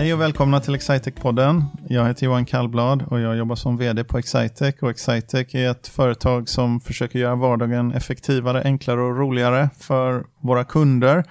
Hej 0.00 0.14
och 0.14 0.20
välkomna 0.20 0.60
till 0.60 0.74
Excitec-podden. 0.74 1.64
Jag 1.88 2.06
heter 2.06 2.26
Johan 2.26 2.44
Kallblad 2.44 3.02
och 3.02 3.20
jag 3.20 3.36
jobbar 3.36 3.56
som 3.56 3.76
vd 3.76 4.04
på 4.04 4.18
Excitec. 4.18 4.74
Och 4.82 4.90
Excitec 4.90 5.54
är 5.54 5.70
ett 5.70 5.88
företag 5.88 6.48
som 6.48 6.80
försöker 6.80 7.18
göra 7.18 7.34
vardagen 7.34 7.92
effektivare, 7.92 8.62
enklare 8.62 9.00
och 9.00 9.18
roligare 9.18 9.70
för 9.78 10.24
våra 10.42 10.64
kunder 10.64 11.24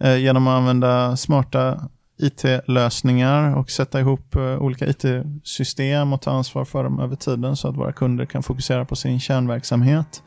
eh, 0.00 0.16
genom 0.16 0.46
att 0.46 0.58
använda 0.58 1.16
smarta 1.16 1.88
IT-lösningar 2.18 3.56
och 3.56 3.70
sätta 3.70 4.00
ihop 4.00 4.34
eh, 4.34 4.58
olika 4.58 4.86
IT-system 4.86 6.12
och 6.12 6.22
ta 6.22 6.30
ansvar 6.30 6.64
för 6.64 6.84
dem 6.84 7.00
över 7.00 7.16
tiden 7.16 7.56
så 7.56 7.68
att 7.68 7.76
våra 7.76 7.92
kunder 7.92 8.26
kan 8.26 8.42
fokusera 8.42 8.84
på 8.84 8.96
sin 8.96 9.20
kärnverksamhet. 9.20 10.22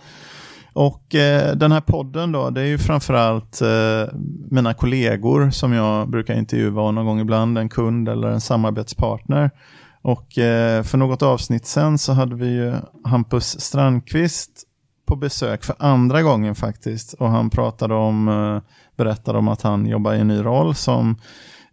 Och 0.78 1.16
eh, 1.16 1.56
den 1.56 1.72
här 1.72 1.82
podden 1.82 2.32
då, 2.32 2.50
det 2.50 2.62
är 2.62 2.66
ju 2.66 2.78
framförallt 2.78 3.62
eh, 3.62 4.14
mina 4.52 4.74
kollegor 4.74 5.50
som 5.50 5.74
jag 5.74 6.10
brukar 6.10 6.38
intervjua 6.38 6.92
någon 6.92 7.06
gång 7.06 7.20
ibland, 7.20 7.58
en 7.58 7.70
kund 7.70 8.10
eller 8.10 8.28
en 8.28 8.42
samarbetspartner. 8.42 9.52
Och 10.02 10.38
eh, 10.38 10.84
för 10.84 10.98
något 10.98 11.22
avsnitt 11.22 11.66
sen 11.66 11.98
så 11.98 12.14
hade 12.14 12.36
vi 12.36 12.48
ju 12.48 12.74
Hampus 13.04 13.62
Strandqvist 13.62 14.64
på 15.08 15.16
besök 15.16 15.64
för 15.64 15.76
andra 15.80 16.22
gången 16.22 16.56
faktiskt. 16.56 17.14
Och 17.14 17.30
han 17.30 17.50
pratade 17.50 17.94
om, 17.94 18.28
eh, 18.28 18.62
berättade 18.98 19.38
om 19.38 19.48
att 19.48 19.62
han 19.62 19.86
jobbar 19.86 20.14
i 20.14 20.20
en 20.20 20.28
ny 20.28 20.44
roll 20.44 20.76
som 20.76 21.16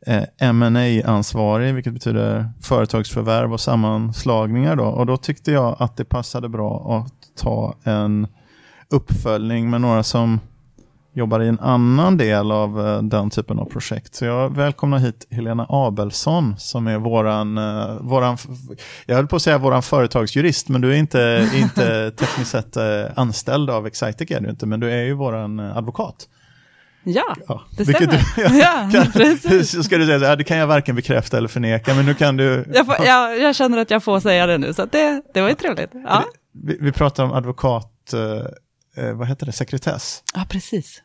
eh, 0.07 0.53
ma 0.53 1.03
ansvarig 1.05 1.75
vilket 1.75 1.93
betyder 1.93 2.51
företagsförvärv 2.63 3.53
och 3.53 3.61
sammanslagningar. 3.61 4.77
Då. 4.77 4.85
Och 4.85 5.07
då 5.07 5.17
tyckte 5.17 5.53
jag 5.53 5.77
att 5.79 5.97
det 5.97 6.05
passade 6.05 6.49
bra 6.49 7.03
att 7.05 7.37
ta 7.43 7.75
en 7.85 8.27
uppföljning 8.95 9.71
med 9.71 9.81
några 9.81 10.03
som 10.03 10.41
jobbar 11.15 11.41
i 11.41 11.49
en 11.49 11.61
annan 11.61 12.17
del 12.17 12.53
av 12.53 12.87
eh, 12.87 13.03
den 13.03 13.31
typen 13.31 13.59
av 13.59 13.65
projekt. 13.65 14.15
Så 14.15 14.25
jag 14.25 14.57
välkomnar 14.57 14.99
hit 14.99 15.27
Helena 15.31 15.67
Abelsson 15.69 16.55
som 16.59 16.87
är 16.87 16.99
våran, 16.99 17.59
eh, 17.59 17.97
våran 18.01 18.37
jag 19.07 19.17
höll 19.17 19.27
på 19.27 19.37
att 19.37 19.43
säga 19.43 19.59
våran 19.59 19.83
företagsjurist, 19.83 20.69
men 20.69 20.81
du 20.81 20.93
är 20.93 20.97
inte, 20.97 21.51
inte 21.55 22.11
tekniskt 22.11 22.51
sett 22.51 22.77
eh, 22.77 22.85
anställd 23.17 23.71
av 23.71 23.87
Excitec 23.87 24.31
är 24.31 24.41
du 24.41 24.51
inte, 24.51 24.67
men 24.67 24.81
du 24.81 24.91
är 24.91 25.03
ju 25.03 25.13
våran 25.13 25.61
advokat. 25.61 26.29
Ja, 27.07 27.37
ja, 27.49 27.63
det 27.77 27.85
stämmer. 27.85 28.07
Du, 28.37 28.59
ja, 28.97 29.07
precis. 29.13 29.85
Ska 29.85 29.99
du 29.99 30.07
säga, 30.07 30.19
ja, 30.19 30.37
det 30.37 30.45
kan 30.45 30.57
jag 30.57 30.67
varken 30.67 30.97
bekräfta 30.97 31.39
eller 31.39 31.49
förneka, 31.49 31.95
men 31.95 32.07
nu 32.07 32.15
kan 32.15 32.37
du... 32.37 32.65
Jag, 32.75 32.87
får, 32.87 33.07
jag, 33.07 33.41
jag 33.41 33.55
känner 33.55 33.79
att 33.79 33.91
jag 33.91 34.03
får 34.03 34.21
säga 34.21 34.47
det 34.47 34.59
nu, 34.59 34.75
så 34.75 34.87
det, 34.87 35.23
det 35.35 35.41
var 35.41 35.49
ju 35.49 35.55
trevligt. 35.55 35.91
Ja. 35.93 36.25
Vi, 36.53 36.79
vi 36.81 36.93
pratar 36.93 37.25
om 37.25 37.33
advokat 37.33 38.15
eh, 38.95 39.13
vad 39.13 39.29
heter 39.29 39.47
det, 39.47 39.53
sekretess? 39.53 40.23
Ja, 40.35 40.47
precis. 40.49 41.03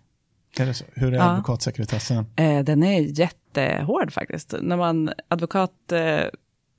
Är 0.59 0.65
det 0.65 0.73
så? 0.73 0.85
Hur 0.93 1.13
är 1.13 1.17
ja. 1.17 1.23
advokatsekretessen? 1.23 2.25
Eh, 2.35 2.59
den 2.63 2.83
är 2.83 3.19
jättehård 3.19 4.13
faktiskt. 4.13 4.53
När 4.61 4.77
man, 4.77 5.11
advokat 5.27 5.91
eh, 5.91 6.25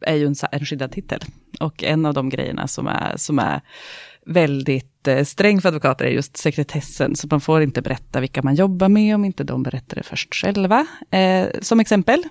är 0.01 0.15
ju 0.15 0.27
en, 0.27 0.35
en 0.53 0.67
skyddad 0.67 0.93
titel. 0.93 1.21
Och 1.61 1.85
en 1.85 2.07
av 2.07 2.15
de 2.15 2.29
grejerna 2.29 2.69
som 2.69 2.87
är, 2.87 3.17
som 3.17 3.39
är 3.39 3.61
väldigt 4.27 5.09
eh, 5.09 5.25
sträng 5.25 5.61
för 5.61 5.69
advokater 5.69 6.05
är 6.05 6.11
just 6.11 6.37
sekretessen. 6.37 7.17
Så 7.17 7.27
man 7.31 7.41
får 7.41 7.63
inte 7.63 7.83
berätta 7.83 8.21
vilka 8.21 8.43
man 8.43 8.55
jobbar 8.55 8.89
med 8.89 9.15
om 9.15 9.25
inte 9.25 9.45
de 9.45 9.63
berättar 9.63 9.97
det 9.97 10.03
först 10.03 10.35
själva. 10.35 10.87
Eh, 11.11 11.49
som 11.61 11.81
exempel, 11.81 12.23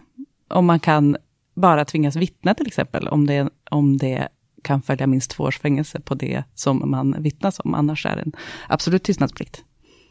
om 0.48 0.66
man 0.66 0.80
kan 0.80 1.18
bara 1.56 1.86
tvingas 1.86 2.16
vittna 2.16 2.54
till 2.56 2.68
exempel, 2.68 3.08
om 3.08 3.28
det, 3.28 3.50
om 3.70 3.98
det 3.98 4.28
kan 4.64 4.82
följa 4.82 5.08
minst 5.08 5.32
två 5.32 5.44
års 5.44 5.60
fängelse 5.60 6.00
på 6.00 6.16
det 6.16 6.44
som 6.56 6.92
man 6.92 7.16
vittnas 7.20 7.60
om. 7.60 7.74
Annars 7.74 8.06
är 8.06 8.16
det 8.16 8.22
en 8.22 8.32
absolut 8.68 9.04
tystnadsplikt. 9.04 9.64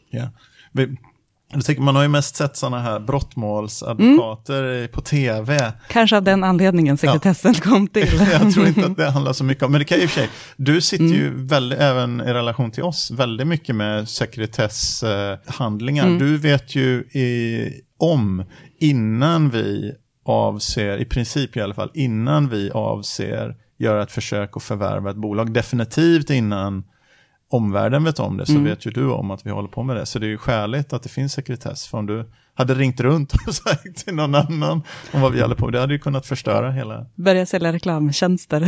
Ja. 0.09 0.29
Tänker, 1.65 1.81
man 1.81 1.95
har 1.95 2.03
ju 2.03 2.07
mest 2.07 2.35
sett 2.35 2.57
sådana 2.57 2.79
här 2.79 2.99
brottmålsadvokater 2.99 4.63
mm. 4.63 4.87
på 4.87 5.01
tv. 5.01 5.73
Kanske 5.89 6.17
av 6.17 6.23
den 6.23 6.43
anledningen 6.43 6.97
sekretessen 6.97 7.53
ja. 7.55 7.61
kom 7.61 7.87
till. 7.93 8.21
jag 8.31 8.53
tror 8.53 8.67
inte 8.67 8.85
att 8.85 8.97
det 8.97 9.09
handlar 9.09 9.33
så 9.33 9.43
mycket 9.43 9.63
om, 9.63 9.71
men 9.71 9.79
det 9.79 9.85
kan 9.85 9.99
i 9.99 10.05
och 10.05 10.09
för 10.09 10.21
sig, 10.21 10.29
du 10.57 10.81
sitter 10.81 11.05
mm. 11.05 11.17
ju 11.17 11.45
väldigt, 11.45 11.79
även 11.79 12.21
i 12.21 12.33
relation 12.33 12.71
till 12.71 12.83
oss, 12.83 13.11
väldigt 13.11 13.47
mycket 13.47 13.75
med 13.75 14.09
sekretesshandlingar. 14.09 16.07
Mm. 16.07 16.19
Du 16.19 16.37
vet 16.37 16.75
ju 16.75 16.99
i, 16.99 17.71
om, 17.97 18.43
innan 18.79 19.49
vi 19.49 19.93
avser, 20.25 20.97
i 20.97 21.05
princip 21.05 21.57
i 21.57 21.61
alla 21.61 21.73
fall, 21.73 21.91
innan 21.93 22.49
vi 22.49 22.71
avser 22.71 23.55
göra 23.79 24.03
ett 24.03 24.11
försök 24.11 24.57
att 24.57 24.63
förvärva 24.63 25.09
ett 25.09 25.17
bolag. 25.17 25.53
Definitivt 25.53 26.29
innan 26.29 26.83
omvärlden 27.49 28.03
vet 28.03 28.19
om 28.19 28.37
det 28.37 28.45
så 28.45 28.51
mm. 28.51 28.63
vet 28.63 28.85
ju 28.85 28.91
du 28.91 29.11
om 29.11 29.31
att 29.31 29.45
vi 29.45 29.49
håller 29.49 29.69
på 29.69 29.83
med 29.83 29.95
det. 29.95 30.05
Så 30.05 30.19
det 30.19 30.25
är 30.25 30.29
ju 30.29 30.37
skäligt 30.37 30.93
att 30.93 31.03
det 31.03 31.09
finns 31.09 31.33
sekretess. 31.33 31.87
För 31.87 31.97
om 31.97 32.05
du 32.05 32.31
hade 32.53 32.73
ringt 32.73 32.99
runt 32.99 33.33
och 33.47 33.55
sagt 33.55 34.05
till 34.05 34.15
någon 34.15 34.35
annan 34.35 34.81
om 35.11 35.21
vad 35.21 35.31
vi 35.31 35.41
håller 35.41 35.55
på 35.55 35.65
med, 35.65 35.73
det 35.73 35.79
hade 35.79 35.93
ju 35.93 35.99
kunnat 35.99 36.25
förstöra 36.25 36.71
hela... 36.71 37.05
Börja 37.15 37.45
sälja 37.45 37.73
reklamtjänster. 37.73 38.67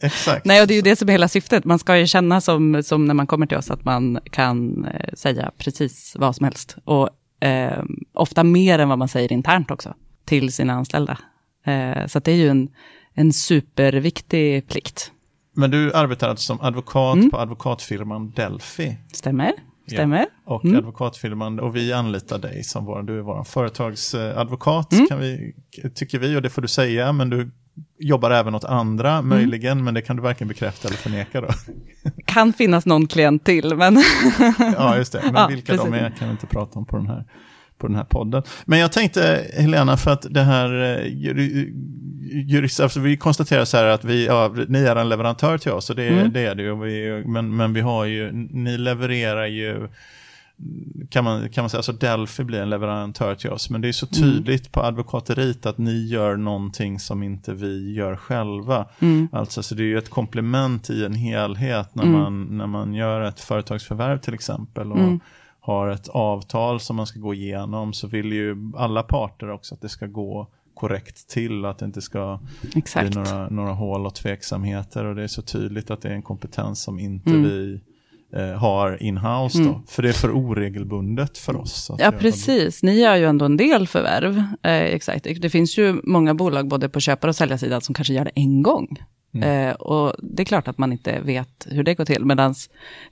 Exakt. 0.00 0.44
Nej, 0.44 0.60
och 0.62 0.66
det 0.66 0.74
är 0.74 0.76
ju 0.76 0.82
det 0.82 0.96
som 0.96 1.08
är 1.08 1.12
hela 1.12 1.28
syftet. 1.28 1.64
Man 1.64 1.78
ska 1.78 1.98
ju 1.98 2.06
känna 2.06 2.40
som, 2.40 2.82
som 2.82 3.04
när 3.04 3.14
man 3.14 3.26
kommer 3.26 3.46
till 3.46 3.56
oss 3.56 3.70
att 3.70 3.84
man 3.84 4.20
kan 4.30 4.84
eh, 4.84 5.14
säga 5.14 5.50
precis 5.58 6.16
vad 6.18 6.36
som 6.36 6.44
helst. 6.44 6.76
Och 6.84 7.08
eh, 7.46 7.82
ofta 8.12 8.44
mer 8.44 8.78
än 8.78 8.88
vad 8.88 8.98
man 8.98 9.08
säger 9.08 9.32
internt 9.32 9.70
också 9.70 9.94
till 10.24 10.52
sina 10.52 10.72
anställda. 10.72 11.18
Eh, 11.64 12.06
så 12.06 12.18
det 12.18 12.32
är 12.32 12.36
ju 12.36 12.48
en 12.48 12.68
en 13.14 13.32
superviktig 13.32 14.68
plikt. 14.68 15.10
Men 15.56 15.70
du 15.70 15.92
arbetar 15.92 16.28
alltså 16.28 16.44
som 16.46 16.60
advokat 16.60 17.14
mm. 17.14 17.30
på 17.30 17.38
advokatfirman 17.38 18.30
Delphi? 18.30 18.96
Stämmer. 19.12 19.52
Stämmer. 19.86 20.18
Ja. 20.18 20.54
Och 20.54 20.64
mm. 20.64 20.76
advokatfirman, 20.76 21.60
och 21.60 21.76
vi 21.76 21.92
anlitar 21.92 22.38
dig 22.38 22.64
som 22.64 22.84
vår, 22.84 23.02
du 23.02 23.18
är 23.18 23.22
vår 23.22 23.44
företagsadvokat, 23.44 24.92
mm. 24.92 25.06
kan 25.06 25.18
vi, 25.18 25.54
tycker 25.94 26.18
vi, 26.18 26.36
och 26.36 26.42
det 26.42 26.50
får 26.50 26.62
du 26.62 26.68
säga, 26.68 27.12
men 27.12 27.30
du 27.30 27.50
jobbar 27.98 28.30
även 28.30 28.54
åt 28.54 28.64
andra, 28.64 29.12
mm. 29.12 29.28
möjligen, 29.28 29.84
men 29.84 29.94
det 29.94 30.02
kan 30.02 30.16
du 30.16 30.22
varken 30.22 30.48
bekräfta 30.48 30.88
eller 30.88 30.98
förneka 30.98 31.40
då. 31.40 31.48
Kan 32.24 32.52
finnas 32.52 32.86
någon 32.86 33.06
klient 33.06 33.44
till, 33.44 33.76
men... 33.76 34.02
ja, 34.58 34.96
just 34.96 35.12
det, 35.12 35.20
men 35.24 35.34
ja, 35.34 35.46
vilka 35.46 35.72
precis. 35.72 35.90
de 35.90 35.94
är 35.94 36.10
kan 36.10 36.28
vi 36.28 36.32
inte 36.32 36.46
prata 36.46 36.78
om 36.78 36.86
på 36.86 36.96
den 36.96 37.06
här 37.06 37.24
på 37.78 37.86
den 37.86 37.96
här 37.96 38.04
podden. 38.04 38.42
Men 38.64 38.78
jag 38.78 38.92
tänkte, 38.92 39.50
Helena, 39.56 39.96
för 39.96 40.10
att 40.10 40.26
det 40.30 40.42
här 40.42 40.98
eh, 40.98 41.12
jurist, 42.32 42.80
alltså 42.80 43.00
vi 43.00 43.16
konstaterar 43.16 43.64
så 43.64 43.76
här 43.76 43.84
att 43.84 44.04
vi, 44.04 44.26
ja, 44.26 44.54
ni 44.68 44.78
är 44.78 44.96
en 44.96 45.08
leverantör 45.08 45.58
till 45.58 45.72
oss, 45.72 45.90
och 45.90 45.96
det, 45.96 46.08
mm. 46.08 46.32
det 46.32 46.40
är 46.40 46.54
det 46.54 46.62
ju, 46.62 46.76
vi, 46.76 47.24
men, 47.26 47.56
men 47.56 47.72
vi 47.72 47.80
har 47.80 48.04
ju, 48.04 48.32
ni 48.32 48.78
levererar 48.78 49.46
ju 49.46 49.88
kan 51.10 51.24
man, 51.24 51.48
kan 51.48 51.62
man 51.62 51.70
säga, 51.70 51.78
alltså 51.78 51.92
Delphi 51.92 52.44
blir 52.44 52.60
en 52.60 52.70
leverantör 52.70 53.34
till 53.34 53.50
oss, 53.50 53.70
men 53.70 53.80
det 53.80 53.88
är 53.88 53.92
så 53.92 54.06
mm. 54.06 54.22
tydligt 54.22 54.66
mm. 54.66 54.70
på 54.72 54.82
advokateriet 54.82 55.66
att 55.66 55.78
ni 55.78 56.06
gör 56.06 56.36
någonting 56.36 56.98
som 56.98 57.22
inte 57.22 57.54
vi 57.54 57.94
gör 57.94 58.16
själva. 58.16 58.86
Mm. 58.98 59.28
Alltså, 59.32 59.62
så 59.62 59.74
det 59.74 59.82
är 59.82 59.86
ju 59.86 59.98
ett 59.98 60.10
komplement 60.10 60.90
i 60.90 61.04
en 61.04 61.14
helhet 61.14 61.94
när, 61.94 62.02
mm. 62.02 62.20
man, 62.20 62.58
när 62.58 62.66
man 62.66 62.94
gör 62.94 63.20
ett 63.20 63.40
företagsförvärv 63.40 64.18
till 64.18 64.34
exempel. 64.34 64.92
Och, 64.92 64.98
mm 64.98 65.20
har 65.64 65.88
ett 65.88 66.08
avtal 66.08 66.80
som 66.80 66.96
man 66.96 67.06
ska 67.06 67.20
gå 67.20 67.34
igenom 67.34 67.92
så 67.92 68.06
vill 68.06 68.32
ju 68.32 68.72
alla 68.76 69.02
parter 69.02 69.50
också 69.50 69.74
att 69.74 69.80
det 69.80 69.88
ska 69.88 70.06
gå 70.06 70.48
korrekt 70.74 71.28
till, 71.28 71.64
att 71.64 71.78
det 71.78 71.84
inte 71.86 72.02
ska 72.02 72.40
Exakt. 72.76 73.10
bli 73.10 73.16
några, 73.16 73.48
några 73.48 73.72
hål 73.72 74.06
och 74.06 74.14
tveksamheter 74.14 75.04
och 75.04 75.14
det 75.14 75.22
är 75.22 75.28
så 75.28 75.42
tydligt 75.42 75.90
att 75.90 76.02
det 76.02 76.08
är 76.08 76.12
en 76.12 76.22
kompetens 76.22 76.82
som 76.82 76.98
inte 76.98 77.30
mm. 77.30 77.42
vi 77.42 77.80
eh, 78.36 78.58
har 78.58 79.02
in-house 79.02 79.58
mm. 79.62 79.74
för 79.86 80.02
det 80.02 80.08
är 80.08 80.12
för 80.12 80.30
oregelbundet 80.30 81.38
för 81.38 81.56
oss. 81.56 81.90
ja, 81.98 82.12
precis. 82.12 82.82
Ni 82.82 83.00
gör 83.00 83.16
ju 83.16 83.24
ändå 83.24 83.44
en 83.44 83.56
del 83.56 83.88
förvärv. 83.88 84.38
Eh, 84.62 84.72
exakt. 84.72 85.26
Det 85.40 85.50
finns 85.50 85.78
ju 85.78 86.00
många 86.04 86.34
bolag 86.34 86.68
både 86.68 86.88
på 86.88 87.00
köpar 87.00 87.28
och 87.28 87.36
säljarsidan 87.36 87.80
som 87.80 87.94
kanske 87.94 88.14
gör 88.14 88.24
det 88.24 88.32
en 88.34 88.62
gång. 88.62 88.98
Mm. 89.34 89.68
Eh, 89.68 89.74
och 89.74 90.14
det 90.22 90.42
är 90.42 90.44
klart 90.44 90.68
att 90.68 90.78
man 90.78 90.92
inte 90.92 91.20
vet 91.20 91.66
hur 91.70 91.82
det 91.82 91.94
går 91.94 92.04
till, 92.04 92.24
medan 92.24 92.54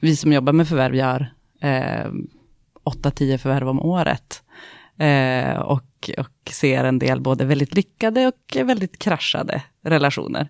vi 0.00 0.16
som 0.16 0.32
jobbar 0.32 0.52
med 0.52 0.69
förvärv 0.69 0.94
gör 0.94 1.32
eh, 1.60 2.10
8-10 2.84 3.38
förvärv 3.38 3.69
om 3.69 3.81
året. 3.81 4.41
Eh, 5.02 5.56
och, 5.56 6.10
och 6.19 6.50
ser 6.50 6.84
en 6.84 6.99
del 6.99 7.20
både 7.20 7.44
väldigt 7.44 7.75
lyckade 7.75 8.26
och 8.26 8.66
väldigt 8.66 8.99
kraschade 8.99 9.62
relationer. 9.84 10.49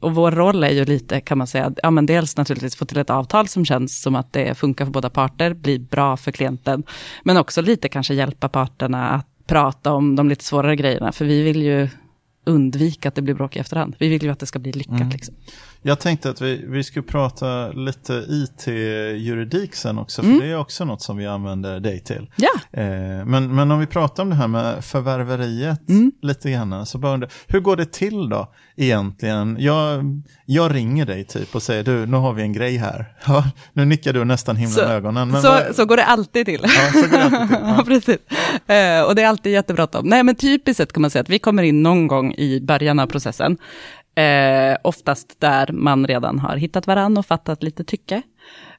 Och 0.00 0.14
vår 0.14 0.30
roll 0.30 0.64
är 0.64 0.70
ju 0.70 0.84
lite, 0.84 1.20
kan 1.20 1.38
man 1.38 1.46
säga, 1.46 1.72
ja 1.82 1.90
men 1.90 2.06
dels 2.06 2.36
naturligtvis 2.36 2.76
få 2.76 2.84
till 2.84 2.98
ett 2.98 3.10
avtal 3.10 3.48
som 3.48 3.64
känns 3.64 4.02
som 4.02 4.16
att 4.16 4.32
det 4.32 4.54
funkar 4.54 4.84
för 4.84 4.92
båda 4.92 5.10
parter, 5.10 5.54
blir 5.54 5.78
bra 5.78 6.16
för 6.16 6.32
klienten, 6.32 6.82
men 7.22 7.36
också 7.36 7.62
lite 7.62 7.88
kanske 7.88 8.14
hjälpa 8.14 8.48
parterna 8.48 9.10
att 9.10 9.26
prata 9.46 9.92
om 9.92 10.16
de 10.16 10.28
lite 10.28 10.44
svårare 10.44 10.76
grejerna, 10.76 11.12
för 11.12 11.24
vi 11.24 11.42
vill 11.42 11.62
ju 11.62 11.88
undvika 12.44 13.08
att 13.08 13.14
det 13.14 13.22
blir 13.22 13.34
bråk 13.34 13.56
i 13.56 13.58
efterhand. 13.58 13.96
Vi 13.98 14.08
vill 14.08 14.22
ju 14.22 14.30
att 14.30 14.38
det 14.38 14.46
ska 14.46 14.58
bli 14.58 14.72
lyckat. 14.72 15.00
Mm. 15.00 15.08
Liksom. 15.08 15.34
Jag 15.82 16.00
tänkte 16.00 16.30
att 16.30 16.40
vi, 16.40 16.64
vi 16.66 16.84
skulle 16.84 17.02
prata 17.02 17.68
lite 17.68 18.24
IT-juridik 18.28 19.74
sen 19.74 19.98
också, 19.98 20.22
för 20.22 20.28
mm. 20.28 20.40
det 20.40 20.46
är 20.46 20.58
också 20.58 20.84
något 20.84 21.02
som 21.02 21.16
vi 21.16 21.26
använder 21.26 21.80
dig 21.80 22.00
till. 22.00 22.30
Ja. 22.36 22.80
Eh, 22.80 23.24
men, 23.26 23.54
men 23.54 23.70
om 23.70 23.80
vi 23.80 23.86
pratar 23.86 24.22
om 24.22 24.30
det 24.30 24.36
här 24.36 24.48
med 24.48 24.84
förvärveriet 24.84 25.88
mm. 25.88 26.12
lite 26.22 26.50
grann, 26.50 26.86
så 26.86 26.98
bara 26.98 27.28
hur 27.46 27.60
går 27.60 27.76
det 27.76 27.92
till 27.92 28.28
då 28.28 28.52
egentligen? 28.76 29.56
Jag, 29.60 30.04
jag 30.46 30.74
ringer 30.74 31.06
dig 31.06 31.24
typ 31.24 31.54
och 31.54 31.62
säger 31.62 31.84
du, 31.84 32.06
nu 32.06 32.16
har 32.16 32.32
vi 32.32 32.42
en 32.42 32.52
grej 32.52 32.76
här. 32.76 33.16
Ja, 33.26 33.44
nu 33.72 33.84
nickar 33.84 34.12
du 34.12 34.24
nästan 34.24 34.56
himla 34.56 34.74
så, 34.74 34.80
ögonen. 34.82 35.30
Men 35.30 35.42
så, 35.42 35.48
vad... 35.48 35.76
så 35.76 35.84
går 35.84 35.96
det 35.96 36.04
alltid 36.04 36.46
till. 36.46 36.60
Ja, 36.62 36.92
så 36.92 37.08
går 37.08 37.18
det 37.18 37.24
alltid 37.24 37.48
till. 37.48 37.48
Ja. 37.60 37.76
ja 37.76 37.84
precis. 37.86 38.18
Eh, 38.66 39.02
och 39.02 39.14
det 39.14 39.22
är 39.22 39.26
alltid 39.26 39.52
jättebråttom. 39.52 40.06
Nej, 40.06 40.22
men 40.22 40.34
typiskt 40.34 40.76
sett 40.76 40.92
kan 40.92 41.00
man 41.00 41.10
säga 41.10 41.22
att 41.22 41.28
vi 41.28 41.38
kommer 41.38 41.62
in 41.62 41.82
någon 41.82 42.06
gång 42.06 42.34
i 42.34 42.60
början 42.60 42.98
av 42.98 43.06
processen. 43.06 43.56
Eh, 44.14 44.76
oftast 44.82 45.40
där 45.40 45.72
man 45.72 46.06
redan 46.06 46.38
har 46.38 46.56
hittat 46.56 46.86
varann 46.86 47.18
och 47.18 47.26
fattat 47.26 47.62
lite 47.62 47.84
tycke. 47.84 48.22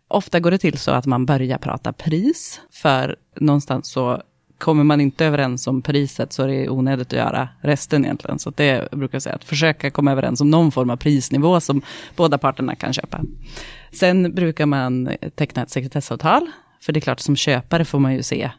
Ofta 0.08 0.40
går 0.40 0.52
det 0.52 0.58
till 0.58 0.78
så 0.78 0.92
att 0.92 1.06
man 1.06 1.26
börjar 1.26 1.58
prata 1.58 1.94
pris, 1.94 2.62
för 2.72 3.16
någonstans 3.40 3.92
så 3.92 4.22
kommer 4.58 4.84
man 4.84 5.02
inte 5.02 5.26
överens 5.26 5.68
om 5.68 5.82
priset 5.82 6.34
så 6.34 6.44
är 6.44 6.48
det 6.48 6.70
onödigt 6.70 7.08
att 7.08 7.20
göra 7.20 7.50
resten 7.62 8.06
egentligen. 8.06 8.40
Så 8.40 8.50
det 8.50 8.92
brukar 8.92 9.16
jag 9.16 9.22
säga, 9.22 9.36
att 9.36 9.44
försöka 9.44 9.92
komma 9.92 10.12
överens 10.12 10.42
om 10.42 10.50
någon 10.50 10.72
form 10.72 10.90
av 10.90 10.98
prisnivå 10.98 11.60
som 11.60 11.82
båda 12.16 12.38
parterna 12.38 12.76
kan 12.76 12.94
köpa. 12.94 13.22
Sen 13.92 14.36
brukar 14.36 14.66
man 14.66 15.10
teckna 15.36 15.64
ett 15.64 15.70
sekretessavtal, 15.70 16.52
för 16.82 16.94
det 16.94 17.00
är 17.00 17.02
klart 17.02 17.20
som 17.20 17.36
köpare 17.36 17.86
får 17.86 18.00
man 18.00 18.14
ju 18.14 18.24
se 18.24 18.52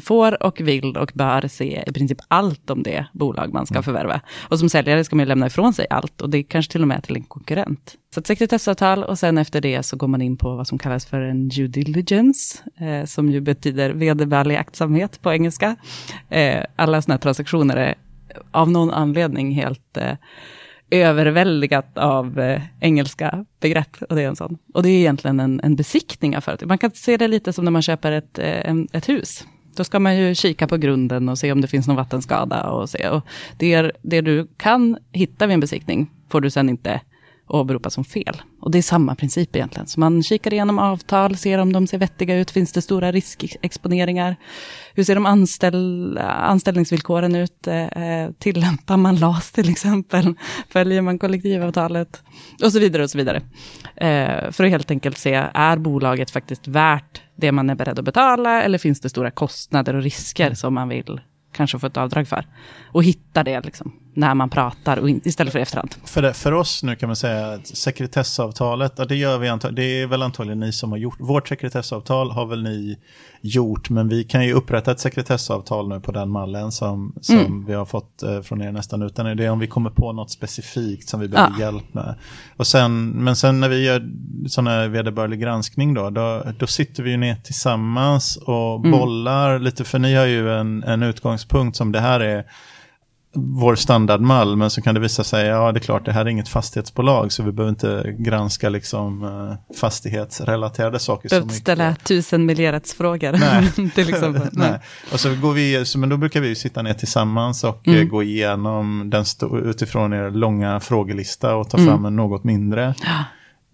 får 0.00 0.42
och 0.42 0.60
vill 0.60 0.96
och 0.96 1.12
bör 1.14 1.48
se 1.48 1.84
i 1.86 1.92
princip 1.92 2.18
allt 2.28 2.70
om 2.70 2.82
det 2.82 3.06
bolag 3.12 3.52
man 3.52 3.66
ska 3.66 3.74
mm. 3.74 3.82
förvärva. 3.82 4.20
Och 4.48 4.58
som 4.58 4.68
säljare 4.68 5.04
ska 5.04 5.16
man 5.16 5.28
lämna 5.28 5.46
ifrån 5.46 5.72
sig 5.72 5.86
allt 5.90 6.20
och 6.20 6.30
det 6.30 6.42
kanske 6.42 6.72
till 6.72 6.82
och 6.82 6.88
med 6.88 7.02
till 7.02 7.16
en 7.16 7.22
konkurrent. 7.22 7.94
Så 8.14 8.20
ett 8.20 8.26
sekretessavtal 8.26 9.04
och 9.04 9.18
sen 9.18 9.38
efter 9.38 9.60
det 9.60 9.82
så 9.82 9.96
går 9.96 10.08
man 10.08 10.22
in 10.22 10.36
på 10.36 10.56
vad 10.56 10.68
som 10.68 10.78
kallas 10.78 11.06
för 11.06 11.20
en 11.20 11.48
due 11.48 11.68
diligence, 11.68 12.58
eh, 12.80 13.04
som 13.04 13.30
ju 13.30 13.40
betyder 13.40 13.90
vedervärdig 13.90 14.56
aktsamhet 14.56 15.22
på 15.22 15.32
engelska. 15.32 15.76
Eh, 16.28 16.64
alla 16.76 17.02
sådana 17.02 17.14
här 17.14 17.20
transaktioner 17.20 17.76
är 17.76 17.94
av 18.50 18.70
någon 18.70 18.90
anledning 18.90 19.52
helt 19.52 19.96
eh, 19.96 20.16
överväldigat 20.90 21.98
av 21.98 22.40
eh, 22.40 22.62
engelska 22.80 23.44
begrepp. 23.60 24.02
Och 24.08 24.16
det 24.16 24.22
är 24.22 24.28
en 24.28 24.36
sån. 24.36 24.58
Och 24.74 24.82
det 24.82 24.88
är 24.88 24.98
egentligen 24.98 25.40
en, 25.40 25.60
en 25.62 25.76
besiktning 25.76 26.36
av 26.36 26.40
företag. 26.40 26.68
Man 26.68 26.78
kan 26.78 26.90
se 26.90 27.16
det 27.16 27.28
lite 27.28 27.52
som 27.52 27.64
när 27.64 27.72
man 27.72 27.82
köper 27.82 28.12
ett, 28.12 28.38
eh, 28.38 28.70
en, 28.70 28.88
ett 28.92 29.08
hus. 29.08 29.44
Då 29.76 29.84
ska 29.84 29.98
man 29.98 30.16
ju 30.16 30.34
kika 30.34 30.66
på 30.66 30.76
grunden 30.76 31.28
och 31.28 31.38
se 31.38 31.52
om 31.52 31.60
det 31.60 31.68
finns 31.68 31.86
någon 31.86 31.96
vattenskada. 31.96 32.62
Och 32.70 32.90
se. 32.90 33.08
Och 33.08 33.26
det, 33.56 33.92
det 34.02 34.20
du 34.20 34.46
kan 34.56 34.96
hitta 35.12 35.46
vid 35.46 35.54
en 35.54 35.60
besiktning 35.60 36.10
får 36.28 36.40
du 36.40 36.50
sen 36.50 36.68
inte 36.68 37.00
åberopas 37.48 37.94
som 37.94 38.04
fel. 38.04 38.42
Och 38.60 38.70
det 38.70 38.78
är 38.78 38.82
samma 38.82 39.14
princip 39.14 39.56
egentligen. 39.56 39.86
Så 39.86 40.00
man 40.00 40.22
kikar 40.22 40.52
igenom 40.52 40.78
avtal, 40.78 41.36
ser 41.36 41.58
om 41.58 41.72
de 41.72 41.86
ser 41.86 41.98
vettiga 41.98 42.36
ut, 42.36 42.50
finns 42.50 42.72
det 42.72 42.82
stora 42.82 43.12
riskexponeringar? 43.12 44.36
Hur 44.94 45.04
ser 45.04 45.14
de 45.14 45.26
anställ 45.26 46.18
anställningsvillkoren 46.18 47.34
ut? 47.34 47.66
Eh, 47.66 48.30
tillämpar 48.38 48.96
man 48.96 49.16
LAS 49.16 49.52
till 49.52 49.70
exempel? 49.70 50.34
Följer 50.68 51.02
man 51.02 51.18
kollektivavtalet? 51.18 52.22
Och 52.64 52.72
så 52.72 52.78
vidare 52.78 53.02
och 53.02 53.10
så 53.10 53.18
vidare. 53.18 53.42
Eh, 53.96 54.50
för 54.50 54.64
att 54.64 54.70
helt 54.70 54.90
enkelt 54.90 55.18
se, 55.18 55.44
är 55.54 55.76
bolaget 55.76 56.30
faktiskt 56.30 56.68
värt 56.68 57.22
det 57.36 57.52
man 57.52 57.70
är 57.70 57.74
beredd 57.74 57.98
att 57.98 58.04
betala? 58.04 58.62
Eller 58.62 58.78
finns 58.78 59.00
det 59.00 59.08
stora 59.08 59.30
kostnader 59.30 59.94
och 59.94 60.02
risker 60.02 60.54
som 60.54 60.74
man 60.74 60.88
vill 60.88 61.20
kanske 61.52 61.78
få 61.78 61.86
ett 61.86 61.96
avdrag 61.96 62.28
för. 62.28 62.46
Och 62.92 63.04
hitta 63.04 63.44
det 63.44 63.60
liksom, 63.60 63.92
när 64.16 64.34
man 64.34 64.50
pratar 64.50 64.96
och 64.96 65.10
istället 65.10 65.52
för 65.52 65.58
efterhand. 65.58 65.94
För, 66.04 66.22
det, 66.22 66.32
för 66.32 66.52
oss 66.52 66.82
nu 66.82 66.96
kan 66.96 67.08
man 67.08 67.16
säga 67.16 67.52
att 67.52 67.66
sekretessavtalet, 67.66 69.08
det, 69.08 69.16
gör 69.16 69.38
vi 69.38 69.48
antag, 69.48 69.74
det 69.74 70.02
är 70.02 70.06
väl 70.06 70.22
antagligen 70.22 70.60
ni 70.60 70.72
som 70.72 70.90
har 70.90 70.98
gjort. 70.98 71.16
Vårt 71.20 71.48
sekretessavtal 71.48 72.30
har 72.30 72.46
väl 72.46 72.62
ni 72.62 72.98
gjort, 73.40 73.90
men 73.90 74.08
vi 74.08 74.24
kan 74.24 74.44
ju 74.44 74.52
upprätta 74.52 74.90
ett 74.90 75.00
sekretessavtal 75.00 75.88
nu 75.88 76.00
på 76.00 76.12
den 76.12 76.30
mallen 76.30 76.72
som, 76.72 77.14
som 77.20 77.38
mm. 77.38 77.66
vi 77.66 77.74
har 77.74 77.84
fått 77.84 78.22
eh, 78.22 78.40
från 78.40 78.62
er 78.62 78.72
nästan 78.72 79.02
utan 79.02 79.36
det 79.36 79.44
är 79.44 79.50
om 79.50 79.58
vi 79.58 79.66
kommer 79.66 79.90
på 79.90 80.12
något 80.12 80.30
specifikt 80.30 81.08
som 81.08 81.20
vi 81.20 81.28
behöver 81.28 81.54
ja. 81.58 81.64
hjälp 81.64 81.94
med. 81.94 82.14
Och 82.56 82.66
sen, 82.66 83.08
men 83.08 83.36
sen 83.36 83.60
när 83.60 83.68
vi 83.68 83.84
gör 83.84 84.08
sådana 84.48 84.88
vederbörlig 84.88 85.40
granskning 85.40 85.94
då, 85.94 86.10
då, 86.10 86.42
då, 86.58 86.66
sitter 86.66 87.02
vi 87.02 87.10
ju 87.10 87.16
ner 87.16 87.34
tillsammans 87.34 88.36
och 88.36 88.78
mm. 88.78 88.90
bollar 88.90 89.58
lite, 89.58 89.84
för 89.84 89.98
ni 89.98 90.14
har 90.14 90.26
ju 90.26 90.52
en, 90.52 90.82
en 90.82 91.02
utgångspunkt 91.02 91.76
som 91.76 91.92
det 91.92 92.00
här 92.00 92.20
är 92.20 92.44
vår 93.36 93.74
standardmall, 93.74 94.56
men 94.56 94.70
så 94.70 94.82
kan 94.82 94.94
det 94.94 95.00
visa 95.00 95.24
sig, 95.24 95.46
ja 95.46 95.72
det 95.72 95.78
är 95.78 95.80
klart 95.80 96.04
det 96.04 96.12
här 96.12 96.20
är 96.20 96.28
inget 96.28 96.48
fastighetsbolag 96.48 97.32
så 97.32 97.42
vi 97.42 97.52
behöver 97.52 97.70
inte 97.70 98.14
granska 98.18 98.68
liksom 98.68 99.22
uh, 99.22 99.76
fastighetsrelaterade 99.80 100.98
saker. 100.98 101.28
Behöver 101.28 101.48
ställa 101.48 101.94
tusen 101.94 102.46
miljörättsfrågor 102.46 103.32
Nej. 103.32 103.90
till 103.94 104.08
exempel. 104.08 104.48
Nej. 104.52 104.70
Nej. 104.70 104.80
Och 105.12 105.20
så 105.20 105.34
går 105.34 105.52
vi, 105.52 105.84
så, 105.84 105.98
men 105.98 106.08
då 106.08 106.16
brukar 106.16 106.40
vi 106.40 106.54
sitta 106.54 106.82
ner 106.82 106.94
tillsammans 106.94 107.64
och 107.64 107.88
mm. 107.88 108.00
uh, 108.00 108.06
gå 108.06 108.22
igenom 108.22 109.10
den 109.10 109.24
utifrån 109.64 110.12
er 110.12 110.30
långa 110.30 110.80
frågelista 110.80 111.54
och 111.54 111.70
ta 111.70 111.76
mm. 111.78 111.88
fram 111.88 112.04
en 112.04 112.16
något 112.16 112.44
mindre. 112.44 112.94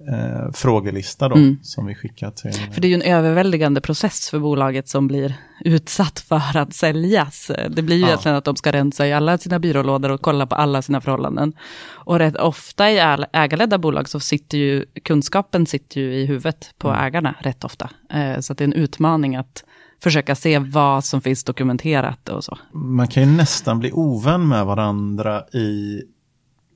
Eh, 0.09 0.53
frågelista 0.53 1.29
då, 1.29 1.35
mm. 1.35 1.59
som 1.63 1.87
vi 1.87 1.95
skickar 1.95 2.31
till. 2.31 2.53
För 2.53 2.81
det 2.81 2.87
är 2.87 2.89
ju 2.89 2.95
en 2.95 3.03
överväldigande 3.03 3.81
process 3.81 4.31
för 4.31 4.39
bolaget 4.39 4.89
som 4.89 5.09
blir 5.09 5.35
utsatt 5.65 6.21
för 6.21 6.57
att 6.57 6.75
säljas. 6.75 7.51
Det 7.71 7.83
blir 7.83 7.97
ju 7.97 8.03
ja. 8.03 8.09
egentligen 8.09 8.37
att 8.37 8.45
de 8.45 8.57
ska 8.57 8.73
rensa 8.73 9.07
i 9.07 9.13
alla 9.13 9.39
sina 9.39 9.59
byrålådor 9.59 10.11
och 10.11 10.21
kolla 10.21 10.47
på 10.47 10.55
alla 10.55 10.83
sina 10.83 11.01
förhållanden. 11.01 11.53
Och 11.91 12.19
rätt 12.19 12.37
ofta 12.37 12.91
i 12.91 12.99
ägarledda 13.33 13.79
bolag 13.79 14.09
så 14.09 14.21
sitter 14.21 14.59
ju 14.59 14.85
kunskapen 15.05 15.67
sitter 15.67 16.01
ju 16.01 16.15
i 16.15 16.27
huvudet 16.27 16.75
på 16.79 16.89
mm. 16.89 17.05
ägarna 17.05 17.35
rätt 17.41 17.65
ofta. 17.65 17.91
Eh, 18.13 18.41
så 18.41 18.55
det 18.55 18.65
är 18.65 18.69
en 18.69 18.73
utmaning 18.73 19.37
att 19.37 19.65
försöka 20.03 20.35
se 20.35 20.59
vad 20.59 21.05
som 21.05 21.21
finns 21.21 21.45
dokumenterat 21.45 22.29
och 22.29 22.45
så. 22.45 22.59
Man 22.73 23.09
kan 23.09 23.23
ju 23.23 23.37
nästan 23.37 23.79
bli 23.79 23.93
ovän 23.93 24.49
med 24.49 24.67
varandra 24.67 25.43
i 25.53 26.03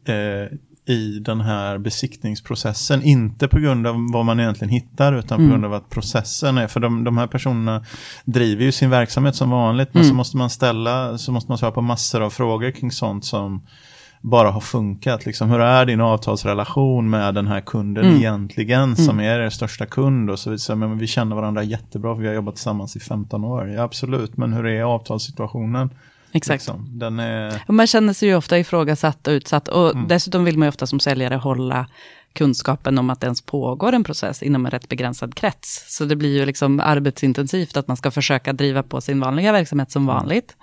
eh, 0.09 0.59
i 0.87 1.19
den 1.19 1.41
här 1.41 1.79
besiktningsprocessen. 1.79 3.03
Inte 3.03 3.49
på 3.49 3.59
grund 3.59 3.87
av 3.87 4.07
vad 4.13 4.25
man 4.25 4.41
egentligen 4.41 4.71
hittar 4.71 5.13
utan 5.13 5.39
på 5.39 5.43
mm. 5.43 5.51
grund 5.51 5.65
av 5.65 5.75
att 5.75 5.91
processen 5.91 6.59
är, 6.59 6.67
för 6.67 6.81
de, 6.81 7.05
de 7.05 7.19
här 7.19 7.27
personerna 7.27 7.85
driver 8.25 8.65
ju 8.65 8.73
sin 8.73 8.91
verksamhet 8.91 9.37
som 9.37 9.51
vanligt 9.51 9.95
men 9.95 10.03
mm. 10.03 10.11
så 10.11 10.17
måste 10.17 10.37
man 10.37 10.51
ställa, 10.51 11.19
så 11.19 11.33
måste 11.33 11.51
man 11.51 11.59
svara 11.59 11.73
på 11.73 11.83
massor 11.83 12.23
av 12.23 12.31
frågor 12.31 12.71
kring 12.71 12.91
sånt 12.91 13.25
som 13.25 13.63
bara 14.21 14.51
har 14.51 14.61
funkat. 14.61 15.27
Liksom, 15.27 15.51
hur 15.51 15.61
är 15.61 15.87
din 15.87 16.01
avtalsrelation 16.01 17.11
med 17.11 17.35
den 17.35 17.47
här 17.47 17.61
kunden 17.61 18.05
mm. 18.05 18.17
egentligen 18.17 18.83
mm. 18.83 18.97
som 18.97 19.21
är 19.21 19.41
er 19.41 19.51
största 19.51 19.87
kund? 19.87 20.31
Och 20.31 20.39
så 20.39 20.51
vidare. 20.51 20.77
Men 20.77 20.99
vi 20.99 21.07
känner 21.07 21.37
varandra 21.37 21.63
jättebra 21.63 22.15
för 22.15 22.23
vi 22.23 22.29
har 22.29 22.35
jobbat 22.35 22.55
tillsammans 22.55 22.97
i 22.97 23.01
15 23.01 23.45
år. 23.45 23.69
Ja, 23.69 23.83
absolut, 23.83 24.37
men 24.37 24.53
hur 24.53 24.67
är 24.67 24.83
avtalssituationen? 24.83 25.91
Exakt. 26.33 26.63
Liksom. 26.63 26.99
Den 26.99 27.19
är... 27.19 27.63
Man 27.69 27.87
känner 27.87 28.13
sig 28.13 28.29
ju 28.29 28.35
ofta 28.35 28.59
ifrågasatt 28.59 29.27
och 29.27 29.31
utsatt. 29.31 29.69
Och 29.69 29.95
mm. 29.95 30.09
dessutom 30.09 30.45
vill 30.45 30.59
man 30.59 30.67
ju 30.67 30.69
ofta 30.69 30.87
som 30.87 31.01
säljare 31.01 31.35
hålla 31.35 31.87
kunskapen 32.33 32.99
om 32.99 33.11
att 33.11 33.21
det 33.21 33.25
ens 33.25 33.43
pågår 33.43 33.93
en 33.93 34.05
process 34.05 34.43
inom 34.43 34.67
en 34.67 34.71
rätt 34.71 34.89
begränsad 34.89 35.35
krets. 35.35 35.97
Så 35.97 36.05
det 36.05 36.17
blir 36.17 36.39
ju 36.39 36.47
liksom 36.47 36.81
arbetsintensivt 36.81 37.77
att 37.77 37.89
man 37.89 37.97
ska 37.97 38.11
försöka 38.11 38.53
driva 38.53 38.83
på 38.83 39.01
sin 39.01 39.21
vanliga 39.21 39.53
verksamhet 39.53 39.91
som 39.91 40.03
mm. 40.03 40.15
vanligt. 40.15 40.57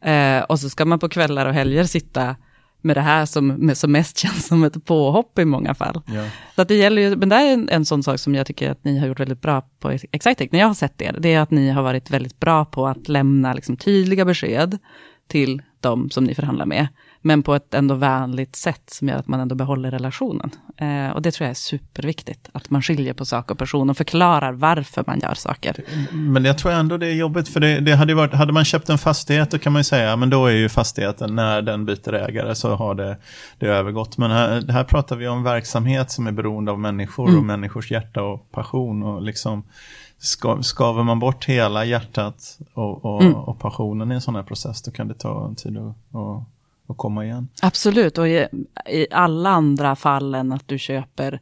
Eh, 0.00 0.42
och 0.42 0.60
så 0.60 0.70
ska 0.70 0.84
man 0.84 0.98
på 0.98 1.08
kvällar 1.08 1.46
och 1.46 1.54
helger 1.54 1.84
sitta 1.84 2.36
med 2.84 2.96
det 2.96 3.00
här 3.00 3.26
som, 3.26 3.74
som 3.74 3.92
mest 3.92 4.18
känns 4.22 4.46
som 4.46 4.64
ett 4.64 4.84
påhopp 4.84 5.38
i 5.38 5.44
många 5.44 5.74
fall. 5.74 6.02
Ja. 6.06 6.24
Så 6.54 6.62
att 6.62 6.68
det 6.68 6.74
gäller 6.74 7.02
ju, 7.02 7.16
men 7.16 7.28
det 7.28 7.36
är 7.36 7.52
en, 7.52 7.68
en 7.68 7.84
sån 7.84 8.02
sak 8.02 8.20
som 8.20 8.34
jag 8.34 8.46
tycker 8.46 8.70
att 8.70 8.84
ni 8.84 8.98
har 8.98 9.06
gjort 9.06 9.20
väldigt 9.20 9.40
bra 9.40 9.60
på 9.80 9.90
Excitec, 9.90 10.52
när 10.52 10.58
jag 10.58 10.66
har 10.66 10.74
sett 10.74 11.02
er, 11.02 11.16
det 11.18 11.34
är 11.34 11.40
att 11.40 11.50
ni 11.50 11.70
har 11.70 11.82
varit 11.82 12.10
väldigt 12.10 12.40
bra 12.40 12.64
på 12.64 12.86
att 12.86 13.08
lämna 13.08 13.54
liksom, 13.54 13.76
tydliga 13.76 14.24
besked 14.24 14.78
till 15.28 15.62
de 15.80 16.10
som 16.10 16.24
ni 16.24 16.34
förhandlar 16.34 16.66
med, 16.66 16.88
men 17.22 17.42
på 17.42 17.54
ett 17.54 17.74
ändå 17.74 17.94
vänligt 17.94 18.56
sätt 18.56 18.82
som 18.86 19.08
gör 19.08 19.16
att 19.16 19.28
man 19.28 19.40
ändå 19.40 19.54
behåller 19.54 19.90
relationen. 19.90 20.50
Eh, 20.76 21.10
och 21.10 21.22
det 21.22 21.30
tror 21.30 21.44
jag 21.44 21.50
är 21.50 21.54
superviktigt, 21.54 22.48
att 22.52 22.70
man 22.70 22.82
skiljer 22.82 23.14
på 23.14 23.24
sak 23.24 23.50
och 23.50 23.58
person 23.58 23.90
och 23.90 23.96
förklarar 23.96 24.52
varför 24.52 25.04
man 25.06 25.20
gör 25.20 25.34
saker. 25.34 25.76
Men 26.12 26.44
jag 26.44 26.58
tror 26.58 26.72
ändå 26.72 26.96
det 26.96 27.06
är 27.06 27.14
jobbigt, 27.14 27.48
för 27.48 27.60
det, 27.60 27.80
det 27.80 27.96
hade, 27.96 28.14
varit, 28.14 28.34
hade 28.34 28.52
man 28.52 28.64
köpt 28.64 28.88
en 28.88 28.98
fastighet, 28.98 29.50
då 29.50 29.58
kan 29.58 29.72
man 29.72 29.80
ju 29.80 29.84
säga, 29.84 30.16
men 30.16 30.30
då 30.30 30.46
är 30.46 30.52
ju 30.52 30.68
fastigheten, 30.68 31.34
när 31.34 31.62
den 31.62 31.84
byter 31.84 32.14
ägare 32.14 32.54
så 32.54 32.74
har 32.74 32.94
det, 32.94 33.16
det 33.58 33.66
övergått. 33.66 34.18
Men 34.18 34.30
här, 34.30 34.72
här 34.72 34.84
pratar 34.84 35.16
vi 35.16 35.28
om 35.28 35.42
verksamhet 35.42 36.10
som 36.10 36.26
är 36.26 36.32
beroende 36.32 36.72
av 36.72 36.80
människor 36.80 37.28
mm. 37.28 37.38
och 37.38 37.44
människors 37.44 37.90
hjärta 37.90 38.22
och 38.22 38.52
passion 38.52 39.02
och 39.02 39.22
liksom 39.22 39.64
skaver 40.62 41.02
man 41.02 41.18
bort 41.18 41.44
hela 41.44 41.84
hjärtat 41.84 42.58
och, 42.74 43.04
och, 43.04 43.22
mm. 43.22 43.34
och, 43.34 43.58
passionen 43.58 44.12
i 44.12 44.14
en 44.14 44.20
sån 44.20 44.34
här 44.34 44.42
process, 44.42 44.82
då 44.82 44.90
kan 44.90 45.08
det 45.08 45.14
ta 45.14 45.46
en 45.46 45.54
tid 45.54 45.78
att, 45.78 45.96
att, 46.14 46.44
att 46.88 46.96
komma 46.96 47.24
igen. 47.24 47.48
Absolut, 47.62 48.18
och 48.18 48.28
i, 48.28 48.46
i, 48.90 49.06
alla 49.10 49.50
andra 49.50 49.96
fall 49.96 50.34
än 50.34 50.52
att 50.52 50.68
du 50.68 50.78
köper 50.78 51.40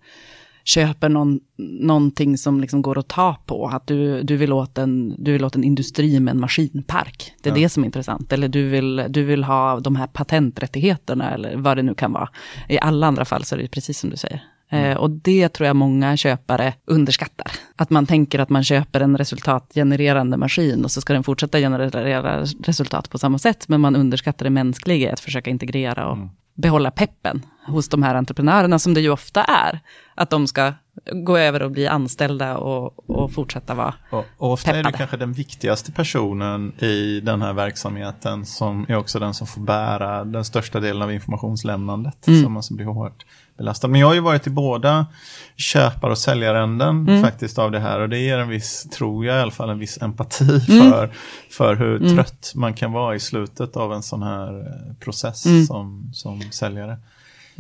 köper 0.65 1.09
någon, 1.09 1.41
någonting 1.81 2.39
som 2.39 2.61
liksom 2.61 2.83
går 2.83 2.99
att 2.99 3.09
ta 3.09 3.37
på. 3.47 3.67
Att 3.67 3.87
du, 3.87 4.23
du, 4.23 4.37
vill 4.37 4.53
åt 4.53 4.79
en, 4.79 5.15
du 5.19 5.33
vill 5.33 5.45
åt 5.45 5.55
en 5.55 5.65
industri 5.65 6.21
med 6.21 6.33
en 6.33 6.41
maskinpark. 6.41 7.35
Det 7.43 7.51
är 7.51 7.57
ja. 7.57 7.63
det 7.63 7.69
som 7.69 7.83
är 7.83 7.87
intressant. 7.87 8.33
Eller 8.33 8.49
du 8.49 8.69
vill, 8.69 9.05
du 9.09 9.23
vill 9.23 9.45
ha 9.45 9.81
de 9.81 9.97
här 9.97 10.07
patenträttigheterna 10.07 11.35
eller 11.35 11.57
vad 11.57 11.77
det 11.77 11.83
nu 11.83 11.95
kan 11.95 12.13
vara. 12.13 12.29
I 12.69 12.79
alla 12.79 13.07
andra 13.07 13.25
fall 13.25 13.45
så 13.45 13.55
är 13.55 13.59
det 13.59 13.69
precis 13.69 13.99
som 13.99 14.11
du 14.11 14.17
säger. 14.17 14.45
Mm. 14.71 14.91
Eh, 14.91 14.97
och 14.97 15.11
det 15.11 15.49
tror 15.49 15.67
jag 15.67 15.77
många 15.77 16.17
köpare 16.17 16.75
underskattar. 16.85 17.53
Att 17.77 17.91
man 17.91 18.07
tänker 18.07 18.39
att 18.39 18.51
man 18.51 18.65
köper 18.65 19.01
en 19.01 19.19
resultatgenererande 19.19 20.37
maskin 20.37 20.85
och 20.85 20.91
så 20.91 21.01
ska 21.01 21.13
den 21.13 21.25
fortsätta 21.25 21.59
generera 21.59 22.45
resultat 22.63 23.11
på 23.11 23.19
samma 23.19 23.39
sätt. 23.39 23.69
Men 23.69 23.81
man 23.81 23.97
underskattar 23.97 24.45
det 24.45 24.51
mänskliga 24.51 25.09
i 25.09 25.13
att 25.13 25.21
försöka 25.21 25.51
integrera 25.51 26.07
och 26.09 26.17
mm. 26.17 26.29
behålla 26.55 26.91
peppen 26.91 27.43
hos 27.67 27.89
de 27.89 28.03
här 28.03 28.15
entreprenörerna 28.15 28.79
som 28.79 28.95
det 28.95 29.01
ju 29.01 29.11
ofta 29.11 29.45
är. 29.45 29.81
Att 30.15 30.31
de 30.31 30.47
ska 30.47 30.73
gå 31.13 31.39
över 31.39 31.63
och 31.63 31.71
bli 31.71 31.87
anställda 31.87 32.57
och, 32.57 33.11
och 33.11 33.33
fortsätta 33.33 33.75
vara 33.75 33.95
och, 34.11 34.25
och 34.37 34.53
ofta 34.53 34.71
peppade. 34.71 34.89
är 34.89 34.93
det 34.93 34.99
kanske 34.99 35.17
den 35.17 35.33
viktigaste 35.33 35.93
personen 35.93 36.73
i 36.79 37.21
den 37.21 37.43
här 37.43 37.53
verksamheten 37.53 38.47
som 38.47 38.87
är 38.89 38.97
också 38.97 39.19
den 39.19 39.35
som 39.35 39.47
får 39.47 39.61
bära 39.61 40.25
den 40.25 40.45
största 40.45 40.81
delen 40.81 41.03
av 41.03 41.13
informationslämnandet. 41.13 42.27
Mm. 42.27 42.43
Som 42.43 42.57
alltså 42.57 42.75
blir 42.75 42.87
hårt 42.87 43.25
belastad. 43.61 43.89
Men 43.89 44.01
jag 44.01 44.07
har 44.07 44.15
ju 44.15 44.21
varit 44.21 44.47
i 44.47 44.51
båda 44.51 45.07
köpar 45.57 46.11
och 46.11 46.19
säljaränden 46.19 47.09
mm. 47.09 47.23
faktiskt 47.23 47.59
av 47.59 47.71
det 47.71 47.81
här 47.81 48.01
och 48.01 48.09
det 48.09 48.19
ger 48.19 48.39
en 48.39 48.49
viss, 48.49 48.83
tror 48.91 49.27
jag 49.27 49.37
i 49.37 49.41
alla 49.41 49.51
fall, 49.51 49.71
en 49.71 49.79
viss 49.79 50.03
empati 50.03 50.61
mm. 50.69 50.91
för, 50.91 51.11
för 51.51 51.77
hur 51.77 51.97
mm. 51.97 52.17
trött 52.17 52.53
man 52.55 52.75
kan 52.75 52.93
vara 52.93 53.15
i 53.15 53.21
slutet 53.21 53.77
av 53.77 53.93
en 53.93 54.03
sån 54.03 54.23
här 54.23 54.61
eh, 54.61 54.95
process 54.95 55.47
mm. 55.47 55.67
som, 55.67 56.11
som 56.13 56.43
säljare. 56.53 56.99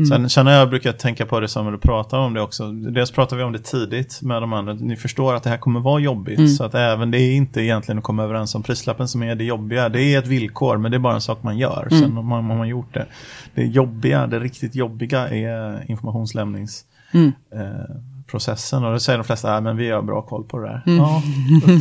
Mm. 0.00 0.08
Sen 0.08 0.28
känner 0.28 0.58
jag 0.58 0.70
brukar 0.70 0.92
tänka 0.92 1.26
på 1.26 1.40
det 1.40 1.48
som 1.48 1.72
du 1.72 1.78
pratar 1.78 2.18
om 2.18 2.34
det 2.34 2.40
också. 2.40 2.72
Dels 2.72 3.10
pratar 3.10 3.36
vi 3.36 3.42
om 3.42 3.52
det 3.52 3.58
tidigt 3.58 4.22
med 4.22 4.42
de 4.42 4.52
andra. 4.52 4.72
Ni 4.72 4.96
förstår 4.96 5.34
att 5.34 5.42
det 5.42 5.50
här 5.50 5.56
kommer 5.56 5.80
vara 5.80 6.00
jobbigt. 6.00 6.38
Mm. 6.38 6.48
Så 6.48 6.64
att 6.64 6.74
även 6.74 7.10
det 7.10 7.18
är 7.18 7.32
inte 7.32 7.60
egentligen 7.62 7.98
att 7.98 8.04
komma 8.04 8.24
överens 8.24 8.54
om 8.54 8.62
prislappen 8.62 9.08
som 9.08 9.22
är 9.22 9.34
det 9.34 9.44
jobbiga. 9.44 9.88
Det 9.88 10.02
är 10.02 10.18
ett 10.18 10.26
villkor 10.26 10.76
men 10.76 10.90
det 10.90 10.96
är 10.96 10.98
bara 10.98 11.14
en 11.14 11.20
sak 11.20 11.42
man 11.42 11.58
gör. 11.58 11.88
Mm. 11.90 12.02
Sen 12.02 12.12
har 12.12 12.22
man, 12.22 12.44
man 12.44 12.68
gjort 12.68 12.94
det. 12.94 13.06
Det 13.54 13.64
jobbiga, 13.64 14.26
det 14.26 14.40
riktigt 14.40 14.74
jobbiga 14.74 15.28
är 15.28 15.90
informationslämnings 15.90 16.84
mm. 17.12 17.32
eh, 17.54 17.96
processen 18.30 18.84
och 18.84 18.92
då 18.92 18.98
säger 18.98 19.18
de 19.18 19.24
flesta 19.24 19.56
att 19.56 19.76
vi 19.76 19.90
har 19.90 20.02
bra 20.02 20.22
koll 20.22 20.44
på 20.44 20.58
det 20.58 20.66
där. 20.66 20.82
Mm. 20.86 20.98
Ja, 20.98 21.22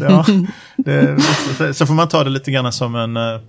ja, 0.01 0.25
det, 0.77 1.73
så 1.73 1.85
får 1.85 1.93
man 1.93 2.07
ta 2.07 2.23
det 2.23 2.29
lite 2.29 2.51
grann 2.51 2.71
som 2.71 2.95
en 2.95 3.17
eh, 3.17 3.39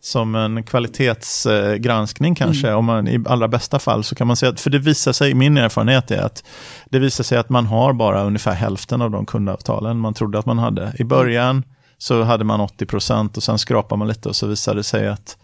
som 0.00 0.34
en 0.34 0.62
kvalitetsgranskning 0.62 2.34
kanske. 2.34 2.66
Mm. 2.66 2.78
Om 2.78 2.84
man, 2.84 3.08
I 3.08 3.24
allra 3.26 3.48
bästa 3.48 3.78
fall 3.78 4.04
så 4.04 4.14
kan 4.14 4.26
man 4.26 4.36
säga 4.36 4.52
att, 4.52 4.60
för 4.60 4.70
det 4.70 4.78
visar 4.78 5.12
sig, 5.12 5.34
min 5.34 5.56
erfarenhet 5.56 6.10
är 6.10 6.22
att 6.22 6.44
det 6.90 6.98
visar 6.98 7.24
sig 7.24 7.38
att 7.38 7.48
man 7.48 7.66
har 7.66 7.92
bara 7.92 8.22
ungefär 8.22 8.52
hälften 8.52 9.02
av 9.02 9.10
de 9.10 9.26
kundavtalen 9.26 9.98
man 9.98 10.14
trodde 10.14 10.38
att 10.38 10.46
man 10.46 10.58
hade. 10.58 10.92
I 10.98 11.04
början 11.04 11.62
så 11.98 12.22
hade 12.22 12.44
man 12.44 12.60
80 12.60 12.86
procent 12.86 13.36
och 13.36 13.42
sen 13.42 13.58
skrapar 13.58 13.96
man 13.96 14.08
lite 14.08 14.28
och 14.28 14.36
så 14.36 14.46
visade 14.46 14.78
det 14.78 14.84
sig 14.84 15.08
att 15.08 15.36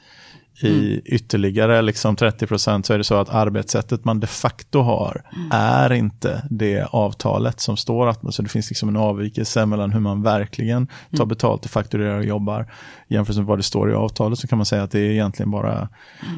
i 0.62 0.92
mm. 0.92 1.00
ytterligare 1.04 1.82
liksom 1.82 2.16
30% 2.16 2.82
så 2.82 2.92
är 2.94 2.98
det 2.98 3.04
så 3.04 3.14
att 3.14 3.28
arbetssättet 3.28 4.04
man 4.04 4.20
de 4.20 4.26
facto 4.26 4.80
har 4.80 5.22
mm. 5.36 5.48
är 5.52 5.92
inte 5.92 6.46
det 6.50 6.86
avtalet 6.90 7.60
som 7.60 7.76
står 7.76 8.06
att 8.06 8.34
så 8.34 8.42
det 8.42 8.48
finns 8.48 8.70
liksom 8.70 8.88
en 8.88 8.96
avvikelse 8.96 9.66
mellan 9.66 9.92
hur 9.92 10.00
man 10.00 10.22
verkligen 10.22 10.86
tar 10.86 11.16
mm. 11.16 11.28
betalt 11.28 11.64
och 11.64 11.70
fakturerar 11.70 12.18
och 12.18 12.24
jobbar. 12.24 12.72
Jämfört 13.08 13.36
med 13.36 13.44
vad 13.44 13.58
det 13.58 13.62
står 13.62 13.90
i 13.90 13.94
avtalet 13.94 14.38
så 14.38 14.46
kan 14.46 14.58
man 14.58 14.66
säga 14.66 14.82
att 14.82 14.90
det 14.90 15.00
är 15.00 15.10
egentligen 15.10 15.50
bara 15.50 15.88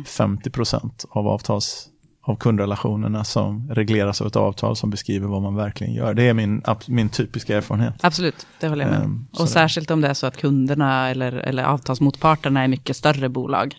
50 0.07 0.51
mm. 0.57 0.91
av 1.09 1.29
avtals 1.29 1.89
av 2.29 2.37
kundrelationerna 2.37 3.25
som 3.25 3.71
regleras 3.71 4.21
av 4.21 4.27
ett 4.27 4.37
avtal 4.37 4.77
som 4.77 4.91
beskriver 4.91 5.29
vad 5.29 5.43
man 5.43 5.55
verkligen 5.55 5.95
gör. 5.95 6.15
Det 6.15 6.23
är 6.23 6.35
min, 6.35 6.63
min 6.87 7.09
typiska 7.09 7.57
erfarenhet. 7.57 7.95
Absolut, 8.01 8.47
det 8.61 8.69
håller 8.69 8.85
jag 8.85 8.91
med 8.91 9.05
um, 9.05 9.27
Och 9.39 9.49
särskilt 9.49 9.91
om 9.91 10.01
det 10.01 10.09
är 10.09 10.15
så 10.15 10.27
att 10.27 10.37
kunderna 10.37 11.11
eller, 11.11 11.33
eller 11.33 11.65
avtalsmotparterna 11.65 12.63
är 12.63 12.69
mycket 12.69 12.97
större 12.97 13.29
bolag 13.29 13.75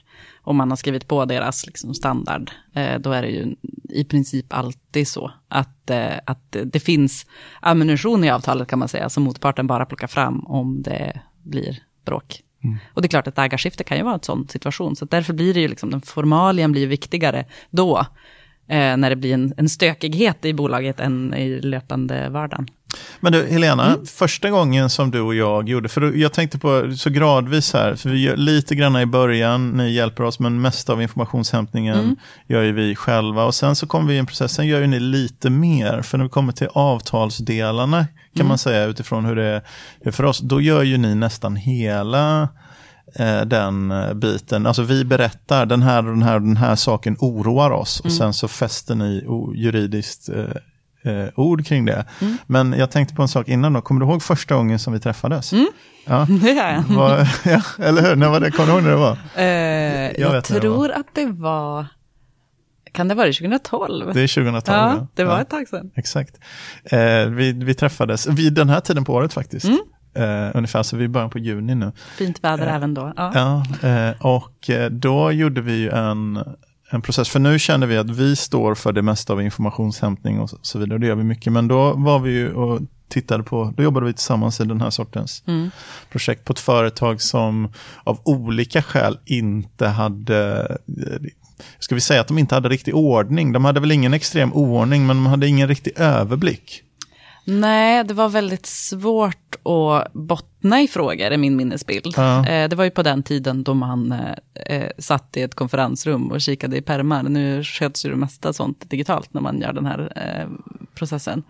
om 0.47 0.57
man 0.57 0.69
har 0.69 0.77
skrivit 0.77 1.07
på 1.07 1.25
deras 1.25 1.65
liksom, 1.65 1.93
standard, 1.93 2.51
eh, 2.73 2.99
då 2.99 3.11
är 3.11 3.21
det 3.21 3.27
ju 3.27 3.55
i 3.89 4.03
princip 4.03 4.45
alltid 4.53 5.07
så 5.07 5.31
att, 5.47 5.89
eh, 5.89 6.19
att 6.25 6.55
det 6.65 6.79
finns 6.79 7.25
ammunition 7.61 8.23
i 8.23 8.29
avtalet 8.29 8.67
kan 8.67 8.79
man 8.79 8.87
säga, 8.87 9.09
som 9.09 9.23
motparten 9.23 9.67
bara 9.67 9.85
plockar 9.85 10.07
fram 10.07 10.39
om 10.39 10.81
det 10.81 11.21
blir 11.43 11.79
bråk. 12.05 12.41
Mm. 12.63 12.77
Och 12.93 13.01
det 13.01 13.05
är 13.05 13.09
klart 13.09 13.27
att 13.27 13.37
ägarskifte 13.37 13.83
kan 13.83 13.97
ju 13.97 14.03
vara 14.03 14.13
en 14.13 14.23
sån 14.23 14.47
situation, 14.47 14.95
så 14.95 15.05
därför 15.05 15.33
blir 15.33 15.53
det 15.53 15.59
ju 15.59 15.67
liksom, 15.67 15.89
den 15.89 16.01
formalien 16.01 16.71
blir 16.71 16.87
viktigare 16.87 17.45
då, 17.69 18.05
eh, 18.67 18.97
när 18.97 19.09
det 19.09 19.15
blir 19.15 19.33
en, 19.33 19.53
en 19.57 19.69
stökighet 19.69 20.45
i 20.45 20.53
bolaget 20.53 20.99
än 20.99 21.33
i 21.33 21.61
löpande 21.61 22.29
vardagen. 22.29 22.67
Men 23.19 23.33
du, 23.33 23.47
Helena, 23.47 23.85
mm. 23.85 24.05
första 24.05 24.49
gången 24.49 24.89
som 24.89 25.11
du 25.11 25.21
och 25.21 25.35
jag 25.35 25.69
gjorde, 25.69 25.89
för 25.89 26.13
jag 26.15 26.33
tänkte 26.33 26.59
på 26.59 26.93
så 26.97 27.09
gradvis 27.09 27.73
här, 27.73 27.95
för 27.95 28.09
vi 28.09 28.23
gör 28.23 28.37
lite 28.37 28.75
grann 28.75 28.97
i 28.97 29.05
början, 29.05 29.69
ni 29.69 29.91
hjälper 29.91 30.23
oss, 30.23 30.39
men 30.39 30.61
mest 30.61 30.89
av 30.89 31.01
informationshämtningen 31.01 31.99
mm. 31.99 32.15
gör 32.47 32.63
ju 32.63 32.71
vi 32.71 32.95
själva. 32.95 33.45
Och 33.45 33.55
sen 33.55 33.75
så 33.75 33.87
kommer 33.87 34.07
vi 34.07 34.15
i 34.15 34.17
en 34.17 34.25
process, 34.25 34.51
sen 34.51 34.67
gör 34.67 34.81
ju 34.81 34.87
ni 34.87 34.99
lite 34.99 35.49
mer, 35.49 36.01
för 36.01 36.17
när 36.17 36.25
vi 36.25 36.29
kommer 36.29 36.53
till 36.53 36.67
avtalsdelarna, 36.73 37.97
kan 37.97 38.41
mm. 38.41 38.47
man 38.47 38.57
säga 38.57 38.85
utifrån 38.85 39.25
hur 39.25 39.35
det 39.35 39.61
är 40.01 40.11
för 40.11 40.23
oss, 40.23 40.39
då 40.39 40.61
gör 40.61 40.83
ju 40.83 40.97
ni 40.97 41.15
nästan 41.15 41.55
hela 41.55 42.49
eh, 43.15 43.41
den 43.41 43.91
eh, 43.91 44.13
biten. 44.13 44.65
Alltså 44.65 44.83
vi 44.83 45.05
berättar 45.05 45.65
den 45.65 45.81
här 45.81 46.05
och 46.05 46.11
den 46.11 46.23
här 46.23 46.39
den 46.39 46.57
här 46.57 46.75
saken 46.75 47.17
oroar 47.19 47.71
oss 47.71 47.99
och 47.99 48.05
mm. 48.05 48.17
sen 48.17 48.33
så 48.33 48.47
fäster 48.47 48.95
ni 48.95 49.25
juridiskt 49.55 50.29
eh, 50.29 50.45
eh, 51.11 51.29
ord 51.35 51.65
kring 51.65 51.85
det. 51.85 52.05
Mm. 52.21 52.37
Men 52.47 52.73
jag 52.73 52.91
tänkte 52.91 53.15
på 53.15 53.21
en 53.21 53.27
sak 53.27 53.47
innan 53.47 53.73
då. 53.73 53.81
Kommer 53.81 54.01
du 54.01 54.07
ihåg 54.11 54.23
första 54.23 54.55
gången 54.55 54.79
som 54.79 54.93
vi 54.93 54.99
träffades? 54.99 55.53
Mm. 55.53 55.67
Ja, 56.05 56.27
det 56.41 56.51
gör 56.51 56.71
jag. 56.71 56.81
Var, 56.81 57.17
ja, 57.45 57.61
eller 57.79 58.01
hur? 58.01 58.15
När 58.15 58.29
var 58.29 58.39
det? 58.39 58.51
Kommer 58.51 58.67
du 58.67 58.73
ihåg 58.73 58.83
när 58.83 58.89
det 58.89 58.95
var? 58.95 59.17
Eh, 59.35 60.21
jag, 60.21 60.35
jag 60.35 60.43
tror 60.43 60.59
det 60.59 60.69
var. 60.69 60.89
att 60.89 61.07
det 61.13 61.25
var... 61.25 61.87
Kan 62.91 63.07
det 63.07 63.15
vara 63.15 63.27
2012? 63.27 64.13
Det 64.13 64.21
är 64.21 64.27
2012, 64.35 64.77
ja. 64.77 64.95
ja. 64.97 65.07
Det 65.13 65.23
var 65.23 65.33
ja. 65.33 65.41
ett 65.41 65.49
tag 65.49 65.67
sedan. 65.67 65.91
Exakt. 65.95 66.35
Eh, 66.83 67.25
vi, 67.25 67.51
vi 67.51 67.73
träffades 67.73 68.27
vid 68.27 68.53
den 68.53 68.69
här 68.69 68.79
tiden 68.79 69.05
på 69.05 69.13
året 69.13 69.33
faktiskt. 69.33 69.65
Mm. 69.65 69.79
Uh, 70.19 70.51
ungefär, 70.53 70.83
så 70.83 70.97
vi 70.97 71.03
är 71.03 71.07
början 71.07 71.29
på 71.29 71.39
juni 71.39 71.75
nu. 71.75 71.91
Fint 72.17 72.43
väder 72.43 72.67
uh, 72.67 72.73
även 72.73 72.93
då. 72.93 73.13
Ja, 73.15 73.63
uh, 73.83 74.25
och 74.25 74.69
då 74.91 75.31
gjorde 75.31 75.61
vi 75.61 75.87
en, 75.87 76.43
en 76.89 77.01
process. 77.01 77.29
För 77.29 77.39
nu 77.39 77.59
känner 77.59 77.87
vi 77.87 77.97
att 77.97 78.09
vi 78.09 78.35
står 78.35 78.75
för 78.75 78.93
det 78.93 79.01
mesta 79.01 79.33
av 79.33 79.41
informationshämtning 79.41 80.39
och 80.39 80.49
så 80.61 80.79
vidare. 80.79 80.99
Det 80.99 81.07
gör 81.07 81.15
vi 81.15 81.23
mycket. 81.23 81.53
Men 81.53 81.67
då 81.67 81.93
var 81.93 82.19
vi 82.19 82.31
ju 82.31 82.53
och 82.53 82.81
tittade 83.09 83.43
på, 83.43 83.73
då 83.77 83.83
jobbade 83.83 84.05
vi 84.05 84.13
tillsammans 84.13 84.59
i 84.59 84.63
den 84.63 84.81
här 84.81 84.89
sortens 84.89 85.43
mm. 85.47 85.69
projekt 86.11 86.45
på 86.45 86.53
ett 86.53 86.59
företag 86.59 87.21
som 87.21 87.73
av 88.03 88.19
olika 88.23 88.81
skäl 88.81 89.19
inte 89.25 89.87
hade 89.87 90.67
Ska 91.79 91.95
vi 91.95 92.01
säga 92.01 92.21
att 92.21 92.27
de 92.27 92.37
inte 92.37 92.55
hade 92.55 92.69
riktig 92.69 92.95
ordning? 92.95 93.51
De 93.51 93.65
hade 93.65 93.79
väl 93.79 93.91
ingen 93.91 94.13
extrem 94.13 94.53
oordning, 94.53 95.07
men 95.07 95.15
de 95.15 95.25
hade 95.25 95.47
ingen 95.47 95.67
riktig 95.67 95.93
överblick. 95.95 96.83
Nej, 97.49 98.03
det 98.03 98.13
var 98.13 98.29
väldigt 98.29 98.65
svårt 98.65 99.55
att 99.63 100.13
bottna 100.13 100.81
i 100.81 100.87
frågor, 100.87 101.31
i 101.31 101.37
min 101.37 101.55
minnesbild. 101.55 102.13
Ja. 102.17 102.47
Eh, 102.47 102.69
det 102.69 102.75
var 102.75 102.83
ju 102.83 102.89
på 102.89 103.03
den 103.03 103.23
tiden 103.23 103.63
då 103.63 103.73
man 103.73 104.11
eh, 104.11 104.77
eh, 104.77 104.91
satt 104.97 105.37
i 105.37 105.41
ett 105.41 105.55
konferensrum 105.55 106.31
och 106.31 106.41
kikade 106.41 106.77
i 106.77 106.81
pärmar. 106.81 107.23
Nu 107.23 107.63
sköts 107.63 108.05
ju 108.05 108.09
det 108.09 108.15
mesta 108.15 108.53
sånt 108.53 108.89
digitalt 108.89 109.33
när 109.33 109.41
man 109.41 109.61
gör 109.61 109.73
den 109.73 109.85
här 109.85 110.47
processen. 110.95 111.43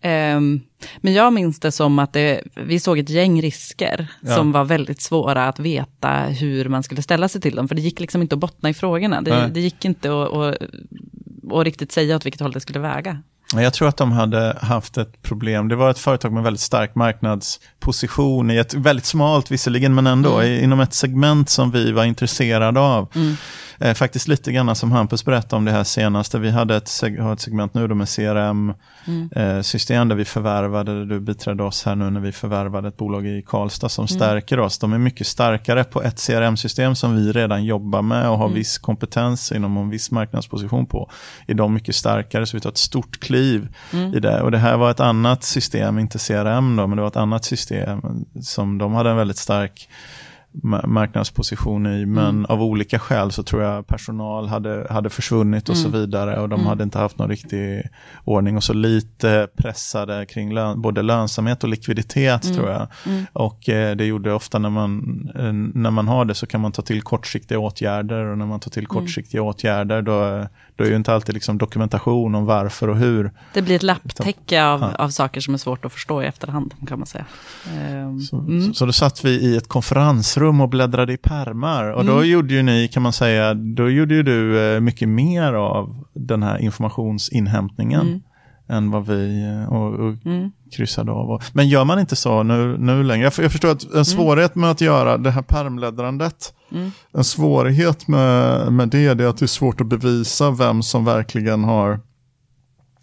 Ehm, 0.00 0.60
men 0.96 1.12
jag 1.12 1.32
minns 1.32 1.60
det 1.60 1.72
som 1.72 1.98
att 1.98 2.12
det, 2.12 2.42
vi 2.54 2.80
såg 2.80 2.98
ett 2.98 3.08
gäng 3.08 3.42
risker 3.42 4.06
ja. 4.20 4.34
som 4.34 4.52
var 4.52 4.64
väldigt 4.64 5.00
svåra 5.00 5.48
att 5.48 5.58
veta 5.58 6.10
hur 6.20 6.68
man 6.68 6.82
skulle 6.82 7.02
ställa 7.02 7.28
sig 7.28 7.40
till 7.40 7.54
dem. 7.54 7.68
För 7.68 7.74
det 7.74 7.82
gick 7.82 8.00
liksom 8.00 8.22
inte 8.22 8.34
att 8.34 8.38
bottna 8.38 8.70
i 8.70 8.74
frågorna. 8.74 9.22
Det, 9.22 9.50
det 9.54 9.60
gick 9.60 9.84
inte 9.84 10.22
att, 10.22 10.32
att, 10.32 10.62
att 11.52 11.64
riktigt 11.64 11.92
säga 11.92 12.16
åt 12.16 12.26
vilket 12.26 12.40
håll 12.40 12.52
det 12.52 12.60
skulle 12.60 12.78
väga. 12.78 13.22
Jag 13.54 13.74
tror 13.74 13.88
att 13.88 13.96
de 13.96 14.12
hade 14.12 14.56
haft 14.60 14.98
ett 14.98 15.22
problem. 15.22 15.68
Det 15.68 15.76
var 15.76 15.90
ett 15.90 15.98
företag 15.98 16.32
med 16.32 16.42
väldigt 16.42 16.60
stark 16.60 16.94
marknadsposition 16.94 18.50
i 18.50 18.56
ett 18.56 18.74
väldigt 18.74 19.06
smalt 19.06 19.50
visserligen, 19.50 19.94
men 19.94 20.06
ändå 20.06 20.38
mm. 20.38 20.64
inom 20.64 20.80
ett 20.80 20.94
segment 20.94 21.50
som 21.50 21.70
vi 21.70 21.92
var 21.92 22.04
intresserade 22.04 22.80
av. 22.80 23.08
Mm. 23.14 23.36
Eh, 23.80 23.94
faktiskt 23.94 24.28
lite 24.28 24.52
grann 24.52 24.76
som 24.76 24.92
Hampus 24.92 25.24
berättade 25.24 25.56
om 25.56 25.64
det 25.64 25.72
här 25.72 25.84
senaste. 25.84 26.38
Vi 26.38 26.50
hade 26.50 26.76
ett, 26.76 26.90
har 27.20 27.32
ett 27.32 27.40
segment 27.40 27.74
nu 27.74 27.88
då 27.88 27.94
med 27.94 28.08
CRM-system 28.08 29.96
mm. 29.96 30.08
eh, 30.08 30.08
där 30.08 30.16
vi 30.16 30.24
förvärvade, 30.24 31.04
du 31.04 31.20
biträdde 31.20 31.62
oss 31.62 31.84
här 31.84 31.94
nu 31.94 32.10
när 32.10 32.20
vi 32.20 32.32
förvärvade 32.32 32.88
ett 32.88 32.96
bolag 32.96 33.26
i 33.26 33.42
Karlstad 33.46 33.88
som 33.88 34.02
mm. 34.02 34.08
stärker 34.08 34.60
oss. 34.60 34.78
De 34.78 34.92
är 34.92 34.98
mycket 34.98 35.26
starkare 35.26 35.84
på 35.84 36.02
ett 36.02 36.26
CRM-system 36.26 36.94
som 36.94 37.16
vi 37.16 37.32
redan 37.32 37.64
jobbar 37.64 38.02
med 38.02 38.30
och 38.30 38.38
har 38.38 38.46
mm. 38.46 38.54
viss 38.54 38.78
kompetens 38.78 39.52
inom 39.52 39.76
en 39.76 39.90
viss 39.90 40.10
marknadsposition 40.10 40.86
på. 40.86 41.10
Är 41.46 41.54
de 41.54 41.74
mycket 41.74 41.94
starkare 41.94 42.46
så 42.46 42.56
vi 42.56 42.60
tar 42.60 42.70
ett 42.70 42.78
stort 42.78 43.20
kliv 43.20 43.68
mm. 43.92 44.14
i 44.14 44.20
det. 44.20 44.42
Och 44.42 44.50
det 44.50 44.58
här 44.58 44.76
var 44.76 44.90
ett 44.90 45.00
annat 45.00 45.44
system, 45.44 45.98
inte 45.98 46.18
CRM 46.18 46.76
då, 46.76 46.86
men 46.86 46.96
det 46.96 47.02
var 47.02 47.08
ett 47.08 47.16
annat 47.16 47.44
system 47.44 48.00
som 48.42 48.78
de 48.78 48.94
hade 48.94 49.10
en 49.10 49.16
väldigt 49.16 49.38
stark 49.38 49.88
marknadsposition 50.62 51.86
i. 51.86 52.06
Men 52.06 52.28
mm. 52.28 52.44
av 52.44 52.62
olika 52.62 52.98
skäl 52.98 53.32
så 53.32 53.42
tror 53.42 53.62
jag 53.62 53.86
personal 53.86 54.48
hade, 54.48 54.86
hade 54.90 55.10
försvunnit 55.10 55.68
och 55.68 55.74
mm. 55.74 55.84
så 55.84 55.98
vidare. 55.98 56.40
Och 56.40 56.48
de 56.48 56.54
mm. 56.54 56.66
hade 56.66 56.84
inte 56.84 56.98
haft 56.98 57.18
någon 57.18 57.28
riktig 57.28 57.82
ordning. 58.24 58.56
Och 58.56 58.64
så 58.64 58.72
lite 58.72 59.48
pressade 59.56 60.26
kring 60.26 60.54
lön, 60.54 60.82
både 60.82 61.02
lönsamhet 61.02 61.64
och 61.64 61.70
likviditet 61.70 62.44
mm. 62.44 62.56
tror 62.56 62.70
jag. 62.70 62.86
Mm. 63.06 63.26
Och 63.32 63.68
eh, 63.68 63.96
det 63.96 64.04
gjorde 64.04 64.32
ofta 64.32 64.58
när 64.58 64.70
man, 64.70 64.98
eh, 65.34 65.52
när 65.52 65.90
man 65.90 66.08
har 66.08 66.24
det 66.24 66.34
så 66.34 66.46
kan 66.46 66.60
man 66.60 66.72
ta 66.72 66.82
till 66.82 67.02
kortsiktiga 67.02 67.58
åtgärder. 67.58 68.24
Och 68.24 68.38
när 68.38 68.46
man 68.46 68.60
tar 68.60 68.70
till 68.70 68.86
mm. 68.90 69.00
kortsiktiga 69.00 69.42
åtgärder 69.42 70.02
då 70.02 70.46
då 70.78 70.84
är 70.84 70.88
ju 70.88 70.96
inte 70.96 71.14
alltid 71.14 71.34
liksom 71.34 71.58
dokumentation 71.58 72.34
om 72.34 72.44
varför 72.44 72.88
och 72.88 72.96
hur. 72.96 73.32
Det 73.52 73.62
blir 73.62 73.76
ett 73.76 73.82
lapptäcke 73.82 74.64
av, 74.64 74.80
ja. 74.80 74.94
av 74.94 75.08
saker 75.08 75.40
som 75.40 75.54
är 75.54 75.58
svårt 75.58 75.84
att 75.84 75.92
förstå 75.92 76.22
i 76.22 76.26
efterhand 76.26 76.74
kan 76.88 76.98
man 76.98 77.06
säga. 77.06 77.24
Så, 78.30 78.38
mm. 78.38 78.62
så, 78.62 78.74
så, 78.74 78.86
då 78.86 78.92
satt 78.92 79.24
vi 79.24 79.30
i 79.30 79.56
ett 79.56 79.68
konferensrum 79.68 80.60
och 80.60 80.68
bläddrade 80.68 81.12
i 81.12 81.16
permar 81.16 81.92
och 81.92 82.00
mm. 82.00 82.14
då 82.14 82.24
gjorde 82.24 82.54
ju 82.54 82.62
ni, 82.62 82.88
kan 82.88 83.02
man 83.02 83.12
säga, 83.12 83.54
då 83.54 83.90
gjorde 83.90 84.14
ju 84.14 84.22
du 84.22 84.74
eh, 84.74 84.80
mycket 84.80 85.08
mer 85.08 85.52
av 85.52 86.04
den 86.14 86.42
här 86.42 86.58
informationsinhämtningen. 86.58 88.00
Mm 88.00 88.20
än 88.68 88.90
vad 88.90 89.06
vi 89.06 89.44
eh, 89.44 89.72
och, 89.72 89.94
och 89.94 90.26
mm. 90.26 90.52
kryssade 90.72 91.12
av. 91.12 91.42
Men 91.52 91.68
gör 91.68 91.84
man 91.84 91.98
inte 91.98 92.16
så 92.16 92.42
nu, 92.42 92.76
nu 92.78 93.02
längre? 93.02 93.24
Jag, 93.24 93.44
jag 93.44 93.52
förstår 93.52 93.70
att 93.70 93.84
en 93.84 93.92
mm. 93.92 94.04
svårighet 94.04 94.54
med 94.54 94.70
att 94.70 94.80
göra 94.80 95.18
det 95.18 95.30
här 95.30 95.42
permläddrandet, 95.42 96.54
mm. 96.72 96.90
en 97.12 97.24
svårighet 97.24 98.08
med, 98.08 98.72
med 98.72 98.88
det, 98.88 99.14
det 99.14 99.24
är 99.24 99.28
att 99.28 99.38
det 99.38 99.44
är 99.44 99.46
svårt 99.46 99.80
att 99.80 99.86
bevisa 99.86 100.50
vem 100.50 100.82
som 100.82 101.04
verkligen 101.04 101.64
har 101.64 102.00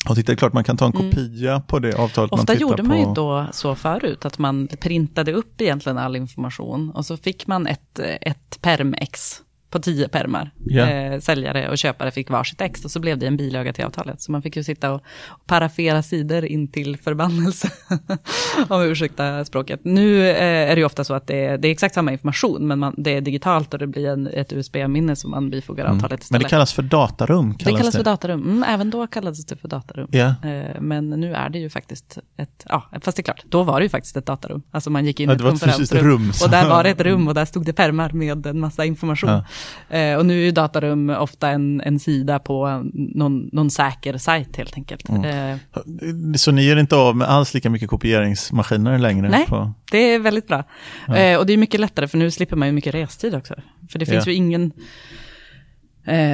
och 0.09 0.15
titta, 0.15 0.31
det 0.31 0.33
är 0.33 0.37
klart 0.37 0.53
man 0.53 0.63
kan 0.63 0.77
ta 0.77 0.85
en 0.85 0.93
mm. 0.93 1.11
kopia 1.11 1.51
mm. 1.51 1.63
på 1.63 1.79
det 1.79 1.95
avtalet 1.95 2.31
Ofta 2.31 2.53
man 2.53 2.61
gjorde 2.61 2.83
på. 2.83 2.89
man 2.89 2.99
ju 2.99 3.13
då 3.13 3.45
så 3.51 3.75
förut, 3.75 4.25
att 4.25 4.37
man 4.37 4.67
printade 4.79 5.33
upp 5.33 5.61
egentligen 5.61 5.97
all 5.97 6.15
information 6.15 6.89
och 6.89 7.05
så 7.05 7.17
fick 7.17 7.47
man 7.47 7.67
ett, 7.67 7.99
ett 7.99 8.61
permex 8.61 9.41
på 9.75 9.81
tio 9.81 10.07
permar. 10.07 10.51
Yeah. 10.71 11.13
Eh, 11.13 11.19
säljare 11.19 11.69
och 11.69 11.77
köpare 11.77 12.11
fick 12.11 12.29
varsitt 12.29 12.61
ex 12.61 12.85
och 12.85 12.91
så 12.91 12.99
blev 12.99 13.17
det 13.17 13.27
en 13.27 13.37
bilaga 13.37 13.73
till 13.73 13.85
avtalet. 13.85 14.21
Så 14.21 14.31
man 14.31 14.41
fick 14.41 14.55
ju 14.55 14.63
sitta 14.63 14.91
och, 14.91 15.01
parafera 15.45 16.03
sidor 16.03 16.45
in 16.45 16.67
till 16.67 16.97
förbannelse. 16.97 17.69
om 18.67 18.81
ursäkta 18.81 19.45
språket. 19.45 19.79
Nu 19.83 20.29
eh, 20.29 20.71
är 20.71 20.75
det 20.75 20.79
ju 20.79 20.85
ofta 20.85 21.03
så 21.03 21.13
att 21.13 21.27
det 21.27 21.45
är, 21.45 21.57
det 21.57 21.67
är 21.67 21.71
exakt 21.71 21.95
samma 21.95 22.11
information, 22.11 22.67
men 22.67 22.79
man, 22.79 22.95
det 22.97 23.15
är 23.15 23.21
digitalt 23.21 23.73
och 23.73 23.79
det 23.79 23.87
blir 23.87 24.09
en, 24.09 24.27
ett 24.27 24.53
USB-minne 24.53 25.15
som 25.15 25.31
man 25.31 25.49
bifogar 25.49 25.85
mm. 25.85 25.95
avtalet 25.95 26.23
istället. 26.23 26.41
Men 26.41 26.43
det 26.43 26.49
kallas 26.49 26.73
för 26.73 26.81
datarum? 26.81 27.55
Kallas 27.55 27.73
det 27.73 27.77
kallas 27.77 27.93
det. 27.93 27.97
för 27.97 28.05
datarum. 28.05 28.41
Mm, 28.41 28.63
även 28.63 28.89
då 28.89 29.07
kallades 29.07 29.45
det 29.45 29.55
för 29.55 29.67
datarum. 29.67 30.07
Yeah. 30.11 30.45
Eh, 30.45 30.81
men 30.81 31.09
nu 31.09 31.33
är 31.33 31.49
det 31.49 31.59
ju 31.59 31.69
faktiskt 31.69 32.17
ett, 32.37 32.65
ja, 32.69 32.89
fast 33.01 33.17
det 33.17 33.21
är 33.21 33.23
klart, 33.23 33.43
då 33.49 33.63
var 33.63 33.79
det 33.79 33.83
ju 33.83 33.89
faktiskt 33.89 34.17
ett 34.17 34.25
datarum. 34.25 34.61
Alltså 34.71 34.89
man 34.89 35.05
gick 35.05 35.19
in 35.19 35.29
i 35.29 35.33
ett 35.33 35.41
konferensrum 35.41 36.31
och 36.43 36.49
där 36.49 36.69
var 36.69 36.83
det 36.83 36.89
ett 36.89 37.01
rum 37.01 37.27
och 37.27 37.33
där 37.33 37.45
stod 37.45 37.65
det 37.65 37.73
permar 37.73 38.11
med 38.11 38.45
en 38.45 38.59
massa 38.59 38.85
information. 38.85 39.29
Ja. 39.29 39.45
Eh, 39.89 40.15
och 40.15 40.25
nu 40.25 40.41
är 40.41 40.45
ju 40.45 40.51
datarum 40.51 41.09
ofta 41.09 41.49
en, 41.49 41.81
en 41.81 41.99
sida 41.99 42.39
på 42.39 42.83
någon, 42.93 43.49
någon 43.51 43.69
säker 43.69 44.17
sajt 44.17 44.57
helt 44.57 44.75
enkelt. 44.75 45.09
Mm. 45.09 45.23
Eh. 45.25 45.57
Så 46.35 46.51
ni 46.51 46.63
gör 46.65 46.77
inte 46.77 46.95
av 46.95 47.15
med 47.15 47.29
alls 47.29 47.53
lika 47.53 47.69
mycket 47.69 47.89
kopieringsmaskiner 47.89 48.97
längre? 48.97 49.29
Nej, 49.29 49.45
på... 49.45 49.73
det 49.91 49.97
är 49.97 50.19
väldigt 50.19 50.47
bra. 50.47 50.63
Ja. 51.07 51.17
Eh, 51.17 51.39
och 51.39 51.45
det 51.45 51.53
är 51.53 51.57
mycket 51.57 51.79
lättare 51.79 52.07
för 52.07 52.17
nu 52.17 52.31
slipper 52.31 52.55
man 52.55 52.67
ju 52.67 52.71
mycket 52.71 52.93
restid 52.93 53.35
också. 53.35 53.55
För 53.89 53.99
det 53.99 54.05
finns 54.05 54.25
ja. 54.25 54.31
ju 54.31 54.37
ingen 54.37 54.71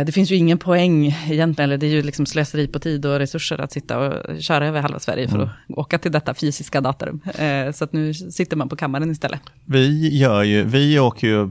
det 0.06 0.14
finns 0.14 0.32
ju 0.32 0.36
ingen 0.36 0.58
poäng 0.58 1.06
egentligen, 1.30 1.70
eller 1.70 1.78
det 1.78 1.86
är 1.86 1.92
ju 1.92 2.02
liksom 2.02 2.26
slöseri 2.26 2.68
på 2.68 2.80
tid 2.80 3.06
och 3.06 3.20
resurser 3.20 3.62
att 3.62 3.72
sitta 3.72 4.00
och 4.00 4.42
köra 4.42 4.68
över 4.68 4.82
halva 4.82 5.00
Sverige 5.00 5.28
för 5.28 5.36
mm. 5.36 5.48
att 5.48 5.78
åka 5.78 5.98
till 5.98 6.12
detta 6.12 6.34
fysiska 6.34 6.82
datarum. 6.82 7.22
Eh, 7.26 7.72
så 7.72 7.84
att 7.84 7.94
nu 7.94 8.14
sitter 8.14 8.58
man 8.58 8.70
på 8.70 8.76
kammaren 8.76 9.12
istället. 9.12 9.42
Vi 9.66 10.18
gör 10.18 10.44
ju, 10.44 10.64
vi 10.64 11.00
åker 11.00 11.28
ju, 11.28 11.50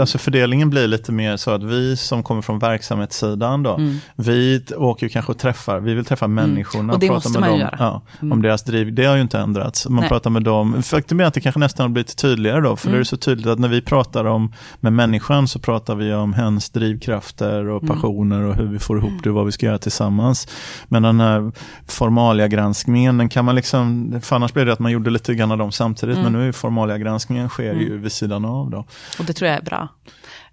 alltså 0.00 0.18
fördelningen 0.18 0.70
blir 0.70 0.86
lite 0.86 1.12
mer 1.12 1.36
så 1.36 1.50
att 1.50 1.62
vi 1.62 1.96
som 1.96 2.22
kommer 2.22 2.42
från 2.42 2.58
verksamhetssidan 2.58 3.62
då, 3.62 3.74
mm. 3.74 3.96
vi 4.16 4.64
åker 4.76 5.06
ju 5.06 5.10
kanske 5.10 5.32
och 5.32 5.38
träffar, 5.38 5.80
vi 5.80 5.94
vill 5.94 6.04
träffa 6.04 6.24
mm. 6.24 6.34
människorna. 6.34 6.82
Mm. 6.82 6.94
Och 6.94 7.00
det 7.00 7.08
måste 7.08 7.40
man 7.40 7.54
ju 7.54 7.60
göra. 7.60 7.76
Ja, 7.78 8.02
mm. 8.20 8.32
Om 8.32 8.42
deras 8.42 8.62
driv, 8.64 8.94
det 8.94 9.04
har 9.04 9.16
ju 9.16 9.22
inte 9.22 9.38
ändrats. 9.38 9.88
Man 9.88 10.00
Nej. 10.00 10.08
pratar 10.08 10.30
med 10.30 10.42
dem, 10.42 10.82
faktum 10.82 11.20
är 11.20 11.24
att 11.24 11.34
det 11.34 11.40
kanske 11.40 11.58
nästan 11.58 11.84
har 11.84 11.88
blivit 11.88 12.16
tydligare 12.16 12.60
då, 12.60 12.76
för 12.76 12.88
mm. 12.88 12.98
det 12.98 13.02
är 13.02 13.04
så 13.04 13.16
tydligt 13.16 13.46
att 13.46 13.58
när 13.58 13.68
vi 13.68 13.82
pratar 13.82 14.24
om 14.24 14.52
med 14.80 14.92
människan 14.92 15.48
så 15.48 15.58
pratar 15.58 15.94
vi 15.94 16.12
om 16.12 16.32
hens 16.32 16.70
drivkrafter 16.70 17.59
känslor 17.60 17.68
och 17.68 17.82
mm. 17.82 17.94
passioner 17.94 18.42
och 18.42 18.54
hur 18.54 18.66
vi 18.66 18.78
får 18.78 18.98
ihop 18.98 19.22
det 19.22 19.30
och 19.30 19.36
vad 19.36 19.46
vi 19.46 19.52
ska 19.52 19.66
göra 19.66 19.78
tillsammans. 19.78 20.48
Men 20.88 21.02
den 21.02 21.20
här 21.20 21.52
formalia-granskningen, 21.86 23.18
den 23.18 23.28
kan 23.28 23.44
man 23.44 23.54
liksom, 23.54 24.20
för 24.22 24.36
annars 24.36 24.52
blir 24.52 24.64
det 24.64 24.72
att 24.72 24.78
man 24.78 24.92
gjorde 24.92 25.10
lite 25.10 25.34
grann 25.34 25.52
av 25.52 25.58
dem 25.58 25.72
samtidigt, 25.72 26.16
mm. 26.16 26.32
men 26.32 26.40
nu 26.40 26.48
är 26.48 26.52
formalia-granskningen 26.52 27.48
sker 27.48 27.74
ju 27.74 27.86
mm. 27.86 28.02
vid 28.02 28.12
sidan 28.12 28.44
av 28.44 28.70
då. 28.70 28.84
Och 29.18 29.24
det 29.24 29.32
tror 29.32 29.48
jag 29.48 29.58
är 29.58 29.62
bra. 29.62 29.88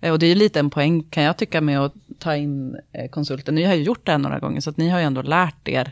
Eh, 0.02 0.12
och 0.12 0.20
det 0.20 0.26
är 0.26 0.30
ju 0.30 0.36
lite 0.36 0.60
en 0.60 0.70
poäng 0.70 1.04
kan 1.04 1.24
jag 1.24 1.38
tycka 1.38 1.62
med 1.62 1.80
att 1.80 1.94
ta 2.20 2.36
in 2.36 2.76
eh, 2.94 3.10
konsulten. 3.10 3.56
Ni 3.56 3.64
har 3.64 3.74
ju 3.74 3.84
gjort 3.84 4.06
det 4.06 4.12
här 4.12 4.20
några 4.20 4.40
gånger, 4.40 4.62
så 4.62 4.70
att 4.70 4.78
ni 4.78 4.90
har 4.90 5.00
ju 5.00 5.06
ändå 5.06 5.22
lärt 5.22 5.68
er 5.68 5.92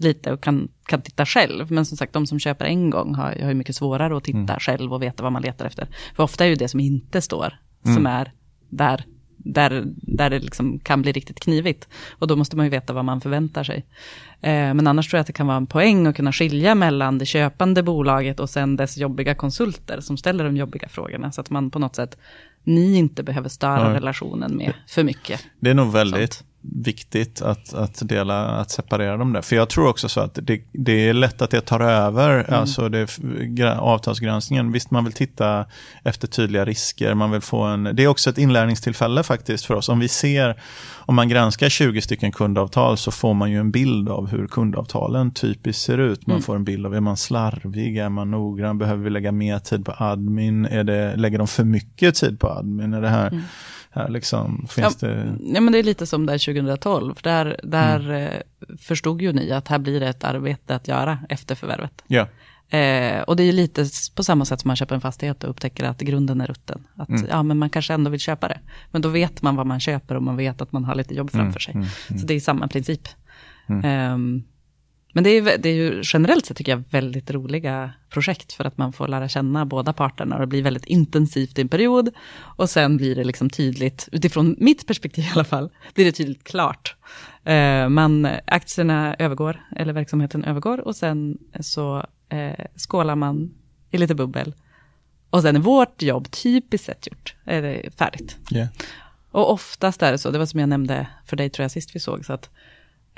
lite 0.00 0.32
och 0.32 0.40
kan, 0.40 0.68
kan 0.86 1.02
titta 1.02 1.26
själv. 1.26 1.72
Men 1.72 1.84
som 1.84 1.96
sagt, 1.96 2.12
de 2.12 2.26
som 2.26 2.38
köper 2.38 2.64
en 2.64 2.90
gång 2.90 3.14
har, 3.14 3.42
har 3.42 3.48
ju 3.48 3.54
mycket 3.54 3.76
svårare 3.76 4.16
att 4.16 4.24
titta 4.24 4.38
mm. 4.38 4.60
själv 4.60 4.92
och 4.92 5.02
veta 5.02 5.22
vad 5.22 5.32
man 5.32 5.42
letar 5.42 5.66
efter. 5.66 5.88
För 6.16 6.22
ofta 6.22 6.44
är 6.44 6.48
ju 6.48 6.54
det 6.54 6.68
som 6.68 6.80
inte 6.80 7.20
står, 7.20 7.58
mm. 7.84 7.96
som 7.96 8.06
är 8.06 8.32
där 8.68 9.04
där, 9.48 9.82
där 9.86 10.30
det 10.30 10.38
liksom 10.38 10.78
kan 10.78 11.02
bli 11.02 11.12
riktigt 11.12 11.40
knivigt. 11.40 11.88
Och 12.10 12.26
då 12.26 12.36
måste 12.36 12.56
man 12.56 12.66
ju 12.66 12.70
veta 12.70 12.92
vad 12.92 13.04
man 13.04 13.20
förväntar 13.20 13.64
sig. 13.64 13.84
Eh, 14.40 14.74
men 14.74 14.86
annars 14.86 15.10
tror 15.10 15.18
jag 15.18 15.20
att 15.20 15.26
det 15.26 15.32
kan 15.32 15.46
vara 15.46 15.56
en 15.56 15.66
poäng 15.66 16.06
att 16.06 16.16
kunna 16.16 16.32
skilja 16.32 16.74
mellan 16.74 17.18
det 17.18 17.26
köpande 17.26 17.82
bolaget 17.82 18.40
och 18.40 18.50
sen 18.50 18.76
dess 18.76 18.96
jobbiga 18.96 19.34
konsulter 19.34 20.00
som 20.00 20.16
ställer 20.16 20.44
de 20.44 20.56
jobbiga 20.56 20.88
frågorna. 20.88 21.32
Så 21.32 21.40
att 21.40 21.50
man 21.50 21.70
på 21.70 21.78
något 21.78 21.96
sätt, 21.96 22.18
ni 22.64 22.96
inte 22.96 23.22
behöver 23.22 23.48
störa 23.48 23.88
ja. 23.88 23.94
relationen 23.94 24.56
med 24.56 24.72
för 24.88 25.04
mycket. 25.04 25.46
Det 25.60 25.70
är 25.70 25.74
nog 25.74 25.92
väldigt 25.92 26.32
sånt 26.32 26.48
viktigt 26.60 27.42
att, 27.42 27.74
att, 27.74 28.08
dela, 28.08 28.46
att 28.46 28.70
separera 28.70 29.16
dem 29.16 29.32
där. 29.32 29.42
För 29.42 29.56
jag 29.56 29.68
tror 29.68 29.88
också 29.88 30.08
så 30.08 30.20
att 30.20 30.38
det, 30.42 30.60
det 30.72 31.08
är 31.08 31.12
lätt 31.12 31.42
att 31.42 31.50
det 31.50 31.60
tar 31.60 31.80
över, 31.80 32.30
mm. 32.30 32.60
alltså 32.60 32.88
det, 32.88 33.20
avtalsgranskningen. 33.78 34.72
Visst, 34.72 34.90
man 34.90 35.04
vill 35.04 35.12
titta 35.12 35.66
efter 36.04 36.28
tydliga 36.28 36.64
risker, 36.64 37.14
man 37.14 37.30
vill 37.30 37.40
få 37.40 37.62
en, 37.62 37.84
det 37.84 38.04
är 38.04 38.08
också 38.08 38.30
ett 38.30 38.38
inlärningstillfälle 38.38 39.22
faktiskt 39.22 39.64
för 39.64 39.74
oss. 39.74 39.88
Om 39.88 39.98
vi 39.98 40.08
ser, 40.08 40.60
om 40.96 41.14
man 41.14 41.28
granskar 41.28 41.68
20 41.68 42.00
stycken 42.00 42.32
kundavtal 42.32 42.96
så 42.96 43.10
får 43.10 43.34
man 43.34 43.50
ju 43.50 43.60
en 43.60 43.70
bild 43.70 44.08
av 44.08 44.28
hur 44.28 44.46
kundavtalen 44.46 45.30
typiskt 45.30 45.82
ser 45.82 45.98
ut. 45.98 46.26
Man 46.26 46.34
mm. 46.34 46.42
får 46.42 46.56
en 46.56 46.64
bild 46.64 46.86
av, 46.86 46.94
är 46.94 47.00
man 47.00 47.16
slarvig, 47.16 47.98
är 47.98 48.08
man 48.08 48.30
noggrann, 48.30 48.78
behöver 48.78 49.04
vi 49.04 49.10
lägga 49.10 49.32
mer 49.32 49.58
tid 49.58 49.84
på 49.84 49.94
admin, 49.98 50.64
är 50.64 50.84
det, 50.84 51.16
lägger 51.16 51.38
de 51.38 51.48
för 51.48 51.64
mycket 51.64 52.14
tid 52.14 52.40
på 52.40 52.48
admin? 52.48 52.94
Är 52.94 53.00
det 53.00 53.08
här 53.08 53.28
mm 53.28 53.42
här 53.90 54.08
liksom, 54.08 54.66
finns 54.70 55.02
ja, 55.02 55.08
det... 55.08 55.36
Ja, 55.40 55.60
men 55.60 55.72
det 55.72 55.78
är 55.78 55.82
lite 55.82 56.06
som 56.06 56.26
där 56.26 56.38
2012. 56.38 57.14
Där, 57.22 57.60
där 57.62 58.00
mm. 58.00 58.22
Eh, 58.22 58.40
förstod 58.78 59.22
ju 59.22 59.32
ni 59.32 59.52
att 59.52 59.68
här 59.68 59.78
blir 59.78 60.00
det 60.00 60.08
ett 60.08 60.24
arbete 60.24 60.74
att 60.74 60.88
göra 60.88 61.18
efter 61.28 61.54
förvärvet. 61.54 62.04
Ja. 62.06 62.26
Eh, 62.78 63.22
och 63.22 63.36
det 63.36 63.42
är 63.42 63.52
lite 63.52 63.86
på 64.14 64.24
samma 64.24 64.44
sätt 64.44 64.60
som 64.60 64.68
man 64.68 64.76
köper 64.76 64.94
en 64.94 65.00
fastighet 65.00 65.44
och 65.44 65.50
upptäcker 65.50 65.84
att 65.84 66.00
grunden 66.00 66.40
är 66.40 66.46
rutten. 66.46 66.86
Att 66.94 67.08
mm. 67.08 67.26
ja, 67.30 67.42
men 67.42 67.58
man 67.58 67.70
kanske 67.70 67.94
ändå 67.94 68.10
vill 68.10 68.20
köpa 68.20 68.48
det. 68.48 68.60
Men 68.90 69.02
då 69.02 69.08
vet 69.08 69.42
man 69.42 69.56
vad 69.56 69.66
man 69.66 69.80
köper 69.80 70.14
och 70.14 70.22
man 70.22 70.36
vet 70.36 70.60
att 70.60 70.72
man 70.72 70.84
har 70.84 70.94
lite 70.94 71.14
jobb 71.14 71.30
framför 71.30 71.60
sig. 71.60 71.74
Mm, 71.74 71.86
mm, 72.08 72.20
Så 72.20 72.26
det 72.26 72.34
är 72.34 72.40
samma 72.40 72.68
princip. 72.68 73.08
Eh, 73.68 74.18
men 75.12 75.24
det 75.24 75.30
är, 75.30 75.58
det 75.58 75.68
är 75.68 75.74
ju 75.74 76.02
generellt 76.04 76.46
sett 76.46 76.56
tycker 76.56 76.72
jag 76.72 76.84
väldigt 76.90 77.30
roliga 77.30 77.92
projekt 78.10 78.52
för 78.52 78.64
att 78.64 78.78
man 78.78 78.92
får 78.92 79.08
lära 79.08 79.28
känna 79.28 79.66
båda 79.66 79.92
parterna 79.92 80.34
och 80.34 80.40
det 80.40 80.46
blir 80.46 80.62
väldigt 80.62 80.84
intensivt 80.84 81.58
i 81.58 81.60
en 81.60 81.68
period. 81.68 82.10
Och 82.56 82.70
sen 82.70 82.96
blir 82.96 83.14
det 83.14 83.24
liksom 83.24 83.50
tydligt, 83.50 84.08
utifrån 84.12 84.56
mitt 84.58 84.86
perspektiv 84.86 85.24
i 85.24 85.30
alla 85.34 85.44
fall, 85.44 85.70
blir 85.94 86.04
det 86.04 86.12
tydligt 86.12 86.44
klart. 86.44 86.96
Eh, 87.44 87.88
man, 87.88 88.28
aktierna 88.46 89.16
övergår, 89.18 89.62
eller 89.76 89.92
verksamheten 89.92 90.44
övergår 90.44 90.80
och 90.80 90.96
sen 90.96 91.38
så 91.60 92.06
eh, 92.28 92.64
skålar 92.76 93.16
man 93.16 93.54
i 93.90 93.98
lite 93.98 94.14
bubbel. 94.14 94.54
Och 95.30 95.42
sen 95.42 95.56
är 95.56 95.60
vårt 95.60 96.02
jobb 96.02 96.30
typiskt 96.30 96.86
sett 96.86 97.06
gjort, 97.06 97.34
är 97.44 97.62
det 97.62 97.90
färdigt. 97.98 98.36
Yeah. 98.52 98.68
Och 99.30 99.52
oftast 99.52 100.02
är 100.02 100.12
det 100.12 100.18
så, 100.18 100.30
det 100.30 100.38
var 100.38 100.46
som 100.46 100.60
jag 100.60 100.68
nämnde 100.68 101.06
för 101.26 101.36
dig 101.36 101.50
tror 101.50 101.64
jag 101.64 101.70
sist 101.70 101.96
vi 101.96 102.00
såg, 102.00 102.24
så 102.24 102.32
att 102.32 102.50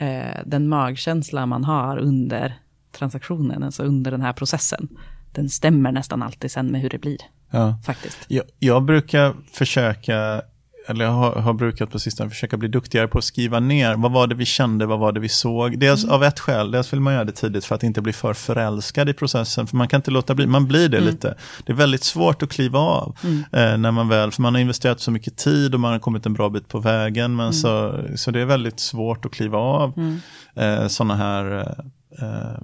eh, 0.01 0.41
den 0.47 0.69
magkänsla 0.69 1.47
man 1.47 1.65
har 1.65 1.99
under 1.99 2.55
transaktionen, 2.93 3.63
alltså 3.63 3.83
under 3.83 4.11
den 4.11 4.23
här 4.23 4.33
processen, 4.33 4.89
den 5.33 5.49
stämmer 5.49 5.93
nästan 5.93 6.23
alltid 6.23 6.51
sen 6.51 6.67
med 6.67 6.81
hur 6.81 6.91
det 6.91 6.99
blir. 6.99 7.19
Ja. 7.51 7.79
Faktiskt. 7.85 8.19
Jag, 8.29 8.45
jag 8.59 8.85
brukar 8.85 9.35
försöka 9.53 10.43
eller 10.91 11.05
jag 11.05 11.13
har, 11.13 11.33
har, 11.33 11.53
brukat 11.53 11.91
på 11.91 11.99
sistone 11.99 12.31
försöka 12.31 12.57
bli 12.57 12.69
duktigare 12.69 13.09
på 13.09 13.19
att 13.19 13.25
skriva 13.25 13.61
ner 13.61 13.97
vad 13.97 14.13
var 14.13 14.27
det 14.27 14.35
vi 14.35 14.45
kände, 14.45 14.87
vad 14.87 14.99
var 14.99 15.13
det 15.13 15.21
vi 15.21 15.29
såg. 15.29 15.79
Dels 15.79 16.05
mm. 16.05 16.15
av 16.15 16.25
ett 16.25 16.41
skäl, 16.41 16.71
dels 16.71 16.93
vill 16.93 17.01
man 17.01 17.15
göra 17.15 17.25
det 17.25 17.33
tidigt 17.33 17.65
för 17.65 17.75
att 17.75 17.83
inte 17.83 18.03
bli 18.03 18.13
för 18.13 18.35
förälskad 18.35 19.09
i 19.09 19.13
processen. 19.13 19.67
För 19.67 19.77
man 19.77 19.89
kan 19.89 19.99
inte 19.99 20.11
låta 20.11 20.35
bli, 20.35 20.47
man 20.47 20.67
blir 20.67 20.89
det 20.89 20.99
mm. 20.99 21.11
lite. 21.11 21.35
Det 21.67 21.73
är 21.73 21.77
väldigt 21.77 22.05
svårt 22.05 22.43
att 22.43 22.51
kliva 22.51 22.79
av 22.79 23.17
mm. 23.23 23.45
eh, 23.53 23.79
när 23.79 23.91
man 23.91 24.09
väl, 24.09 24.31
för 24.31 24.43
man 24.43 24.55
har 24.55 24.61
investerat 24.61 25.01
så 25.01 25.11
mycket 25.11 25.37
tid 25.37 25.75
och 25.75 25.81
man 25.81 25.93
har 25.93 25.99
kommit 25.99 26.27
en 26.27 26.35
bra 26.35 26.49
bit 26.49 26.69
på 26.69 26.79
vägen. 26.79 27.37
Men 27.37 27.47
mm. 27.47 27.53
så, 27.53 28.01
så 28.17 28.31
det 28.31 28.41
är 28.41 28.45
väldigt 28.45 28.81
svårt 28.81 29.25
att 29.25 29.33
kliva 29.33 29.59
av 29.59 29.93
mm. 29.97 30.21
eh, 30.55 30.89
sådana 30.89 31.17
här 31.17 31.75
eh, 32.19 32.63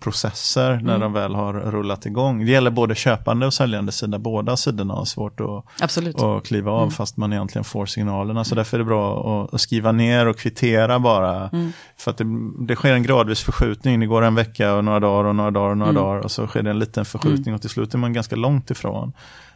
processer 0.00 0.70
när 0.70 0.96
mm. 0.96 1.00
de 1.00 1.12
väl 1.12 1.34
har 1.34 1.52
rullat 1.52 2.06
igång. 2.06 2.44
Det 2.44 2.50
gäller 2.50 2.70
både 2.70 2.94
köpande 2.94 3.46
och 3.46 3.54
säljande 3.54 3.92
sida. 3.92 4.18
Båda 4.18 4.56
sidorna 4.56 4.94
har 4.94 5.04
svårt 5.04 5.40
att, 5.40 5.64
Absolut. 5.80 6.20
att 6.20 6.46
kliva 6.46 6.70
av 6.70 6.82
mm. 6.82 6.90
fast 6.90 7.16
man 7.16 7.32
egentligen 7.32 7.64
får 7.64 7.86
signalerna. 7.86 8.44
Så 8.44 8.54
därför 8.54 8.76
är 8.76 8.78
det 8.78 8.84
bra 8.84 9.48
att, 9.52 9.60
skriva 9.60 9.92
ner 9.92 10.26
och 10.26 10.38
kvittera 10.38 10.98
bara. 10.98 11.48
Mm. 11.48 11.72
För 11.96 12.10
att 12.10 12.18
det, 12.18 12.24
det, 12.58 12.76
sker 12.76 12.92
en 12.92 13.02
gradvis 13.02 13.40
förskjutning. 13.40 14.00
Det 14.00 14.06
går 14.06 14.22
en 14.22 14.34
vecka 14.34 14.74
och 14.74 14.84
några 14.84 15.00
dagar 15.00 15.28
och 15.28 15.36
några 15.36 15.50
dagar 15.50 15.70
och 15.70 15.78
några 15.78 15.90
mm. 15.90 16.02
dagar. 16.02 16.20
Och 16.20 16.30
så 16.30 16.46
sker 16.46 16.62
det 16.62 16.70
en 16.70 16.78
liten 16.78 17.04
förskjutning 17.04 17.46
mm. 17.46 17.54
och 17.54 17.60
till 17.60 17.70
slut 17.70 17.94
är 17.94 17.98
man 17.98 18.12
ganska 18.12 18.36
långt 18.36 18.70
ifrån 18.70 19.12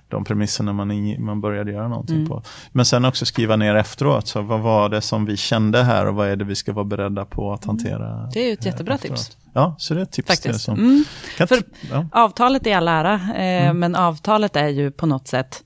de 0.08 0.24
premisserna 0.24 0.72
man, 0.72 0.90
in, 0.90 1.24
man 1.24 1.40
började 1.40 1.72
göra 1.72 1.88
någonting 1.88 2.16
mm. 2.16 2.28
på. 2.28 2.42
Men 2.72 2.84
sen 2.84 3.04
också 3.04 3.26
skriva 3.26 3.56
ner 3.56 3.74
efteråt, 3.74 4.28
så 4.28 4.42
vad 4.42 4.60
var 4.60 4.88
det 4.88 5.00
som 5.00 5.24
vi 5.24 5.36
kände 5.36 5.82
här 5.82 6.06
och 6.06 6.14
vad 6.14 6.28
är 6.28 6.36
det 6.36 6.44
vi 6.44 6.54
ska 6.54 6.72
vara 6.72 6.84
beredda 6.84 7.24
på 7.24 7.52
att 7.52 7.64
mm. 7.64 7.76
hantera? 7.76 8.30
Det 8.32 8.40
är 8.40 8.46
ju 8.46 8.52
ett 8.52 8.66
jättebra 8.66 8.94
efteråt. 8.94 9.18
tips. 9.18 9.36
Ja, 9.52 9.74
så 9.78 9.94
det 9.94 10.00
är 10.00 10.02
ett 10.02 10.12
tips. 10.12 10.28
Faktiskt. 10.28 10.60
Som, 10.60 10.74
mm. 10.74 11.04
För 11.36 11.62
ja. 11.90 12.06
Avtalet 12.12 12.66
är 12.66 12.76
all 12.76 12.88
ära, 12.88 13.14
eh, 13.14 13.64
mm. 13.64 13.78
men 13.78 13.94
avtalet 13.94 14.56
är 14.56 14.68
ju 14.68 14.90
på 14.90 15.06
något 15.06 15.28
sätt, 15.28 15.62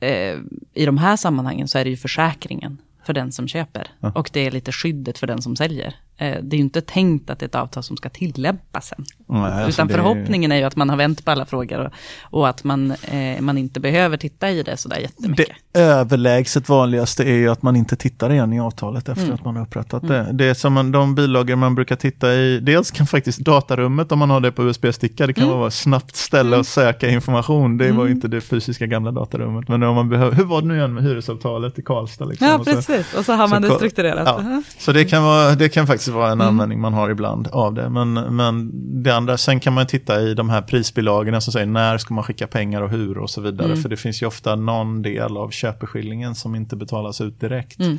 eh, 0.00 0.36
i 0.74 0.86
de 0.86 0.98
här 0.98 1.16
sammanhangen 1.16 1.68
så 1.68 1.78
är 1.78 1.84
det 1.84 1.90
ju 1.90 1.96
försäkringen 1.96 2.78
för 3.04 3.12
den 3.12 3.32
som 3.32 3.48
köper. 3.48 3.88
Ja. 4.00 4.12
Och 4.14 4.30
det 4.32 4.46
är 4.46 4.50
lite 4.50 4.72
skyddet 4.72 5.18
för 5.18 5.26
den 5.26 5.42
som 5.42 5.56
säljer. 5.56 5.94
Eh, 6.16 6.38
det 6.42 6.56
är 6.56 6.58
ju 6.58 6.64
inte 6.64 6.80
tänkt 6.80 7.30
att 7.30 7.38
det 7.38 7.44
är 7.44 7.48
ett 7.48 7.54
avtal 7.54 7.82
som 7.82 7.96
ska 7.96 8.08
tillämpas 8.08 8.88
sen. 8.88 9.04
Nej, 9.26 9.42
alltså 9.42 9.68
Utan 9.68 9.88
förhoppningen 9.88 10.52
är 10.52 10.56
ju 10.56 10.62
att 10.62 10.76
man 10.76 10.90
har 10.90 10.96
vänt 10.96 11.24
på 11.24 11.30
alla 11.30 11.46
frågor 11.46 11.78
och, 11.80 11.92
och 12.40 12.48
att 12.48 12.64
man, 12.64 12.90
eh, 12.90 13.40
man 13.40 13.58
inte 13.58 13.80
behöver 13.80 14.16
titta 14.16 14.50
i 14.50 14.62
det 14.62 14.76
sådär 14.76 14.98
jättemycket. 14.98 15.48
Det 15.72 15.80
överlägset 15.80 16.68
vanligaste 16.68 17.24
är 17.24 17.34
ju 17.34 17.48
att 17.48 17.62
man 17.62 17.76
inte 17.76 17.96
tittar 17.96 18.32
igen 18.32 18.52
i 18.52 18.60
avtalet 18.60 19.08
efter 19.08 19.24
mm. 19.24 19.34
att 19.34 19.44
man 19.44 19.56
har 19.56 19.62
upprättat 19.62 20.02
mm. 20.02 20.14
det. 20.14 20.32
Det 20.32 20.44
är 20.44 20.54
som 20.54 20.72
man, 20.72 20.92
de 20.92 21.14
bilagor 21.14 21.56
man 21.56 21.74
brukar 21.74 21.96
titta 21.96 22.34
i, 22.34 22.60
dels 22.60 22.90
kan 22.90 23.06
faktiskt 23.06 23.38
datarummet 23.38 24.12
om 24.12 24.18
man 24.18 24.30
har 24.30 24.40
det 24.40 24.52
på 24.52 24.62
USB-sticka, 24.62 25.26
det 25.26 25.32
kan 25.32 25.44
mm. 25.44 25.58
vara 25.58 25.70
snabbt 25.70 26.16
ställe 26.16 26.48
mm. 26.48 26.60
och 26.60 26.66
söka 26.66 27.08
information. 27.08 27.78
Det 27.78 27.92
var 27.92 28.02
mm. 28.02 28.12
inte 28.12 28.28
det 28.28 28.40
fysiska 28.40 28.86
gamla 28.86 29.10
datarummet. 29.10 29.68
Men 29.68 29.82
om 29.82 29.94
man 29.94 30.08
behöver, 30.08 30.36
hur 30.36 30.44
var 30.44 30.60
det 30.60 30.66
nu 30.66 30.76
igen 30.76 30.94
med 30.94 31.02
hyresavtalet 31.02 31.78
i 31.78 31.82
Karlstad? 31.82 32.24
Liksom? 32.24 32.46
Ja, 32.46 32.60
precis. 32.64 33.14
Och 33.14 33.24
så 33.24 33.32
har 33.32 33.48
man 33.48 33.62
så, 33.62 33.68
det 33.68 33.74
strukturerat. 33.74 34.26
Ja. 34.26 34.62
Så 34.78 34.92
det 34.92 35.04
kan, 35.04 35.22
vara, 35.24 35.54
det 35.54 35.68
kan 35.68 35.86
faktiskt 35.86 36.03
vara 36.12 36.26
en 36.26 36.32
mm. 36.32 36.46
användning 36.46 36.80
man 36.80 36.94
har 36.94 37.10
ibland 37.10 37.48
av 37.48 37.74
det. 37.74 37.90
Men, 37.90 38.12
men 38.14 38.70
det 39.02 39.10
andra, 39.10 39.36
sen 39.36 39.60
kan 39.60 39.72
man 39.72 39.86
titta 39.86 40.20
i 40.20 40.34
de 40.34 40.50
här 40.50 40.62
prisbilagorna 40.62 41.40
som 41.40 41.52
säger 41.52 41.66
när 41.66 41.98
ska 41.98 42.14
man 42.14 42.24
skicka 42.24 42.46
pengar 42.46 42.82
och 42.82 42.90
hur 42.90 43.18
och 43.18 43.30
så 43.30 43.40
vidare. 43.40 43.66
Mm. 43.66 43.82
För 43.82 43.88
det 43.88 43.96
finns 43.96 44.22
ju 44.22 44.26
ofta 44.26 44.56
någon 44.56 45.02
del 45.02 45.36
av 45.36 45.50
köpeskillingen 45.50 46.34
som 46.34 46.54
inte 46.54 46.76
betalas 46.76 47.20
ut 47.20 47.40
direkt. 47.40 47.80
Mm. 47.80 47.98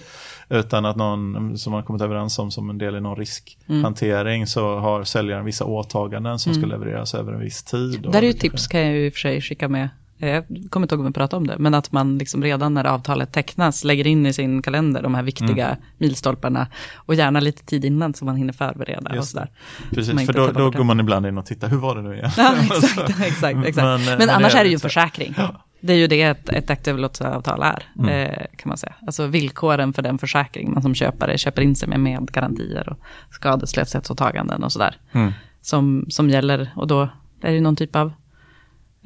Utan 0.49 0.85
att 0.85 0.95
någon 0.95 1.57
som 1.57 1.71
man 1.71 1.83
kommit 1.83 2.01
överens 2.01 2.39
om 2.39 2.51
som 2.51 2.69
en 2.69 2.77
del 2.77 2.95
i 2.95 3.01
någon 3.01 3.17
riskhantering 3.17 4.35
mm. 4.35 4.47
så 4.47 4.79
har 4.79 5.03
säljaren 5.03 5.45
vissa 5.45 5.65
åtaganden 5.65 6.39
som 6.39 6.53
ska 6.53 6.63
mm. 6.63 6.69
levereras 6.69 7.15
över 7.15 7.33
en 7.33 7.39
viss 7.39 7.63
tid. 7.63 8.07
Där 8.11 8.21
är 8.21 8.27
ju 8.27 8.33
tips 8.33 8.67
kan 8.67 8.81
jag 8.81 8.95
ju 8.95 9.05
i 9.05 9.09
och 9.09 9.13
för 9.13 9.19
sig 9.19 9.41
skicka 9.41 9.69
med 9.69 9.89
jag 10.17 10.45
kommer 10.69 10.85
inte 10.85 10.95
ihåg 10.95 10.99
om 10.99 11.05
vi 11.05 11.13
pratade 11.13 11.37
om 11.37 11.47
det, 11.47 11.55
men 11.57 11.73
att 11.73 11.91
man 11.91 12.17
liksom 12.17 12.43
redan 12.43 12.73
när 12.73 12.85
avtalet 12.85 13.33
tecknas 13.33 13.83
lägger 13.83 14.07
in 14.07 14.25
i 14.25 14.33
sin 14.33 14.61
kalender 14.61 15.01
de 15.01 15.15
här 15.15 15.23
viktiga 15.23 15.67
mm. 15.67 15.79
milstolparna 15.97 16.67
och 16.95 17.15
gärna 17.15 17.39
lite 17.39 17.65
tid 17.65 17.85
innan 17.85 18.13
så 18.13 18.25
man 18.25 18.35
hinner 18.35 18.53
förbereda. 18.53 19.19
och 19.19 19.25
sådär. 19.25 19.49
Precis, 19.91 20.25
för 20.25 20.33
då, 20.33 20.51
då 20.51 20.71
går 20.71 20.83
man 20.83 20.99
ibland 20.99 21.25
in 21.25 21.37
och 21.37 21.45
tittar, 21.45 21.67
hur 21.67 21.77
var 21.77 21.95
det 21.95 22.01
nu 22.01 22.13
igen? 22.13 22.31
Ja, 22.37 22.53
exakt, 22.61 23.09
exakt, 23.21 23.65
exakt. 23.65 23.75
Men, 23.75 24.05
men, 24.05 24.17
men 24.17 24.29
annars 24.29 24.55
är 24.55 24.63
det 24.63 24.69
ju 24.69 24.73
en 24.73 24.79
försäkring. 24.79 25.33
Ja. 25.37 25.61
Det 25.79 25.93
är 25.93 25.97
ju 25.97 26.07
det 26.07 26.21
ett, 26.21 26.49
ett 26.49 26.69
aktivlottsavtal 26.69 27.61
är, 27.63 27.83
mm. 27.99 28.09
eh, 28.09 28.45
kan 28.55 28.69
man 28.69 28.77
säga. 28.77 28.93
Alltså 29.07 29.27
villkoren 29.27 29.93
för 29.93 30.01
den 30.01 30.17
försäkring 30.17 30.73
man 30.73 30.81
som 30.81 30.95
köpare 30.95 31.37
köper 31.37 31.61
in 31.61 31.75
sig 31.75 31.89
med, 31.89 31.99
med 31.99 32.31
garantier 32.31 32.89
och 32.89 32.97
skadeslöshetsåtaganden 33.31 34.63
och 34.63 34.71
sådär. 34.71 34.97
Mm. 35.11 35.31
Som, 35.61 36.05
som 36.09 36.29
gäller, 36.29 36.71
och 36.75 36.87
då 36.87 37.09
är 37.41 37.51
det 37.51 37.61
någon 37.61 37.75
typ 37.75 37.95
av 37.95 38.13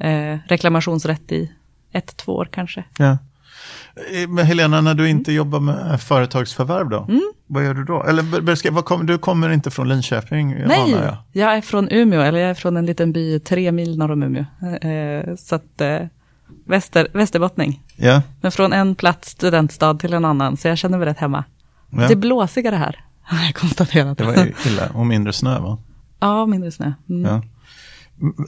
eh, 0.00 0.38
reklamationsrätt 0.46 1.32
i 1.32 1.52
ett, 1.92 2.16
två 2.16 2.32
år 2.32 2.48
kanske. 2.52 2.84
Ja. 2.98 3.18
Eh, 4.12 4.28
men 4.28 4.46
Helena, 4.46 4.80
när 4.80 4.94
du 4.94 5.08
inte 5.08 5.30
mm. 5.30 5.36
jobbar 5.36 5.60
med 5.60 6.00
företagsförvärv 6.00 6.88
då? 6.88 7.06
Mm. 7.08 7.32
Vad 7.46 7.64
gör 7.64 7.74
du 7.74 7.84
då? 7.84 8.02
Eller 8.02 8.70
vad 8.70 8.84
kom, 8.84 9.06
du 9.06 9.18
kommer 9.18 9.50
inte 9.50 9.70
från 9.70 9.88
Linköping? 9.88 10.54
Nej, 10.66 10.90
jag. 10.90 11.16
jag. 11.32 11.56
är 11.56 11.60
från 11.60 11.88
Umeå, 11.90 12.20
eller 12.20 12.38
jag 12.38 12.50
är 12.50 12.54
från 12.54 12.76
en 12.76 12.86
liten 12.86 13.12
by 13.12 13.40
tre 13.40 13.72
mil 13.72 13.98
norr 13.98 14.10
om 14.10 14.22
Umeå. 14.22 14.44
Eh, 14.80 15.36
så 15.36 15.54
att, 15.54 15.80
eh, 15.80 16.00
väster, 16.64 17.08
västerbottning. 17.12 17.82
Ja. 17.96 18.22
Men 18.40 18.52
från 18.52 18.72
en 18.72 18.94
plats, 18.94 19.30
studentstad, 19.30 19.94
till 19.94 20.14
en 20.14 20.24
annan, 20.24 20.56
så 20.56 20.68
jag 20.68 20.78
känner 20.78 20.98
mig 20.98 21.06
rätt 21.06 21.18
hemma. 21.18 21.44
Ja. 21.90 21.98
Det 21.98 22.12
är 22.12 22.16
blåsigare 22.16 22.76
här, 22.76 23.04
har 23.22 23.44
jag 23.44 23.54
konstaterat. 23.54 24.18
Det 24.18 24.24
var 24.24 24.66
illa, 24.66 24.88
och 24.94 25.06
mindre 25.06 25.32
snö 25.32 25.60
va? 25.60 25.78
Ja, 26.20 26.46
mindre 26.46 26.70
snö. 26.70 26.92
Mm. 27.08 27.42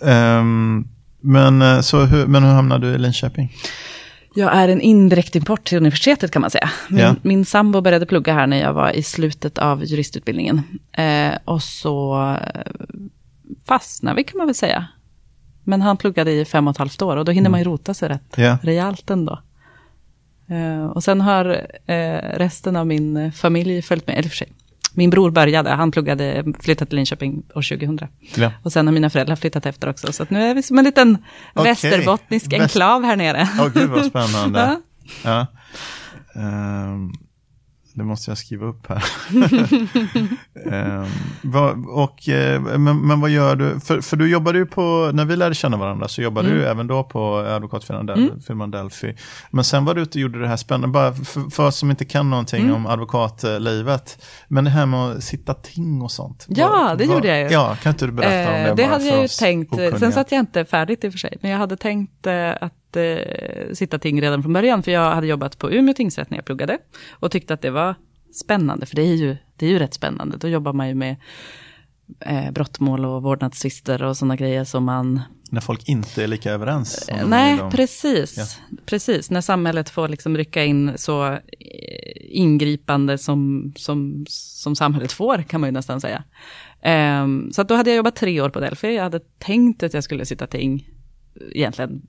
Ja. 0.02 0.38
Um, 0.38 0.88
men, 1.22 1.62
eh, 1.62 1.80
så 1.80 2.04
hur, 2.04 2.26
men 2.26 2.42
hur 2.42 2.50
hamnade 2.50 2.88
du 2.88 2.94
i 2.94 2.98
Linköping? 2.98 3.52
Jag 4.34 4.56
är 4.56 4.68
en 4.68 4.80
indirekt 4.80 5.36
import 5.36 5.64
till 5.64 5.78
universitetet 5.78 6.30
kan 6.30 6.42
man 6.42 6.50
säga. 6.50 6.70
Min, 6.88 6.98
yeah. 6.98 7.16
min 7.22 7.44
sambo 7.44 7.80
började 7.80 8.06
plugga 8.06 8.34
här 8.34 8.46
när 8.46 8.60
jag 8.60 8.72
var 8.72 8.90
i 8.90 9.02
slutet 9.02 9.58
av 9.58 9.84
juristutbildningen. 9.84 10.62
Eh, 10.92 11.32
och 11.44 11.62
så 11.62 12.22
eh, 12.54 12.72
fastnade 13.64 14.16
vi 14.16 14.24
kan 14.24 14.38
man 14.38 14.46
väl 14.46 14.54
säga. 14.54 14.86
Men 15.64 15.82
han 15.82 15.96
pluggade 15.96 16.32
i 16.32 16.44
fem 16.44 16.68
och 16.68 16.70
ett 16.70 16.78
halvt 16.78 17.02
år 17.02 17.16
och 17.16 17.24
då 17.24 17.32
hinner 17.32 17.40
mm. 17.40 17.50
man 17.50 17.60
ju 17.60 17.64
rota 17.64 17.94
sig 17.94 18.08
rätt 18.08 18.38
yeah. 18.38 18.58
rejält 18.62 19.10
ändå. 19.10 19.38
Eh, 20.48 20.86
och 20.86 21.04
sen 21.04 21.20
har 21.20 21.66
eh, 21.86 22.38
resten 22.38 22.76
av 22.76 22.86
min 22.86 23.32
familj 23.32 23.82
följt 23.82 24.06
med, 24.06 24.18
eller 24.18 24.28
för 24.28 24.36
sig, 24.36 24.52
min 24.94 25.10
bror 25.10 25.30
började, 25.30 25.70
han 25.70 25.90
pluggade, 25.90 26.44
flyttade 26.60 26.88
till 26.88 26.96
Linköping 26.96 27.42
år 27.54 27.76
2000. 27.78 28.08
Ja. 28.34 28.52
Och 28.62 28.72
sen 28.72 28.86
har 28.86 28.94
mina 28.94 29.10
föräldrar 29.10 29.36
flyttat 29.36 29.66
efter 29.66 29.88
också. 29.88 30.12
Så 30.12 30.26
nu 30.28 30.42
är 30.42 30.54
vi 30.54 30.62
som 30.62 30.78
en 30.78 30.84
liten 30.84 31.18
okay. 31.54 31.70
västerbottnisk 31.70 32.52
enklav 32.52 33.04
här 33.04 33.16
nere. 33.16 33.48
Åh 33.58 33.66
oh, 33.66 33.72
gud 33.72 33.90
vad 33.90 34.06
spännande. 34.06 34.80
ja. 35.24 35.46
ja. 36.34 36.42
Um, 36.42 37.12
det 37.94 38.04
måste 38.04 38.30
jag 38.30 38.38
skriva 38.38 38.66
upp 38.66 38.86
här. 38.86 39.04
um, 41.00 41.06
vad, 41.42 41.86
och, 41.86 42.28
eh, 42.28 42.60
men, 42.60 43.06
men, 43.06 43.20
vad 43.20 43.30
gör 43.30 43.56
du? 43.56 43.80
För, 43.80 44.00
för 44.00 44.16
du 44.16 44.30
jobbade 44.30 44.58
ju 44.58 44.66
på, 44.66 45.10
när 45.14 45.24
vi 45.24 45.36
lärde 45.36 45.54
känna 45.54 45.76
varandra 45.76 46.08
så 46.08 46.22
jobbade 46.22 46.48
mm. 46.48 46.60
du 46.60 46.66
även 46.66 46.86
då 46.86 47.04
på 47.04 47.36
advokatfirman 47.36 48.08
mm. 48.08 48.70
Delphi. 48.70 49.16
Men 49.50 49.64
sen 49.64 49.84
var 49.84 49.94
du 49.94 50.02
ute 50.02 50.18
och 50.18 50.22
gjorde 50.22 50.40
det 50.40 50.48
här 50.48 50.56
spännande, 50.56 50.88
bara 50.88 51.12
för, 51.14 51.50
för 51.50 51.66
oss 51.66 51.76
som 51.76 51.90
inte 51.90 52.04
kan 52.04 52.30
någonting 52.30 52.62
mm. 52.64 52.74
om 52.74 52.86
advokatlivet. 52.86 54.24
Men 54.48 54.64
det 54.64 54.70
här 54.70 54.86
med 54.86 55.00
att 55.00 55.24
sitta 55.24 55.54
ting 55.54 56.02
och 56.02 56.10
sånt. 56.10 56.46
Ja, 56.48 56.68
var, 56.68 56.96
det 56.96 57.06
var, 57.06 57.14
gjorde 57.14 57.28
jag 57.28 57.38
ju. 57.38 57.54
Ja, 57.54 57.76
kan 57.82 57.92
inte 57.92 58.06
du 58.06 58.12
berätta 58.12 58.50
om 58.50 58.62
det? 58.62 58.68
Eh, 58.68 58.74
det 58.74 58.84
hade 58.84 59.04
jag 59.04 59.22
ju 59.22 59.28
tänkt, 59.28 59.72
okunniga. 59.72 59.98
sen 59.98 60.12
satt 60.12 60.32
jag 60.32 60.40
inte 60.40 60.64
färdigt 60.64 61.04
i 61.04 61.08
och 61.08 61.12
för 61.12 61.18
sig, 61.18 61.38
men 61.40 61.50
jag 61.50 61.58
hade 61.58 61.76
tänkt 61.76 62.26
eh, 62.26 62.32
att 62.92 62.96
eh, 62.96 63.74
sitta 63.74 63.98
ting 63.98 64.22
redan 64.22 64.42
från 64.42 64.52
början, 64.52 64.82
för 64.82 64.90
jag 64.90 65.14
hade 65.14 65.26
jobbat 65.26 65.58
på 65.58 65.72
Umeå 65.72 65.94
tingsrätt 65.94 66.30
när 66.30 66.38
jag 66.38 66.44
pluggade 66.44 66.78
och 67.10 67.30
tyckte 67.30 67.54
att 67.54 67.62
det 67.62 67.70
var 67.70 67.94
spännande, 68.34 68.86
för 68.86 68.96
det 68.96 69.02
är 69.02 69.14
ju, 69.14 69.36
det 69.56 69.66
är 69.66 69.70
ju 69.70 69.78
rätt 69.78 69.94
spännande. 69.94 70.36
Då 70.36 70.48
jobbar 70.48 70.72
man 70.72 70.88
ju 70.88 70.94
med 70.94 71.16
eh, 72.20 72.50
brottmål 72.50 73.04
och 73.04 73.22
vårdnadstvister 73.22 74.02
och 74.02 74.16
sådana 74.16 74.36
grejer 74.36 74.64
som 74.64 74.84
man... 74.84 75.20
När 75.50 75.60
folk 75.60 75.88
inte 75.88 76.22
är 76.22 76.26
lika 76.26 76.52
överens? 76.52 77.10
Nej, 77.26 77.58
de... 77.58 77.70
precis. 77.70 78.36
Ja. 78.36 78.76
Precis, 78.86 79.30
när 79.30 79.40
samhället 79.40 79.90
får 79.90 80.08
liksom 80.08 80.36
rycka 80.36 80.64
in 80.64 80.92
så 80.96 81.32
eh, 81.32 81.38
ingripande 82.18 83.18
som, 83.18 83.72
som, 83.76 84.24
som 84.28 84.76
samhället 84.76 85.12
får, 85.12 85.42
kan 85.42 85.60
man 85.60 85.68
ju 85.68 85.72
nästan 85.72 86.00
säga. 86.00 86.24
Um, 87.22 87.52
så 87.52 87.62
då 87.62 87.74
hade 87.74 87.90
jag 87.90 87.96
jobbat 87.96 88.16
tre 88.16 88.40
år 88.40 88.50
på 88.50 88.60
Delphi. 88.60 88.94
Jag 88.94 89.02
hade 89.02 89.20
tänkt 89.38 89.82
att 89.82 89.94
jag 89.94 90.04
skulle 90.04 90.24
sitta 90.26 90.46
ting 90.46 90.88
egentligen 91.50 92.02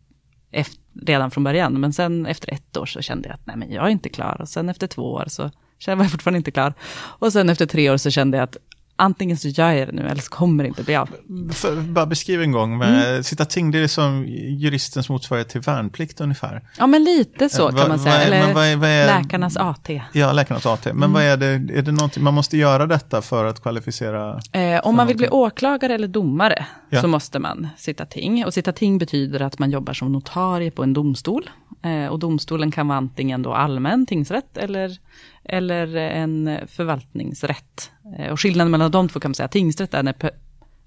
efter, 0.53 0.79
redan 1.01 1.31
från 1.31 1.43
början. 1.43 1.73
Men 1.73 1.93
sen 1.93 2.25
efter 2.25 2.53
ett 2.53 2.77
år 2.77 2.85
så 2.85 3.01
kände 3.01 3.27
jag 3.27 3.35
att 3.35 3.45
nej 3.45 3.55
men 3.55 3.71
jag 3.71 3.85
är 3.85 3.89
inte 3.89 4.09
klar. 4.09 4.41
Och 4.41 4.49
sen 4.49 4.69
efter 4.69 4.87
två 4.87 5.11
år 5.13 5.25
så 5.27 5.43
var 5.87 6.03
jag 6.03 6.11
fortfarande 6.11 6.37
inte 6.37 6.51
klar. 6.51 6.73
Och 6.93 7.33
sen 7.33 7.49
efter 7.49 7.65
tre 7.65 7.89
år 7.89 7.97
så 7.97 8.11
kände 8.11 8.37
jag 8.37 8.43
att 8.43 8.57
antingen 8.95 9.37
så 9.37 9.47
gör 9.47 9.71
jag 9.71 9.87
det 9.87 9.91
nu 9.91 10.01
eller 10.01 10.21
så 10.21 10.29
kommer 10.29 10.63
det 10.63 10.67
inte 10.67 10.83
bli 10.83 10.95
av. 10.95 11.09
För, 11.51 11.81
bara 11.81 12.05
beskriv 12.05 12.41
en 12.41 12.51
gång, 12.51 12.77
med, 12.77 13.09
mm. 13.09 13.23
sitta 13.23 13.45
ting 13.45 13.71
det 13.71 13.79
är 13.79 13.87
som 13.87 14.25
juristens 14.59 15.09
motsvarighet 15.09 15.49
till 15.49 15.61
värnplikt 15.61 16.21
ungefär. 16.21 16.61
Ja 16.77 16.87
men 16.87 17.03
lite 17.03 17.49
så 17.49 17.69
kan 17.69 17.87
man 17.87 17.99
säga, 17.99 18.15
eller 18.15 18.53
vad 18.53 18.65
är, 18.65 18.75
vad 18.75 18.89
är, 18.89 19.05
läkarnas 19.05 19.57
AT. 19.57 20.01
Ja, 20.13 20.31
läkarnas 20.31 20.65
AT. 20.65 20.85
Men 20.85 20.95
mm. 20.95 21.13
vad 21.13 21.23
är 21.23 21.37
det, 21.37 21.77
är 21.77 21.81
det 21.81 21.91
någonting, 21.91 22.23
man 22.23 22.33
måste 22.33 22.57
göra 22.57 22.85
detta 22.85 23.21
för 23.21 23.45
att 23.45 23.61
kvalificera? 23.61 24.41
Eh, 24.51 24.79
om 24.83 24.95
man 24.95 25.07
vill 25.07 25.17
bli 25.17 25.29
åklagare 25.29 25.93
eller 25.93 26.07
domare 26.07 26.65
ja. 26.89 27.01
så 27.01 27.07
måste 27.07 27.39
man 27.39 27.67
sitta 27.77 28.05
ting. 28.05 28.45
Och 28.45 28.53
sitta 28.53 28.71
ting 28.71 28.97
betyder 28.97 29.39
att 29.39 29.59
man 29.59 29.71
jobbar 29.71 29.93
som 29.93 30.11
notarie 30.11 30.71
på 30.71 30.83
en 30.83 30.93
domstol. 30.93 31.49
Eh, 31.83 32.07
och 32.07 32.19
domstolen 32.19 32.71
kan 32.71 32.87
vara 32.87 32.97
antingen 32.97 33.41
då 33.41 33.53
allmän 33.53 34.05
tingsrätt 34.05 34.57
eller 34.57 34.97
eller 35.45 35.95
en 35.95 36.59
förvaltningsrätt. 36.67 37.91
Eh, 38.17 38.31
och 38.31 38.41
skillnaden 38.41 38.71
mellan 38.71 38.91
de 38.91 39.09
två 39.09 39.19
kan 39.19 39.29
man 39.29 39.35
säga, 39.35 39.47
tingsrätt 39.47 39.93
är 39.93 40.03
när, 40.03 40.15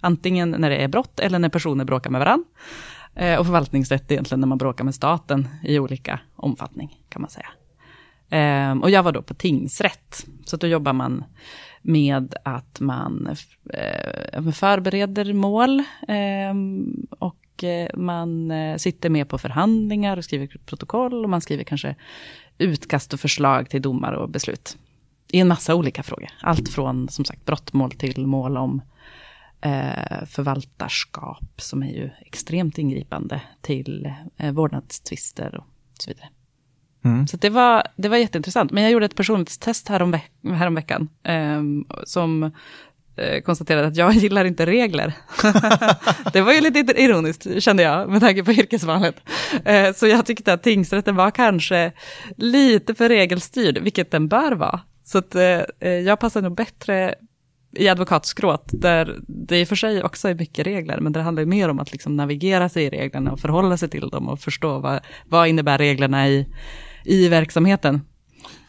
antingen 0.01 0.51
när 0.51 0.71
det 0.71 0.77
är 0.77 0.89
brott 0.89 1.21
eller 1.21 1.39
när 1.39 1.49
personer 1.49 1.85
bråkar 1.85 2.11
med 2.11 2.19
varandra. 2.19 2.49
Eh, 3.15 3.39
och 3.39 3.47
förvaltningsrätt 3.47 4.11
är 4.11 4.15
egentligen 4.15 4.41
när 4.41 4.49
man 4.49 4.59
bråkar 4.59 4.85
med 4.85 4.95
staten 4.95 5.49
i 5.63 5.79
olika 5.79 6.21
omfattning, 6.37 7.01
kan 7.09 7.23
man 7.23 7.31
säga. 7.31 7.49
Ehm, 8.31 8.83
och 8.83 8.91
jag 8.91 9.03
var 9.03 9.13
då 9.13 9.23
på 9.23 9.35
tingsrätt. 9.35 10.27
Så 10.45 10.57
då 10.57 10.67
jobbar 10.67 10.93
man 10.93 11.25
med 11.83 12.35
att 12.43 12.81
man 12.81 13.37
eh, 13.73 14.51
förbereder 14.53 15.33
mål 15.33 15.83
ehm, 16.09 17.07
och 17.19 17.37
man 17.95 18.53
sitter 18.79 19.11
med 19.11 19.29
på 19.29 19.39
förhandlingar 19.39 20.17
och 20.17 20.25
skriver 20.25 20.47
protokoll 20.67 21.25
och 21.25 21.31
man 21.31 21.41
skriver 21.41 21.65
kanske 21.65 21.95
utkast 22.59 23.13
och 23.13 23.21
förslag 23.21 23.71
till 23.71 23.83
domar 23.83 24.13
och 24.13 24.31
beslut. 24.31 24.79
I 25.33 25.41
en 25.41 25.49
massa 25.49 25.75
olika 25.75 26.03
frågor. 26.03 26.29
Allt 26.41 26.69
från 26.69 27.09
som 27.09 27.25
sagt 27.25 27.45
brottmål 27.45 27.91
till 27.91 28.27
mål 28.27 28.57
om 28.57 28.83
eh, 29.61 30.25
förvaltarskap 30.27 31.61
som 31.61 31.83
är 31.83 31.93
ju 31.93 32.11
extremt 32.21 32.79
ingripande 32.79 33.41
till 33.61 34.13
eh, 34.37 34.53
vårdnadstvister 34.53 35.57
och 35.57 35.67
så 35.99 36.11
vidare. 36.11 36.29
Mm. 37.05 37.27
Så 37.27 37.37
det 37.37 37.51
var, 37.51 37.83
det 37.97 38.09
var 38.09 38.17
jätteintressant. 38.17 38.73
Men 38.73 38.83
jag 38.83 38.93
gjorde 38.93 39.07
ett 39.07 39.17
personlighetstest 39.17 39.89
härom, 39.89 40.17
härom 40.43 40.75
veckan. 40.75 41.09
Eh, 41.23 41.63
som 42.05 42.51
Eh, 43.17 43.41
konstaterade 43.41 43.87
att 43.87 43.97
jag 43.97 44.13
gillar 44.15 44.45
inte 44.45 44.67
regler. 44.67 45.13
det 46.33 46.41
var 46.41 46.53
ju 46.53 46.61
lite 46.61 47.03
ironiskt, 47.03 47.63
kände 47.63 47.83
jag, 47.83 48.09
med 48.09 48.21
tanke 48.21 48.45
på 48.45 48.53
yrkesvalet. 48.53 49.17
Eh, 49.65 49.93
så 49.93 50.07
jag 50.07 50.27
tyckte 50.27 50.53
att 50.53 50.63
tingsrätten 50.63 51.17
var 51.17 51.31
kanske 51.31 51.93
lite 52.37 52.95
för 52.95 53.09
regelstyrd, 53.09 53.79
vilket 53.79 54.11
den 54.11 54.29
bör 54.29 54.53
vara. 54.53 54.81
Så 55.05 55.19
att, 55.19 55.35
eh, 55.35 55.91
jag 55.91 56.21
passar 56.21 56.43
nog 56.43 56.57
bättre 56.57 57.15
i 57.77 57.89
advokatskråt, 57.89 58.71
där 58.73 59.17
det 59.27 59.61
i 59.61 59.65
och 59.65 59.69
för 59.69 59.77
sig 59.77 60.03
också 60.03 60.29
är 60.29 60.35
mycket 60.35 60.67
regler, 60.67 61.01
men 61.01 61.13
det 61.13 61.23
handlar 61.23 61.43
ju 61.43 61.47
mer 61.47 61.69
om 61.69 61.81
att 61.81 61.93
liksom 61.93 62.17
navigera 62.17 62.69
sig 62.69 62.85
i 62.85 62.91
reglerna 62.91 63.33
och 63.33 63.41
förhålla 63.41 63.77
sig 63.77 63.89
till 63.89 64.09
dem 64.09 64.29
och 64.29 64.41
förstå 64.41 64.79
vad, 64.79 65.01
vad 65.27 65.49
innebär 65.49 65.79
reglerna 65.79 66.29
i, 66.29 66.47
i 67.05 67.29
verksamheten. 67.29 68.01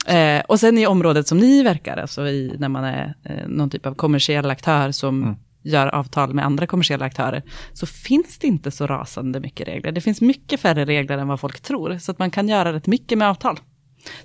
Eh, 0.07 0.41
och 0.47 0.59
sen 0.59 0.77
i 0.77 0.87
området 0.87 1.27
som 1.27 1.37
ni 1.37 1.63
verkar, 1.63 1.97
alltså 1.97 2.27
i, 2.27 2.55
när 2.59 2.69
man 2.69 2.83
är 2.83 3.15
eh, 3.23 3.47
någon 3.47 3.69
typ 3.69 3.85
av 3.85 3.93
kommersiell 3.93 4.49
aktör 4.49 4.91
som 4.91 5.23
mm. 5.23 5.35
gör 5.63 5.87
avtal 5.87 6.33
med 6.33 6.45
andra 6.45 6.67
kommersiella 6.67 7.05
aktörer, 7.05 7.43
så 7.73 7.85
finns 7.85 8.37
det 8.37 8.47
inte 8.47 8.71
så 8.71 8.87
rasande 8.87 9.39
mycket 9.39 9.67
regler. 9.67 9.91
Det 9.91 10.01
finns 10.01 10.21
mycket 10.21 10.59
färre 10.59 10.85
regler 10.85 11.17
än 11.17 11.27
vad 11.27 11.39
folk 11.39 11.59
tror, 11.59 11.97
så 11.97 12.11
att 12.11 12.19
man 12.19 12.31
kan 12.31 12.49
göra 12.49 12.73
rätt 12.73 12.87
mycket 12.87 13.17
med 13.17 13.29
avtal. 13.29 13.59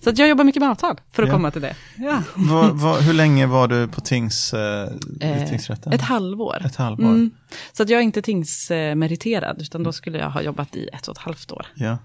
Så 0.01 0.11
att 0.11 0.19
jag 0.19 0.29
jobbar 0.29 0.45
mycket 0.45 0.61
med 0.61 0.71
avtal 0.71 1.01
för 1.13 1.23
att 1.23 1.29
ja. 1.29 1.35
komma 1.35 1.51
till 1.51 1.63
det. 1.63 1.77
Ja. 1.97 2.23
Var, 2.35 2.71
var, 2.71 3.01
hur 3.01 3.13
länge 3.13 3.47
var 3.47 3.69
du 3.69 3.89
på 3.89 4.01
tings, 4.01 4.55
eh, 4.55 4.89
eh 5.21 5.49
tingsrätten? 5.49 5.93
Ett 5.93 6.03
halvår. 6.03 6.63
Ett 6.67 6.77
halvår. 6.77 7.05
Mm. 7.05 7.31
Så 7.73 7.83
att 7.83 7.89
jag 7.89 7.99
är 7.99 8.05
inte 8.05 8.23
tingsmeriterad, 8.23 9.63
utan 9.63 9.83
då 9.83 9.93
skulle 9.93 10.19
jag 10.19 10.31
ha 10.31 10.43
jobbat 10.43 10.77
i 10.77 10.89
ett 10.93 11.09
och 11.09 11.17
ett 11.17 11.23
halvt 11.23 11.53
år. 11.53 11.67
Ja. 11.75 11.99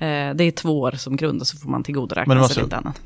Eh, 0.00 0.34
det 0.34 0.44
är 0.44 0.50
två 0.50 0.80
år 0.80 0.90
som 0.90 1.16
grund 1.16 1.40
och 1.40 1.46
så 1.46 1.56
får 1.56 1.70
man 1.70 1.82
tillgodoräkna 1.82 2.48
sig 2.48 2.62
lite 2.62 2.76
annat. 2.76 3.00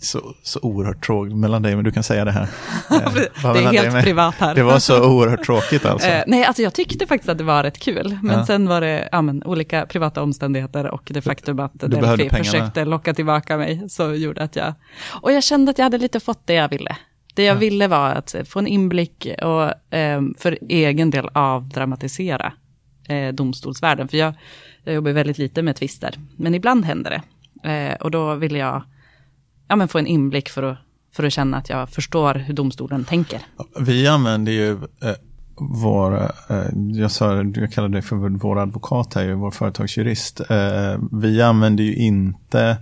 Så, 0.00 0.34
så 0.42 0.60
oerhört 0.62 1.06
tråkigt 1.06 1.36
mellan 1.36 1.62
dig, 1.62 1.76
men 1.76 1.84
du 1.84 1.92
kan 1.92 2.02
säga 2.02 2.24
det 2.24 2.32
här. 2.32 2.48
Eh, 2.90 3.52
det 3.52 3.58
är 3.58 3.72
helt 3.72 4.04
privat 4.04 4.34
här. 4.34 4.54
Det 4.54 4.62
var 4.62 4.78
så 4.78 5.10
oerhört 5.10 5.44
tråkigt 5.44 5.84
alltså. 5.86 6.08
Eh, 6.08 6.22
nej, 6.26 6.44
alltså 6.44 6.62
jag 6.62 6.74
tyckte 6.74 7.06
faktiskt 7.06 7.28
att 7.28 7.38
det 7.38 7.44
var 7.44 7.62
rätt 7.62 7.78
kul. 7.78 8.18
Men 8.22 8.38
ja. 8.38 8.46
sen 8.46 8.68
var 8.68 8.80
det 8.80 9.08
ja, 9.12 9.22
men, 9.22 9.44
olika 9.44 9.86
privata 9.86 10.22
omständigheter 10.22 10.90
och 10.90 11.02
det 11.04 11.22
faktum 11.22 11.60
att 11.60 11.72
du 11.74 11.88
Delphi 11.88 12.30
försökte 12.30 12.84
locka 12.84 13.14
tillbaka 13.14 13.56
mig. 13.56 13.88
Så 13.88 14.14
gjorde 14.14 14.42
att 14.42 14.56
jag... 14.56 14.74
Och 15.22 15.32
jag 15.32 15.44
kände 15.44 15.70
att 15.70 15.78
jag 15.78 15.84
hade 15.84 15.98
lite 15.98 16.20
fått 16.20 16.46
det 16.46 16.54
jag 16.54 16.68
ville. 16.68 16.96
Det 17.34 17.44
jag 17.44 17.56
ja. 17.56 17.58
ville 17.58 17.88
var 17.88 18.10
att 18.10 18.34
få 18.44 18.58
en 18.58 18.66
inblick 18.66 19.28
och 19.42 19.94
eh, 19.94 20.22
för 20.38 20.58
egen 20.68 21.10
del 21.10 21.28
avdramatisera 21.32 22.52
eh, 23.08 23.34
domstolsvärlden. 23.34 24.08
För 24.08 24.16
jag 24.16 24.34
jag 24.88 24.94
jobbar 24.94 25.10
väldigt 25.10 25.38
lite 25.38 25.62
med 25.62 25.76
tvister, 25.76 26.14
men 26.36 26.54
ibland 26.54 26.84
händer 26.84 27.10
det. 27.10 27.22
Eh, 27.70 27.94
och 27.94 28.10
då 28.10 28.34
vill 28.34 28.56
jag 28.56 28.82
ja, 29.68 29.76
men 29.76 29.88
få 29.88 29.98
en 29.98 30.06
inblick 30.06 30.48
för 30.48 30.62
att, 30.62 30.78
för 31.12 31.24
att 31.24 31.32
känna 31.32 31.56
att 31.56 31.68
jag 31.68 31.88
förstår 31.88 32.34
hur 32.34 32.54
domstolen 32.54 33.04
tänker. 33.04 33.40
Vi 33.80 34.06
använder 34.06 34.52
ju 34.52 34.70
eh, 34.72 35.14
vår, 35.54 36.14
eh, 36.50 36.66
jag, 36.92 37.10
sa, 37.10 37.42
jag 37.42 37.72
kallar 37.72 37.88
det 37.88 38.02
för 38.02 38.16
vår 38.16 38.58
advokat 38.58 39.14
här, 39.14 39.32
vår 39.32 39.50
företagsjurist. 39.50 40.40
Eh, 40.50 40.98
vi 41.12 41.42
använder 41.42 41.84
ju 41.84 41.94
inte 41.94 42.76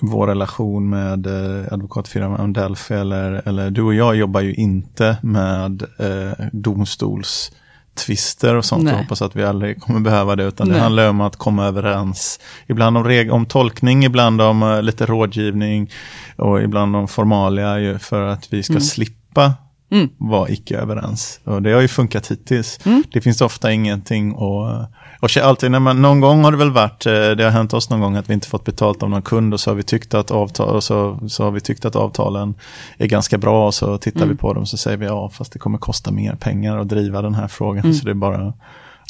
vår 0.00 0.26
relation 0.26 0.88
med 0.88 1.26
eh, 1.26 1.72
advokatfirman 1.72 2.52
Delphi 2.52 2.94
eller, 2.94 3.48
eller 3.48 3.70
du 3.70 3.82
och 3.82 3.94
jag 3.94 4.16
jobbar 4.16 4.40
ju 4.40 4.54
inte 4.54 5.16
med 5.22 5.82
eh, 5.98 6.46
domstols 6.52 7.52
tvister 7.94 8.54
och 8.54 8.64
sånt. 8.64 8.90
Jag 8.90 8.96
hoppas 8.96 9.22
att 9.22 9.36
vi 9.36 9.44
aldrig 9.44 9.80
kommer 9.80 10.00
behöva 10.00 10.36
det. 10.36 10.44
Utan 10.44 10.68
Nej. 10.68 10.76
det 10.76 10.82
handlar 10.82 11.08
om 11.08 11.20
att 11.20 11.36
komma 11.36 11.66
överens. 11.66 12.40
Ibland 12.66 12.96
om, 12.96 13.30
om 13.30 13.46
tolkning, 13.46 14.04
ibland 14.04 14.40
om 14.40 14.62
uh, 14.62 14.82
lite 14.82 15.06
rådgivning 15.06 15.90
och 16.36 16.62
ibland 16.62 16.96
om 16.96 17.08
formalia 17.08 17.98
för 17.98 18.26
att 18.26 18.52
vi 18.52 18.62
ska 18.62 18.72
mm. 18.72 18.82
slippa 18.82 19.52
mm. 19.94 20.08
vara 20.18 20.48
icke 20.48 20.78
överens. 20.78 21.40
Och 21.44 21.62
det 21.62 21.72
har 21.72 21.80
ju 21.80 21.88
funkat 21.88 22.30
hittills. 22.30 22.86
Mm. 22.86 23.02
Det 23.12 23.20
finns 23.20 23.40
ofta 23.40 23.72
ingenting 23.72 24.30
att 24.32 24.90
och 25.24 25.36
alltid 25.42 25.70
när 25.70 25.80
man, 25.80 26.02
någon 26.02 26.20
gång 26.20 26.44
har 26.44 26.52
det 26.52 26.58
väl 26.58 26.70
varit, 26.70 27.06
eh, 27.06 27.12
det 27.12 27.44
har 27.44 27.50
hänt 27.50 27.74
oss 27.74 27.90
någon 27.90 28.00
gång 28.00 28.16
att 28.16 28.30
vi 28.30 28.34
inte 28.34 28.48
fått 28.48 28.64
betalt 28.64 29.02
av 29.02 29.10
någon 29.10 29.22
kund 29.22 29.54
och 29.54 29.60
så 29.60 29.70
har 29.70 29.74
vi 29.74 29.82
tyckt 29.82 30.14
att, 30.14 30.30
avtal, 30.30 30.82
så, 30.82 31.18
så 31.28 31.44
har 31.44 31.50
vi 31.50 31.60
tyckt 31.60 31.84
att 31.84 31.96
avtalen 31.96 32.54
är 32.98 33.06
ganska 33.06 33.38
bra 33.38 33.66
och 33.66 33.74
så 33.74 33.98
tittar 33.98 34.22
mm. 34.22 34.28
vi 34.28 34.36
på 34.36 34.52
dem 34.52 34.66
så 34.66 34.76
säger 34.76 34.96
vi 34.96 35.06
ja 35.06 35.28
fast 35.28 35.52
det 35.52 35.58
kommer 35.58 35.78
kosta 35.78 36.10
mer 36.10 36.34
pengar 36.34 36.78
att 36.78 36.88
driva 36.88 37.22
den 37.22 37.34
här 37.34 37.48
frågan 37.48 37.84
mm. 37.84 37.94
så 37.94 38.04
det 38.04 38.10
är 38.10 38.14
bara 38.14 38.52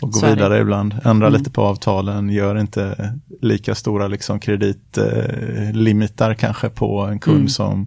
att 0.03 0.13
gå 0.13 0.27
vidare 0.27 0.61
ibland. 0.61 0.95
Ändra 1.05 1.27
mm. 1.27 1.39
lite 1.39 1.51
på 1.51 1.63
avtalen, 1.63 2.31
gör 2.31 2.59
inte 2.59 3.13
lika 3.43 3.75
stora 3.75 4.09
liksom, 4.09 4.41
kreditlimitar 4.41 6.31
eh, 6.31 6.37
kanske 6.37 6.69
på 6.69 7.01
en 7.01 7.19
kund 7.19 7.37
mm. 7.37 7.49
som 7.49 7.87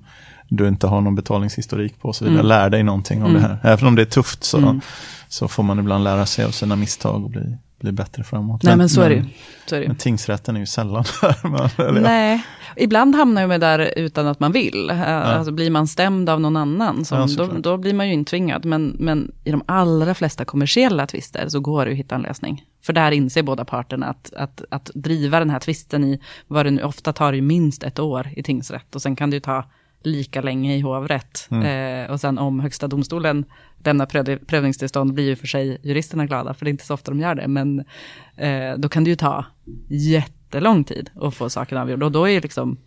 du 0.50 0.68
inte 0.68 0.88
har 0.88 1.02
någon 1.02 1.16
betalningshistorik 1.16 2.00
på 2.00 2.08
och 2.08 2.16
så 2.16 2.26
vidare. 2.26 2.40
Mm. 2.40 2.48
Lär 2.48 2.70
dig 2.70 2.84
någonting 2.84 3.24
om 3.24 3.34
det 3.34 3.40
här. 3.40 3.60
Även 3.64 3.88
om 3.88 3.96
det 3.96 4.02
är 4.02 4.06
tufft 4.06 4.44
så, 4.44 4.80
så 5.28 5.48
får 5.48 5.64
man 5.64 5.80
ibland 5.80 6.04
lära 6.04 6.26
sig 6.26 6.46
av 6.46 6.52
sina 6.52 6.76
misstag 6.76 7.24
och 7.24 7.30
bli 7.30 7.58
bli 7.80 7.92
bättre 7.92 8.24
framåt. 8.24 8.64
Nej 8.64 8.72
men, 8.72 8.78
men 8.78 8.90
så, 8.90 9.02
är 9.02 9.10
det. 9.10 9.26
så 9.66 9.76
är 9.76 9.80
det 9.80 9.88
Men 9.88 9.96
tingsrätten 9.96 10.56
är 10.56 10.60
ju 10.60 10.66
sällan 10.66 11.04
där. 11.22 12.02
Nej, 12.02 12.44
ibland 12.76 13.16
hamnar 13.16 13.48
man 13.48 13.60
där 13.60 13.94
utan 13.96 14.28
att 14.28 14.40
man 14.40 14.52
vill. 14.52 14.88
Ja. 14.90 15.06
Alltså 15.06 15.52
blir 15.52 15.70
man 15.70 15.88
stämd 15.88 16.30
av 16.30 16.42
någon 16.42 16.56
annan, 16.56 17.06
som, 17.06 17.18
ja, 17.18 17.28
då, 17.38 17.48
då, 17.60 17.78
blir 17.78 17.94
man 17.94 18.08
ju 18.08 18.14
intvingad. 18.14 18.66
Men, 18.66 18.96
men 19.00 19.32
i 19.44 19.52
de 19.52 19.64
allra 19.66 20.16
flesta 20.16 20.46
kommersiella 20.46 21.08
tvister 21.08 21.50
så 21.50 21.60
går 21.60 21.86
det 21.86 21.92
att 21.92 21.98
hitta 21.98 22.16
en 22.16 22.22
lösning. 22.22 22.64
För 22.82 22.94
där 22.94 23.12
inser 23.12 23.44
båda 23.44 23.66
parterna 23.66 24.06
att, 24.06 24.34
att, 24.34 24.62
att 24.72 24.92
driva 24.94 25.40
den 25.40 25.50
här 25.50 25.60
tvisten 25.60 26.04
i, 26.04 26.20
vad 26.48 26.66
det 26.66 26.72
nu 26.72 26.84
ofta 26.84 27.14
tar 27.14 27.34
ju 27.34 27.42
minst 27.42 27.84
ett 27.84 28.00
år 28.00 28.30
i 28.36 28.44
tingsrätt. 28.44 28.96
Och 28.96 29.02
sen 29.02 29.16
kan 29.16 29.30
det 29.30 29.36
ju 29.36 29.40
ta 29.40 29.66
lika 30.04 30.42
länge 30.42 30.76
i 30.76 30.82
hovrätt. 30.82 31.48
Mm. 31.52 32.06
Eh, 32.06 32.12
och 32.12 32.20
sen 32.20 32.38
om 32.38 32.60
högsta 32.60 32.88
domstolen 32.88 33.46
lämnar 33.84 34.06
pröv, 34.06 34.46
prövningstillstånd 34.46 35.14
blir 35.14 35.26
ju 35.26 35.36
för 35.36 35.48
sig 35.48 35.78
juristerna 35.84 36.26
glada, 36.26 36.54
för 36.54 36.66
det 36.66 36.70
är 36.70 36.72
inte 36.72 36.86
så 36.86 36.94
ofta 36.94 37.12
de 37.12 37.20
gör 37.20 37.36
det. 37.36 37.48
Men 37.48 37.80
eh, 38.36 38.74
då 38.78 38.90
kan 38.90 39.04
det 39.04 39.10
ju 39.10 39.16
ta 39.16 39.46
jättelång 39.88 40.84
tid 40.84 41.10
att 41.16 41.36
få 41.36 41.50
saken 41.50 41.78
avgjord. 41.78 42.04
Och 42.04 42.12
då 42.12 42.30
är 42.30 42.42
liksom 42.42 42.78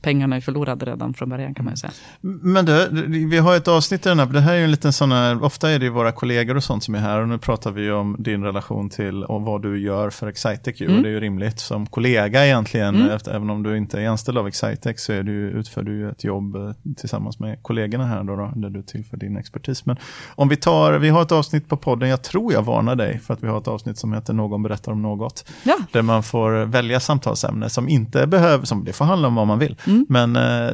pengarna 0.00 0.36
är 0.36 0.40
förlorade 0.40 0.86
redan 0.86 1.14
från 1.14 1.28
början 1.28 1.54
kan 1.54 1.64
man 1.64 1.72
ju 1.72 1.76
säga. 1.76 1.92
Men 2.20 2.64
du, 2.64 2.88
vi 3.26 3.38
har 3.38 3.56
ett 3.56 3.68
avsnitt 3.68 4.06
i 4.06 4.08
den 4.08 4.18
här, 4.18 4.26
det 4.26 4.40
här 4.40 4.52
är 4.52 4.58
ju 4.58 4.64
en 4.64 4.70
liten 4.70 4.92
sån 4.92 5.12
här, 5.12 5.44
ofta 5.44 5.70
är 5.70 5.78
det 5.78 5.84
ju 5.84 5.90
våra 5.90 6.12
kollegor 6.12 6.56
och 6.56 6.64
sånt 6.64 6.84
som 6.84 6.94
är 6.94 6.98
här 6.98 7.20
och 7.20 7.28
nu 7.28 7.38
pratar 7.38 7.70
vi 7.70 7.90
om 7.90 8.16
din 8.18 8.44
relation 8.44 8.90
till 8.90 9.24
och 9.24 9.42
vad 9.42 9.62
du 9.62 9.80
gör 9.80 10.10
för 10.10 10.26
Excitec 10.26 10.80
ju, 10.80 10.86
mm. 10.86 10.96
och 10.96 11.02
det 11.02 11.08
är 11.08 11.12
ju 11.12 11.20
rimligt 11.20 11.60
som 11.60 11.86
kollega 11.86 12.46
egentligen, 12.46 12.94
mm. 12.94 13.10
efter, 13.10 13.34
även 13.34 13.50
om 13.50 13.62
du 13.62 13.76
inte 13.76 14.00
är 14.00 14.08
anställd 14.08 14.38
av 14.38 14.48
Excitec 14.48 15.04
så 15.04 15.12
är 15.12 15.22
du, 15.22 15.32
utför 15.32 15.82
du 15.82 15.96
ju 15.96 16.10
ett 16.10 16.24
jobb 16.24 16.56
eh, 16.56 16.72
tillsammans 16.96 17.38
med 17.38 17.62
kollegorna 17.62 18.06
här 18.06 18.24
då, 18.24 18.36
då, 18.36 18.52
där 18.54 18.70
du 18.70 18.82
tillför 18.82 19.16
din 19.16 19.36
expertis. 19.36 19.86
Men 19.86 19.96
om 20.34 20.48
vi 20.48 20.56
tar, 20.56 20.92
vi 20.92 21.08
har 21.08 21.22
ett 21.22 21.32
avsnitt 21.32 21.68
på 21.68 21.76
podden, 21.76 22.08
jag 22.08 22.22
tror 22.22 22.52
jag 22.52 22.62
varnar 22.62 22.96
dig 22.96 23.18
för 23.18 23.34
att 23.34 23.42
vi 23.42 23.48
har 23.48 23.58
ett 23.58 23.68
avsnitt 23.68 23.98
som 23.98 24.12
heter 24.12 24.32
Någon 24.32 24.62
berättar 24.62 24.92
om 24.92 25.02
något, 25.02 25.44
ja. 25.62 25.76
där 25.92 26.02
man 26.02 26.22
får 26.22 26.64
välja 26.64 27.00
samtalsämne 27.00 27.70
som 27.70 27.88
inte 27.88 28.26
behöver, 28.26 28.66
som 28.66 28.84
det 28.84 28.92
får 28.92 29.04
handla 29.04 29.28
om 29.28 29.34
vad 29.34 29.46
man 29.46 29.58
vill. 29.58 29.76
Mm. 29.88 30.06
Men 30.08 30.36
eh, 30.36 30.72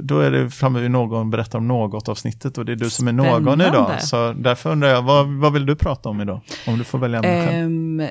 då 0.00 0.20
är 0.20 0.30
det 0.30 0.50
framme 0.50 0.80
vid 0.80 0.90
någon 0.90 1.30
berättar 1.30 1.58
om 1.58 1.68
något 1.68 2.08
avsnittet 2.08 2.58
och 2.58 2.64
det 2.64 2.72
är 2.72 2.76
du 2.76 2.90
som 2.90 3.08
är 3.08 3.12
någon 3.12 3.42
Spännande. 3.42 3.68
idag. 3.68 4.02
Så 4.02 4.32
därför 4.32 4.70
undrar 4.70 4.88
jag, 4.88 5.02
vad, 5.02 5.26
vad 5.28 5.52
vill 5.52 5.66
du 5.66 5.76
prata 5.76 6.08
om 6.08 6.20
idag? 6.20 6.40
Om 6.66 6.78
du 6.78 6.84
får 6.84 6.98
välja 6.98 7.18
ämne 7.18 7.46
själv. 7.46 7.66
Um, 7.66 8.08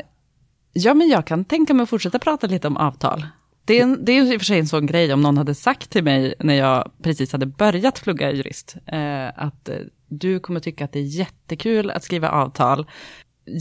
ja, 0.73 0.93
men 0.93 1.09
jag 1.09 1.27
kan 1.27 1.45
tänka 1.45 1.73
mig 1.73 1.83
att 1.83 1.89
fortsätta 1.89 2.19
prata 2.19 2.47
lite 2.47 2.67
om 2.67 2.77
avtal. 2.77 3.25
Det 3.65 3.79
är, 3.79 3.83
en, 3.83 4.05
det 4.05 4.11
är 4.11 4.33
i 4.33 4.37
och 4.37 4.41
för 4.41 4.45
sig 4.45 4.59
en 4.59 4.67
sån 4.67 4.85
grej 4.85 5.13
om 5.13 5.21
någon 5.21 5.37
hade 5.37 5.55
sagt 5.55 5.89
till 5.89 6.03
mig 6.03 6.33
när 6.39 6.53
jag 6.53 6.91
precis 7.03 7.31
hade 7.31 7.45
börjat 7.45 8.03
plugga 8.03 8.31
jurist, 8.31 8.75
eh, 8.85 9.27
att 9.35 9.69
eh, 9.69 9.75
du 10.07 10.39
kommer 10.39 10.59
tycka 10.59 10.85
att 10.85 10.91
det 10.91 10.99
är 10.99 11.03
jättekul 11.03 11.91
att 11.91 12.03
skriva 12.03 12.29
avtal, 12.29 12.85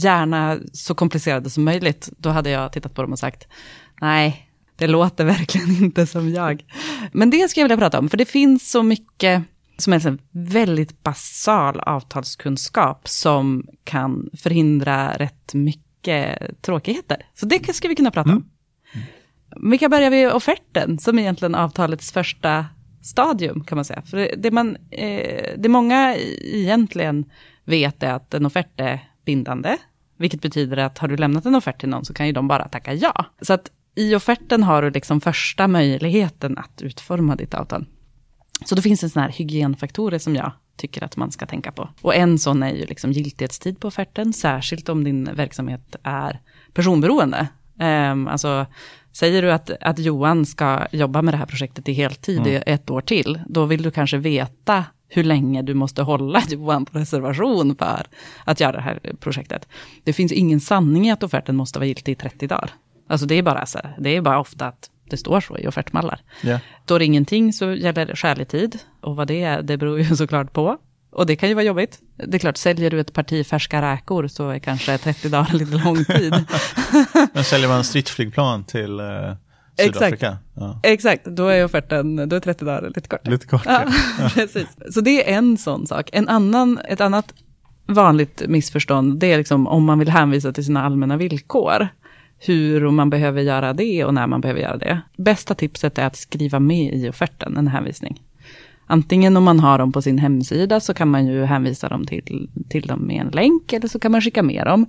gärna 0.01 0.57
så 0.73 0.95
komplicerade 0.95 1.49
som 1.49 1.63
möjligt. 1.63 2.09
Då 2.17 2.29
hade 2.29 2.49
jag 2.49 2.71
tittat 2.71 2.93
på 2.95 3.01
dem 3.01 3.11
och 3.11 3.19
sagt, 3.19 3.47
nej, 4.01 4.50
det 4.81 4.87
låter 4.87 5.25
verkligen 5.25 5.69
inte 5.83 6.05
som 6.07 6.29
jag. 6.29 6.65
Men 7.11 7.29
det 7.29 7.49
ska 7.49 7.59
jag 7.59 7.65
vilja 7.65 7.77
prata 7.77 7.99
om, 7.99 8.09
för 8.09 8.17
det 8.17 8.25
finns 8.25 8.71
så 8.71 8.83
mycket 8.83 9.43
som 9.77 9.93
är 9.93 10.07
en 10.07 10.19
väldigt 10.31 11.03
basal 11.03 11.79
avtalskunskap 11.79 13.07
som 13.07 13.67
kan 13.83 14.29
förhindra 14.33 15.17
rätt 15.17 15.53
mycket 15.53 16.39
tråkigheter. 16.61 17.25
Så 17.33 17.45
det 17.45 17.75
ska 17.75 17.87
vi 17.87 17.95
kunna 17.95 18.11
prata 18.11 18.31
om. 18.31 18.49
vi 19.71 19.77
kan 19.77 19.91
börja 19.91 20.09
vid 20.09 20.31
offerten, 20.31 20.99
som 20.99 21.17
är 21.17 21.21
egentligen 21.21 21.55
avtalets 21.55 22.11
första 22.11 22.65
stadium, 23.01 23.63
kan 23.63 23.75
man 23.75 23.85
säga. 23.85 24.01
För 24.01 24.17
det, 24.17 24.35
det 24.37 24.51
man, 24.51 24.77
eh, 24.91 25.53
det 25.57 25.69
många 25.69 26.15
egentligen 26.41 27.25
vet 27.65 28.03
är 28.03 28.13
att 28.13 28.33
en 28.33 28.45
offert 28.45 28.79
är 28.79 28.99
bindande, 29.25 29.77
vilket 30.17 30.41
betyder 30.41 30.77
att 30.77 30.97
har 30.97 31.07
du 31.07 31.17
lämnat 31.17 31.45
en 31.45 31.55
offert 31.55 31.79
till 31.79 31.89
någon 31.89 32.05
så 32.05 32.13
kan 32.13 32.27
ju 32.27 32.33
de 32.33 32.47
bara 32.47 32.67
tacka 32.67 32.93
ja. 32.93 33.25
Så 33.41 33.53
att 33.53 33.71
i 33.95 34.15
offerten 34.15 34.63
har 34.63 34.81
du 34.81 34.89
liksom 34.89 35.21
första 35.21 35.67
möjligheten 35.67 36.57
att 36.57 36.81
utforma 36.81 37.35
ditt 37.35 37.53
avtal. 37.53 37.85
Så 38.65 38.75
då 38.75 38.81
finns 38.81 39.01
det 39.01 39.09
sådana 39.09 39.27
här 39.27 39.37
hygienfaktorer 39.37 40.19
som 40.19 40.35
jag 40.35 40.51
tycker 40.77 41.03
att 41.03 41.17
man 41.17 41.31
ska 41.31 41.45
tänka 41.45 41.71
på. 41.71 41.89
Och 42.01 42.15
en 42.15 42.39
sån 42.39 42.63
är 42.63 42.73
ju 42.73 42.85
liksom 42.85 43.11
giltighetstid 43.11 43.79
på 43.79 43.87
offerten, 43.87 44.33
särskilt 44.33 44.89
om 44.89 45.03
din 45.03 45.29
verksamhet 45.33 45.95
är 46.03 46.39
personberoende. 46.73 47.47
Um, 47.79 48.27
alltså, 48.27 48.65
säger 49.11 49.41
du 49.41 49.51
att, 49.51 49.69
att 49.81 49.99
Johan 49.99 50.45
ska 50.45 50.87
jobba 50.91 51.21
med 51.21 51.33
det 51.33 51.37
här 51.37 51.45
projektet 51.45 51.89
i 51.89 51.93
heltid 51.93 52.39
mm. 52.39 52.51
i 52.51 52.63
ett 52.65 52.89
år 52.89 53.01
till, 53.01 53.39
då 53.47 53.65
vill 53.65 53.83
du 53.83 53.91
kanske 53.91 54.17
veta 54.17 54.85
hur 55.07 55.23
länge 55.23 55.61
du 55.61 55.73
måste 55.73 56.01
hålla 56.01 56.41
Johan 56.49 56.85
på 56.85 56.97
reservation 56.97 57.75
för 57.75 58.07
att 58.45 58.59
göra 58.59 58.71
det 58.71 58.81
här 58.81 58.99
projektet. 59.19 59.67
Det 60.03 60.13
finns 60.13 60.31
ingen 60.31 60.59
sanning 60.59 61.07
i 61.07 61.11
att 61.11 61.23
offerten 61.23 61.55
måste 61.55 61.79
vara 61.79 61.87
giltig 61.87 62.11
i 62.11 62.15
30 62.15 62.47
dagar. 62.47 62.71
Alltså 63.07 63.25
det 63.25 63.35
är 63.35 63.43
bara, 63.43 63.65
så, 63.65 63.79
det 63.99 64.09
är 64.09 64.21
bara 64.21 64.39
ofta 64.39 64.67
att 64.67 64.89
det 65.09 65.17
står 65.17 65.41
så 65.41 65.57
i 65.57 65.67
offertmallar. 65.67 66.21
Yeah. 66.43 66.59
Står 66.83 66.99
det 66.99 67.05
ingenting 67.05 67.53
så 67.53 67.73
gäller 67.73 68.15
skälig 68.15 68.47
tid. 68.47 68.79
Och 69.01 69.15
vad 69.15 69.27
det 69.27 69.43
är, 69.43 69.61
det 69.61 69.77
beror 69.77 69.99
ju 69.99 70.15
såklart 70.15 70.53
på. 70.53 70.77
Och 71.11 71.25
det 71.25 71.35
kan 71.35 71.49
ju 71.49 71.55
vara 71.55 71.65
jobbigt. 71.65 71.99
Det 72.17 72.37
är 72.37 72.39
klart, 72.39 72.57
säljer 72.57 72.89
du 72.89 72.99
ett 72.99 73.13
parti 73.13 73.47
färska 73.47 73.81
räkor 73.81 74.27
så 74.27 74.49
är 74.49 74.59
kanske 74.59 74.97
30 74.97 75.29
dagar 75.29 75.53
lite 75.53 75.77
lång 75.77 76.05
tid. 76.05 76.33
Men 77.33 77.43
säljer 77.43 77.67
man 77.67 77.83
stridsflygplan 77.83 78.63
till 78.63 78.99
eh, 78.99 79.05
Sydafrika? 79.77 80.07
Exakt. 80.07 80.41
Ja. 80.55 80.79
Exakt, 80.83 81.25
då 81.25 81.47
är 81.47 81.65
offerten, 81.65 82.29
då 82.29 82.35
är 82.35 82.39
30 82.39 82.65
dagar 82.65 82.91
lite 82.95 83.09
kort. 83.09 83.27
Lite 83.27 83.47
kort, 83.47 83.61
ja. 83.65 83.85
Precis. 84.33 84.67
Så 84.91 85.01
det 85.01 85.31
är 85.31 85.37
en 85.37 85.57
sån 85.57 85.87
sak. 85.87 86.09
En 86.13 86.29
annan, 86.29 86.79
ett 86.87 87.01
annat 87.01 87.33
vanligt 87.87 88.43
missförstånd, 88.47 89.19
det 89.19 89.33
är 89.33 89.37
liksom 89.37 89.67
om 89.67 89.85
man 89.85 89.99
vill 89.99 90.09
hänvisa 90.09 90.53
till 90.53 90.65
sina 90.65 90.83
allmänna 90.83 91.17
villkor 91.17 91.87
hur 92.45 92.91
man 92.91 93.09
behöver 93.09 93.41
göra 93.41 93.73
det 93.73 94.05
och 94.05 94.13
när 94.13 94.27
man 94.27 94.41
behöver 94.41 94.61
göra 94.61 94.77
det. 94.77 95.01
Bästa 95.17 95.55
tipset 95.55 95.97
är 95.97 96.05
att 96.05 96.15
skriva 96.15 96.59
med 96.59 96.93
i 96.93 97.09
offerten 97.09 97.57
en 97.57 97.67
hänvisning. 97.67 98.21
Antingen 98.87 99.37
om 99.37 99.43
man 99.43 99.59
har 99.59 99.77
dem 99.77 99.91
på 99.91 100.01
sin 100.01 100.17
hemsida 100.17 100.79
så 100.79 100.93
kan 100.93 101.07
man 101.07 101.27
ju 101.27 101.43
hänvisa 101.43 101.89
dem 101.89 102.05
till, 102.05 102.49
till 102.69 102.87
dem 102.87 102.99
med 102.99 103.21
en 103.21 103.27
länk 103.27 103.73
eller 103.73 103.87
så 103.87 103.99
kan 103.99 104.11
man 104.11 104.21
skicka 104.21 104.43
med 104.43 104.65
dem. 104.65 104.85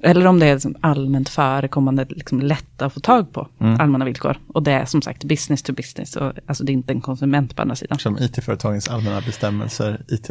Eller 0.00 0.26
om 0.26 0.38
det 0.38 0.46
är 0.46 0.54
liksom 0.54 0.76
allmänt 0.80 1.28
förekommande, 1.28 2.06
liksom 2.08 2.40
lätt 2.40 2.82
att 2.82 2.94
få 2.94 3.00
tag 3.00 3.32
på 3.32 3.48
mm. 3.60 3.80
allmänna 3.80 4.04
villkor. 4.04 4.38
Och 4.48 4.62
det 4.62 4.72
är 4.72 4.84
som 4.84 5.02
sagt 5.02 5.24
business 5.24 5.62
to 5.62 5.72
business, 5.72 6.16
och, 6.16 6.32
alltså 6.46 6.64
det 6.64 6.72
är 6.72 6.74
inte 6.74 6.92
en 6.92 7.00
konsument 7.00 7.56
på 7.56 7.62
andra 7.62 7.76
sidan. 7.76 7.98
Som 7.98 8.18
it-företagens 8.18 8.88
allmänna 8.88 9.20
bestämmelser, 9.20 10.04
it 10.08 10.30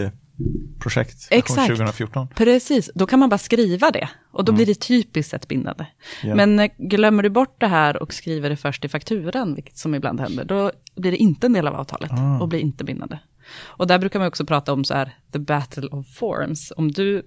projekt 0.80 1.28
Exakt. 1.32 1.68
2014. 1.68 2.28
Precis, 2.36 2.92
då 2.96 3.06
kan 3.06 3.20
man 3.20 3.30
bara 3.30 3.38
skriva 3.38 3.92
det. 3.92 4.10
Och 4.32 4.46
då 4.46 4.52
mm. 4.52 4.56
blir 4.56 4.66
det 4.66 4.80
typiskt 4.80 5.32
sett 5.32 5.48
bindande. 5.48 5.86
Yeah. 6.24 6.36
Men 6.38 6.60
eh, 6.60 6.72
glömmer 6.78 7.24
du 7.24 7.30
bort 7.30 7.56
det 7.60 7.68
här 7.68 8.02
och 8.02 8.14
skriver 8.14 8.50
det 8.50 8.58
först 8.58 8.86
i 8.86 8.88
fakturan, 8.88 9.56
vilket 9.56 9.78
som 9.78 9.96
ibland 9.96 10.20
händer, 10.20 10.46
då 10.46 10.72
blir 10.96 11.12
det 11.12 11.18
inte 11.18 11.48
en 11.48 11.54
del 11.54 11.68
av 11.68 11.76
avtalet 11.76 12.12
ah. 12.12 12.40
och 12.40 12.48
blir 12.48 12.60
inte 12.60 12.84
bindande. 12.84 13.20
Och 13.62 13.88
där 13.88 14.00
brukar 14.00 14.20
man 14.20 14.28
också 14.28 14.46
prata 14.46 14.74
om 14.74 14.84
så 14.84 14.94
här, 14.94 15.18
the 15.32 15.40
battle 15.40 15.88
of 15.88 16.08
forms. 16.08 16.74
Om 16.78 16.92
du 16.92 17.24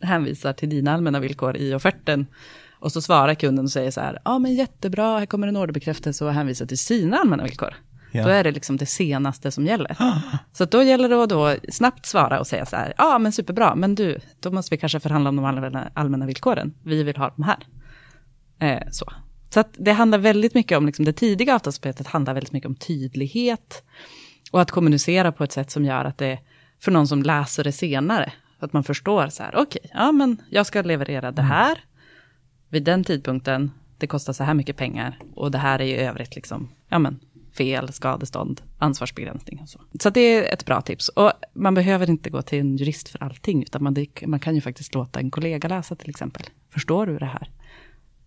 hänvisar 0.00 0.52
till 0.52 0.68
dina 0.68 0.94
allmänna 0.94 1.20
villkor 1.20 1.56
i 1.56 1.74
offerten, 1.74 2.26
och 2.78 2.92
så 2.92 3.00
svarar 3.00 3.34
kunden 3.34 3.64
och 3.64 3.70
säger 3.70 3.90
så 3.90 4.00
här, 4.00 4.12
ja 4.12 4.20
ah, 4.24 4.38
men 4.38 4.54
jättebra, 4.54 5.18
här 5.18 5.26
kommer 5.26 5.48
en 5.48 5.56
orderbekräftelse 5.56 6.24
och 6.24 6.32
hänvisar 6.32 6.66
till 6.66 6.78
sina 6.78 7.16
allmänna 7.16 7.44
villkor. 7.44 7.74
Ja. 8.12 8.24
Då 8.24 8.28
är 8.28 8.44
det 8.44 8.50
liksom 8.50 8.76
det 8.76 8.86
senaste 8.86 9.50
som 9.50 9.66
gäller. 9.66 9.96
Så 10.52 10.64
då 10.64 10.82
gäller 10.82 11.08
det 11.08 11.22
att 11.22 11.28
då 11.28 11.56
snabbt 11.68 12.06
svara 12.06 12.40
och 12.40 12.46
säga 12.46 12.66
så 12.66 12.76
här, 12.76 12.94
ja 12.98 13.18
men 13.18 13.32
superbra, 13.32 13.74
men 13.74 13.94
du, 13.94 14.18
då 14.40 14.50
måste 14.50 14.74
vi 14.74 14.78
kanske 14.78 15.00
förhandla 15.00 15.30
om 15.30 15.36
de 15.36 15.44
allmänna, 15.44 15.90
allmänna 15.94 16.26
villkoren. 16.26 16.74
Vi 16.82 17.02
vill 17.02 17.16
ha 17.16 17.32
de 17.36 17.42
här. 17.42 17.66
Eh, 18.58 18.88
så. 18.90 19.12
Så 19.50 19.64
det 19.72 19.92
handlar 19.92 20.18
väldigt 20.18 20.54
mycket 20.54 20.78
om, 20.78 20.86
liksom, 20.86 21.04
det 21.04 21.12
tidiga 21.12 21.54
avtalsarbetet 21.54 22.06
handlar 22.06 22.34
väldigt 22.34 22.52
mycket 22.52 22.68
om 22.68 22.74
tydlighet. 22.74 23.84
Och 24.52 24.60
att 24.60 24.70
kommunicera 24.70 25.32
på 25.32 25.44
ett 25.44 25.52
sätt 25.52 25.70
som 25.70 25.84
gör 25.84 26.04
att 26.04 26.18
det, 26.18 26.38
för 26.80 26.92
någon 26.92 27.08
som 27.08 27.22
läser 27.22 27.64
det 27.64 27.72
senare, 27.72 28.32
att 28.58 28.72
man 28.72 28.84
förstår 28.84 29.28
så 29.28 29.42
här, 29.42 29.52
okej, 29.56 29.80
okay, 29.84 29.90
ja 29.94 30.12
men 30.12 30.42
jag 30.50 30.66
ska 30.66 30.82
leverera 30.82 31.32
det 31.32 31.42
mm. 31.42 31.50
här 31.50 31.78
vid 32.68 32.84
den 32.84 33.04
tidpunkten, 33.04 33.70
det 33.98 34.06
kostar 34.06 34.32
så 34.32 34.44
här 34.44 34.54
mycket 34.54 34.76
pengar 34.76 35.18
och 35.34 35.50
det 35.50 35.58
här 35.58 35.80
är 35.80 35.84
i 35.84 35.96
övrigt 35.96 36.36
liksom, 36.36 36.68
ja 36.88 36.98
men 36.98 37.20
fel, 37.56 37.92
skadestånd, 37.92 38.60
ansvarsbegränsning 38.78 39.60
och 39.62 39.68
så. 39.68 39.80
Så 40.00 40.10
det 40.10 40.20
är 40.20 40.54
ett 40.54 40.64
bra 40.64 40.80
tips. 40.80 41.08
Och 41.08 41.32
man 41.54 41.74
behöver 41.74 42.10
inte 42.10 42.30
gå 42.30 42.42
till 42.42 42.58
en 42.58 42.76
jurist 42.76 43.08
för 43.08 43.22
allting, 43.22 43.62
utan 43.62 43.82
man, 43.82 43.96
man 44.26 44.40
kan 44.40 44.54
ju 44.54 44.60
faktiskt 44.60 44.94
låta 44.94 45.20
en 45.20 45.30
kollega 45.30 45.68
läsa 45.68 45.94
till 45.94 46.10
exempel. 46.10 46.42
Förstår 46.70 47.06
du 47.06 47.18
det 47.18 47.26
här? 47.26 47.50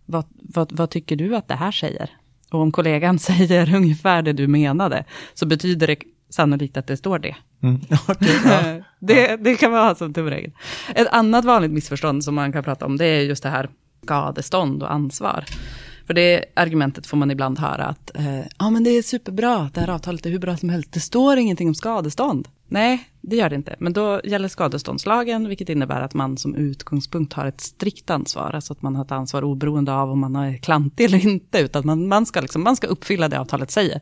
Vad, 0.06 0.24
vad, 0.32 0.72
vad 0.72 0.90
tycker 0.90 1.16
du 1.16 1.36
att 1.36 1.48
det 1.48 1.54
här 1.54 1.72
säger? 1.72 2.10
Och 2.50 2.60
om 2.60 2.72
kollegan 2.72 3.18
säger 3.28 3.74
ungefär 3.74 4.22
det 4.22 4.32
du 4.32 4.46
menade, 4.46 5.04
så 5.34 5.46
betyder 5.46 5.86
det 5.86 5.96
sannolikt 6.30 6.76
att 6.76 6.86
det 6.86 6.96
står 6.96 7.18
det. 7.18 7.36
Mm. 7.62 7.80
Okay, 8.08 8.36
ja. 8.44 8.84
det, 8.98 9.36
det 9.36 9.54
kan 9.54 9.70
man 9.70 9.86
ha 9.86 9.94
som 9.94 10.14
tumregel. 10.14 10.52
Ett 10.94 11.08
annat 11.08 11.44
vanligt 11.44 11.70
missförstånd 11.70 12.24
som 12.24 12.34
man 12.34 12.52
kan 12.52 12.64
prata 12.64 12.86
om, 12.86 12.96
det 12.96 13.06
är 13.06 13.20
just 13.20 13.42
det 13.42 13.48
här 13.48 13.68
skadestånd 14.02 14.82
och 14.82 14.92
ansvar. 14.92 15.44
För 16.10 16.14
det 16.14 16.44
argumentet 16.54 17.06
får 17.06 17.16
man 17.16 17.30
ibland 17.30 17.58
höra 17.58 17.84
att 17.84 18.16
eh, 18.16 18.40
ja, 18.58 18.70
men 18.70 18.84
det 18.84 18.90
är 18.90 19.02
superbra, 19.02 19.70
det 19.74 19.80
här 19.80 19.90
avtalet 19.90 20.26
är 20.26 20.30
hur 20.30 20.38
bra 20.38 20.56
som 20.56 20.68
helst. 20.68 20.92
Det 20.92 21.00
står 21.00 21.36
ingenting 21.36 21.68
om 21.68 21.74
skadestånd. 21.74 22.48
Nej, 22.68 23.10
det 23.20 23.36
gör 23.36 23.50
det 23.50 23.56
inte. 23.56 23.76
Men 23.78 23.92
då 23.92 24.20
gäller 24.24 24.48
skadeståndslagen, 24.48 25.48
vilket 25.48 25.68
innebär 25.68 26.00
att 26.00 26.14
man 26.14 26.36
som 26.36 26.54
utgångspunkt 26.54 27.32
har 27.32 27.46
ett 27.46 27.60
strikt 27.60 28.10
ansvar. 28.10 28.52
Alltså 28.54 28.72
att 28.72 28.82
man 28.82 28.96
har 28.96 29.04
ett 29.04 29.12
ansvar 29.12 29.44
oberoende 29.44 29.92
av 29.92 30.10
om 30.10 30.20
man 30.20 30.36
är 30.36 30.56
klantig 30.56 31.04
eller 31.04 31.26
inte. 31.26 31.58
Utan 31.58 31.86
man, 31.86 32.08
man, 32.08 32.26
ska, 32.26 32.40
liksom, 32.40 32.62
man 32.62 32.76
ska 32.76 32.86
uppfylla 32.86 33.28
det 33.28 33.40
avtalet 33.40 33.70
säger. 33.70 34.00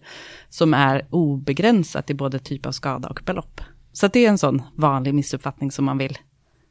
Som 0.49 0.75
är 0.75 1.07
obegränsat 1.11 2.11
i 2.11 2.15
både 2.15 2.39
typ 2.39 2.67
av 2.67 2.73
skada 2.73 3.09
och 3.09 3.21
belopp. 3.25 3.61
Så 3.93 4.09
det 4.09 4.25
är 4.25 4.29
en 4.29 4.39
sån 4.39 4.63
vanlig 4.75 5.15
missuppfattning 5.15 5.71
som 5.71 5.85
man 5.85 5.99
vill 5.99 6.19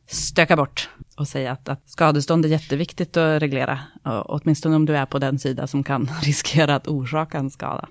stöka 0.07 0.55
bort 0.55 0.89
och 1.17 1.27
säga 1.27 1.51
att, 1.51 1.69
att 1.69 1.89
skadestånd 1.89 2.45
är 2.45 2.49
jätteviktigt 2.49 3.17
att 3.17 3.41
reglera. 3.41 3.79
åtminstone 4.25 4.75
om 4.75 4.85
du 4.85 4.97
är 4.97 5.05
på 5.05 5.19
den 5.19 5.39
sida 5.39 5.67
som 5.67 5.83
kan 5.83 6.09
riskera 6.21 6.75
att 6.75 6.87
orsaka 6.87 7.37
en 7.37 7.49
skada. 7.49 7.87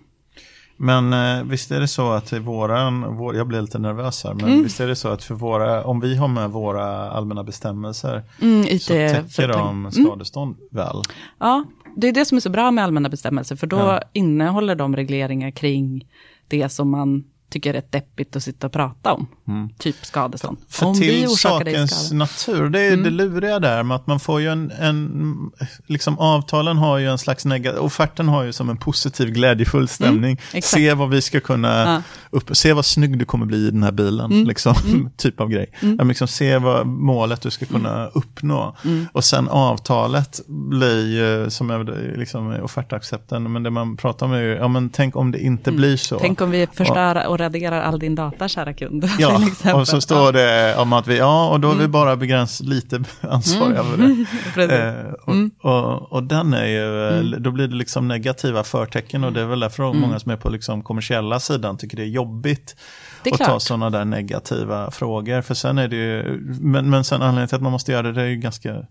Men 0.77 1.13
eh, 1.13 1.45
visst 1.45 1.71
är 1.71 1.81
det 1.81 1.89
så 1.89 2.13
att 2.13 2.33
i 2.33 2.39
våran, 2.39 3.17
vår, 3.17 3.37
jag 3.37 3.47
blir 3.47 3.61
lite 3.61 3.79
nervös 3.79 4.25
här, 4.25 4.35
men 4.35 4.45
mm. 4.45 4.63
visst 4.63 4.81
är 4.81 4.87
det 4.87 4.97
så 4.97 5.09
att 5.09 5.25
för 5.25 5.35
våra, 5.35 5.85
om 5.85 6.01
vi 6.01 6.17
har 6.17 6.29
med 6.29 6.51
våra 6.51 7.11
allmänna 7.11 7.45
bestämmelser 7.45 8.23
mm, 8.41 8.79
så 8.79 8.93
täcker 8.93 9.49
de 9.49 9.79
mm. 9.79 9.93
skadestånd 9.93 10.57
mm. 10.57 10.69
väl? 10.71 11.03
Ja, 11.39 11.65
det 11.97 12.09
är 12.09 12.13
det 12.13 12.25
som 12.25 12.37
är 12.37 12.41
så 12.41 12.51
bra 12.51 12.71
med 12.71 12.85
allmänna 12.85 13.09
bestämmelser, 13.09 13.57
för 13.57 13.67
då 13.67 13.77
ja. 13.77 14.03
innehåller 14.13 14.75
de 14.75 14.97
regleringar 14.97 15.51
kring 15.51 16.09
det 16.49 16.69
som 16.69 16.91
man 16.91 17.25
tycker 17.49 17.71
är 17.71 17.75
rätt 17.75 17.93
deppigt 17.93 18.37
att 18.37 18.43
sitta 18.43 18.67
och 18.67 18.73
prata 18.73 19.13
om. 19.13 19.27
Mm. 19.49 19.69
Typ 19.79 19.97
skadestånd. 20.03 20.59
För, 20.69 20.79
för 20.79 20.87
om 20.87 20.95
till 20.95 21.29
sakens 21.29 22.13
natur, 22.13 22.69
det 22.69 22.81
är 22.81 22.93
mm. 22.93 23.05
det 23.05 23.11
luriga 23.11 23.59
där 23.59 23.83
med 23.83 23.95
att 23.95 24.07
man 24.07 24.21
får 24.21 24.41
ju 24.41 24.49
en, 24.49 24.71
en 24.71 25.51
liksom 25.87 26.19
avtalen 26.19 26.77
har 26.77 26.99
ju 26.99 27.11
en 27.11 27.19
slags 27.19 27.45
negativ, 27.45 27.81
offerten 27.81 28.29
har 28.29 28.43
ju 28.43 28.53
som 28.53 28.71
en 28.71 28.77
positiv 28.77 29.31
glädjefull 29.31 29.79
mm, 29.79 29.89
stämning. 29.89 30.41
Mm. 30.53 30.63
Se 30.63 30.95
vad 30.95 31.11
vi 31.11 31.23
ska 31.23 31.41
kunna, 31.41 31.85
ja. 31.85 32.03
upp, 32.31 32.57
se 32.57 32.73
vad 32.73 32.85
snygg 32.85 33.19
du 33.19 33.25
kommer 33.25 33.47
bli 33.47 33.67
i 33.67 33.71
den 33.71 33.83
här 33.83 33.93
bilen, 33.93 34.33
mm. 34.33 34.47
liksom, 34.47 34.75
mm. 34.87 35.11
typ 35.17 35.41
av 35.41 35.49
grej. 35.49 35.67
Mm. 35.83 36.09
Liksom, 36.09 36.29
se 36.29 36.59
vad 36.59 36.87
målet 36.87 37.41
du 37.41 37.51
ska 37.51 37.67
kunna 37.67 38.07
uppnå. 38.07 38.77
Och 39.13 39.25
sen 39.25 39.49
avtalet 39.49 40.41
blir 40.47 41.07
ju, 41.07 41.51
som 41.51 41.71
är 41.71 42.17
liksom 42.17 42.61
offertaccepten, 42.63 43.53
men 43.53 43.63
det 43.63 43.71
man 43.71 43.97
pratar 43.97 44.27
om 44.27 44.33
är 44.33 44.41
ju, 44.41 44.55
ja 44.55 44.69
men 44.69 44.91
tänk 44.91 45.17
om 45.17 45.33
det 45.33 45.39
inte 45.39 45.73
blir 45.73 45.97
så. 45.97 46.19
Tänk 46.19 46.41
om 46.41 46.51
vi 46.51 46.67
förstör 46.73 47.27
och 47.27 47.39
raderar 47.47 47.83
all 47.83 47.99
din 47.99 48.15
data, 48.15 48.49
kära 48.49 48.73
kund. 48.73 49.09
Ja, 49.19 49.41
och 49.75 49.89
så 49.89 50.01
står 50.01 50.33
det 50.33 50.77
om 50.77 50.93
att 50.93 51.07
vi, 51.07 51.19
ja, 51.19 51.51
och 51.51 51.61
då 51.61 51.69
är 51.69 51.73
vi 51.73 51.79
mm. 51.79 51.91
bara 51.91 52.17
begränsat 52.17 52.67
lite 52.67 53.05
ansvariga 53.21 53.81
mm. 53.81 54.27
för 54.55 54.69
det. 54.69 54.89
eh, 55.07 55.13
och, 55.13 55.33
mm. 55.33 55.51
och, 55.63 56.13
och, 56.13 56.23
den 56.23 56.55
är 56.55 56.67
ju, 56.67 57.09
mm. 57.09 57.43
då 57.43 57.51
blir 57.51 57.69
det 57.69 57.75
liksom 57.75 58.09
negativa 58.09 58.65
förtecken 58.65 59.25
och 59.25 59.33
det 59.33 59.41
är 59.41 59.47
väl 59.47 59.61
därför 59.61 59.83
mm. 59.83 60.01
många 60.01 60.19
som 60.19 60.33
är 60.33 60.37
på 60.37 60.49
liksom 60.49 60.83
kommersiella 60.83 61.41
sidan 61.41 61.77
tycker 61.77 61.97
det 61.97 62.03
är 62.03 62.07
jobbigt 62.07 62.77
det 63.23 63.31
är 63.31 63.35
att 63.35 63.39
klart. 63.39 63.51
ta 63.51 63.61
sådana 63.61 63.91
där 63.91 64.05
negativa 64.05 64.91
frågor. 64.91 65.43
För 65.43 65.55
sen 65.55 65.79
är 65.79 65.89
det 65.89 65.97
ju, 65.97 66.41
men, 66.61 66.91
men 66.91 67.05
sen 67.05 67.23
anledningen 67.23 67.49
till 67.49 67.57
att 67.57 67.63
man 67.63 67.73
måste 67.73 67.93
göra 67.93 68.03
det, 68.03 68.13
det 68.13 68.23
är 68.23 68.27
ju 68.27 68.37
ganska 68.37 68.87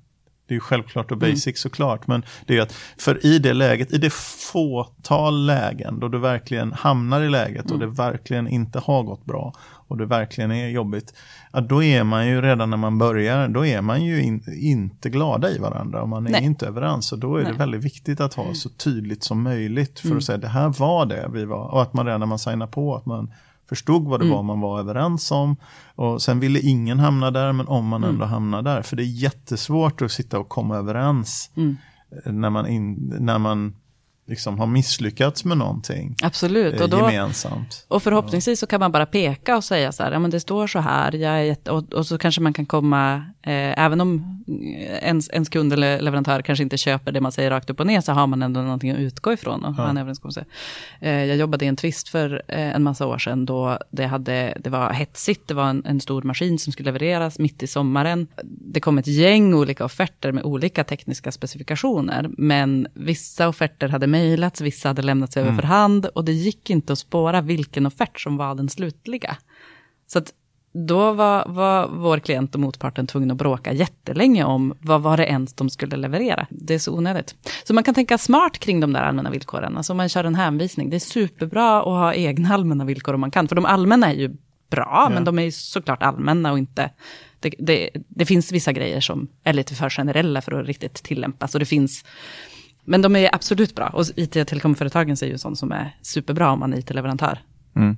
det 0.47 0.53
är 0.53 0.55
ju 0.55 0.59
självklart 0.59 1.11
och 1.11 1.17
basic 1.17 1.45
mm. 1.45 1.55
såklart, 1.55 2.07
men 2.07 2.25
det 2.45 2.57
är 2.57 2.61
att 2.61 2.73
för 2.97 3.25
i 3.25 3.39
det 3.39 3.53
läget, 3.53 3.93
i 3.93 3.97
det 3.97 4.13
fåtal 4.13 5.45
lägen 5.45 5.99
då 5.99 6.07
du 6.07 6.19
verkligen 6.19 6.73
hamnar 6.73 7.21
i 7.21 7.29
läget 7.29 7.65
mm. 7.65 7.73
och 7.73 7.79
det 7.79 7.87
verkligen 7.87 8.47
inte 8.47 8.79
har 8.79 9.03
gått 9.03 9.25
bra 9.25 9.53
och 9.87 9.97
det 9.97 10.05
verkligen 10.05 10.51
är 10.51 10.67
jobbigt, 10.67 11.13
ja, 11.53 11.61
då 11.61 11.83
är 11.83 12.03
man 12.03 12.27
ju 12.27 12.41
redan 12.41 12.69
när 12.69 12.77
man 12.77 12.97
börjar, 12.97 13.47
då 13.47 13.65
är 13.65 13.81
man 13.81 14.05
ju 14.05 14.23
in, 14.23 14.43
inte 14.61 15.09
glada 15.09 15.49
i 15.49 15.57
varandra 15.57 16.01
och 16.01 16.09
man 16.09 16.27
är 16.27 16.31
Nej. 16.31 16.43
inte 16.43 16.67
överens. 16.67 17.11
Och 17.11 17.19
då 17.19 17.35
är 17.35 17.43
Nej. 17.43 17.51
det 17.51 17.57
väldigt 17.57 17.83
viktigt 17.83 18.19
att 18.19 18.33
ha 18.33 18.53
så 18.53 18.69
tydligt 18.69 19.23
som 19.23 19.43
möjligt 19.43 19.99
för 19.99 20.07
mm. 20.07 20.17
att 20.17 20.23
säga 20.23 20.37
det 20.37 20.47
här 20.47 20.69
var 20.69 21.05
det 21.05 21.29
vi 21.33 21.45
var. 21.45 21.67
Och 21.67 21.81
att 21.81 21.93
man 21.93 22.05
redan 22.05 22.19
när 22.19 22.27
man 22.27 22.39
signar 22.39 22.67
på, 22.67 22.95
att 22.95 23.05
man 23.05 23.33
förstod 23.69 24.07
vad 24.07 24.19
det 24.19 24.25
mm. 24.25 24.35
var 24.35 24.43
man 24.43 24.59
var 24.59 24.79
överens 24.79 25.31
om. 25.31 25.55
Och 25.95 26.21
sen 26.21 26.39
ville 26.39 26.59
ingen 26.59 26.99
hamna 26.99 27.31
där, 27.31 27.53
men 27.53 27.67
om 27.67 27.87
man 27.87 28.03
mm. 28.03 28.15
ändå 28.15 28.25
hamnar 28.25 28.61
där. 28.61 28.81
För 28.81 28.95
det 28.95 29.03
är 29.03 29.21
jättesvårt 29.21 30.01
att 30.01 30.11
sitta 30.11 30.39
och 30.39 30.49
komma 30.49 30.77
överens 30.77 31.51
mm. 31.55 31.77
när 32.25 32.49
man, 32.49 32.67
in, 32.67 33.13
när 33.19 33.39
man 33.39 33.75
liksom 34.27 34.59
har 34.59 34.67
misslyckats 34.67 35.45
med 35.45 35.57
någonting 35.57 36.15
Absolut. 36.23 36.75
Eh, 36.75 36.83
och 36.83 36.89
då, 36.89 36.97
gemensamt. 36.97 37.85
Och 37.87 38.03
förhoppningsvis 38.03 38.59
så 38.59 38.67
kan 38.67 38.79
man 38.79 38.91
bara 38.91 39.05
peka 39.05 39.57
och 39.57 39.63
säga 39.63 39.91
så 39.91 40.03
här, 40.03 40.11
ja 40.11 40.19
men 40.19 40.31
det 40.31 40.39
står 40.39 40.67
så 40.67 40.79
här, 40.79 41.11
jag 41.15 41.47
är 41.47 41.69
och, 41.69 41.93
och, 41.93 42.07
så 42.07 42.17
kanske 42.17 42.41
man 42.41 42.53
kan 42.53 42.65
komma, 42.65 43.15
eh, 43.41 43.79
även 43.79 44.01
om 44.01 44.43
ens, 45.01 45.29
ens 45.29 45.49
kund 45.49 45.73
eller 45.73 46.01
leverantör 46.01 46.41
kanske 46.41 46.63
inte 46.63 46.77
köper 46.77 47.11
det 47.11 47.21
man 47.21 47.31
säger 47.31 47.49
rakt 47.49 47.69
upp 47.69 47.79
och 47.79 47.87
ner, 47.87 48.01
så 48.01 48.11
har 48.11 48.27
man 48.27 48.41
ändå 48.41 48.61
någonting 48.61 48.91
att 48.91 48.97
utgå 48.97 49.33
ifrån 49.33 49.65
och 49.65 49.75
ja. 49.77 49.89
en 49.89 49.97
överenskommelse. 49.97 50.45
Eh, 50.99 51.25
jag 51.25 51.37
jobbade 51.37 51.65
i 51.65 51.67
en 51.67 51.75
twist 51.75 52.09
för 52.09 52.41
eh, 52.47 52.75
en 52.75 52.83
massa 52.83 53.07
år 53.07 53.17
sedan, 53.17 53.45
då 53.45 53.79
det, 53.91 54.05
hade, 54.05 54.57
det 54.59 54.69
var 54.69 54.93
hetsigt, 54.93 55.47
det 55.47 55.53
var 55.53 55.69
en, 55.69 55.85
en 55.85 56.01
stor 56.01 56.21
maskin 56.21 56.59
som 56.59 56.73
skulle 56.73 56.91
levereras 56.91 57.39
mitt 57.39 57.63
i 57.63 57.67
sommaren. 57.67 58.27
Det 58.43 58.79
kom 58.79 58.97
ett 58.97 59.07
gäng 59.07 59.53
olika 59.53 59.85
offerter 59.85 60.31
med 60.31 60.43
olika 60.43 60.83
tekniska 60.83 61.31
specifikationer, 61.31 62.29
men 62.37 62.87
vissa 62.93 63.47
offerter 63.47 63.87
hade 63.87 64.07
mejlats, 64.15 64.61
vissa 64.61 64.89
hade 64.89 65.01
lämnats 65.01 65.37
över 65.37 65.49
mm. 65.49 65.61
för 65.61 65.67
hand 65.67 66.05
och 66.05 66.25
det 66.25 66.31
gick 66.31 66.69
inte 66.69 66.93
att 66.93 66.99
spåra 66.99 67.41
vilken 67.41 67.85
offert 67.85 68.19
som 68.19 68.37
var 68.37 68.55
den 68.55 68.69
slutliga. 68.69 69.37
Så 70.07 70.19
att 70.19 70.33
då 70.75 71.13
var, 71.13 71.45
var 71.47 71.87
vår 71.87 72.19
klient 72.19 72.55
och 72.55 72.61
motparten 72.61 73.07
tvungna 73.07 73.33
att 73.33 73.37
bråka 73.37 73.73
jättelänge 73.73 74.43
om 74.43 74.73
vad 74.81 75.01
var 75.01 75.17
det 75.17 75.25
ens 75.25 75.53
de 75.53 75.69
skulle 75.69 75.95
leverera. 75.95 76.47
Det 76.49 76.73
är 76.73 76.79
så 76.79 76.97
onödigt. 76.97 77.35
Så 77.63 77.73
man 77.73 77.83
kan 77.83 77.93
tänka 77.93 78.17
smart 78.17 78.59
kring 78.59 78.79
de 78.79 78.93
där 78.93 79.01
allmänna 79.01 79.29
villkoren. 79.29 79.77
Alltså 79.77 79.93
om 79.93 79.97
man 79.97 80.09
kör 80.09 80.23
en 80.23 80.35
hänvisning, 80.35 80.89
det 80.89 80.97
är 80.97 80.99
superbra 80.99 81.79
att 81.79 81.85
ha 81.85 82.13
egna 82.13 82.53
allmänna 82.53 82.85
villkor 82.85 83.13
om 83.13 83.21
man 83.21 83.31
kan. 83.31 83.47
För 83.47 83.55
de 83.55 83.65
allmänna 83.65 84.11
är 84.11 84.15
ju 84.15 84.35
bra, 84.69 84.89
ja. 84.91 85.11
men 85.13 85.23
de 85.23 85.39
är 85.39 85.43
ju 85.43 85.51
såklart 85.51 86.03
allmänna 86.03 86.51
och 86.51 86.57
inte... 86.57 86.89
Det, 87.39 87.55
det, 87.59 87.89
det 87.93 88.25
finns 88.25 88.51
vissa 88.51 88.71
grejer 88.71 89.01
som 89.01 89.27
är 89.43 89.53
lite 89.53 89.75
för 89.75 89.89
generella 89.89 90.41
för 90.41 90.51
att 90.51 90.67
riktigt 90.67 90.93
tillämpas. 90.93 91.55
Och 91.55 91.59
det 91.59 91.65
finns 91.65 92.05
men 92.85 93.01
de 93.01 93.15
är 93.15 93.35
absolut 93.35 93.75
bra. 93.75 93.87
Och 93.87 94.05
IT 94.15 94.35
och 94.35 94.47
telekomföretagen 94.47 95.17
säger 95.17 95.33
ju 95.33 95.37
sånt 95.37 95.59
som 95.59 95.71
är 95.71 95.97
superbra 96.01 96.51
om 96.51 96.59
man 96.59 96.73
är 96.73 96.77
IT-leverantör. 96.77 97.39
Mm 97.75 97.97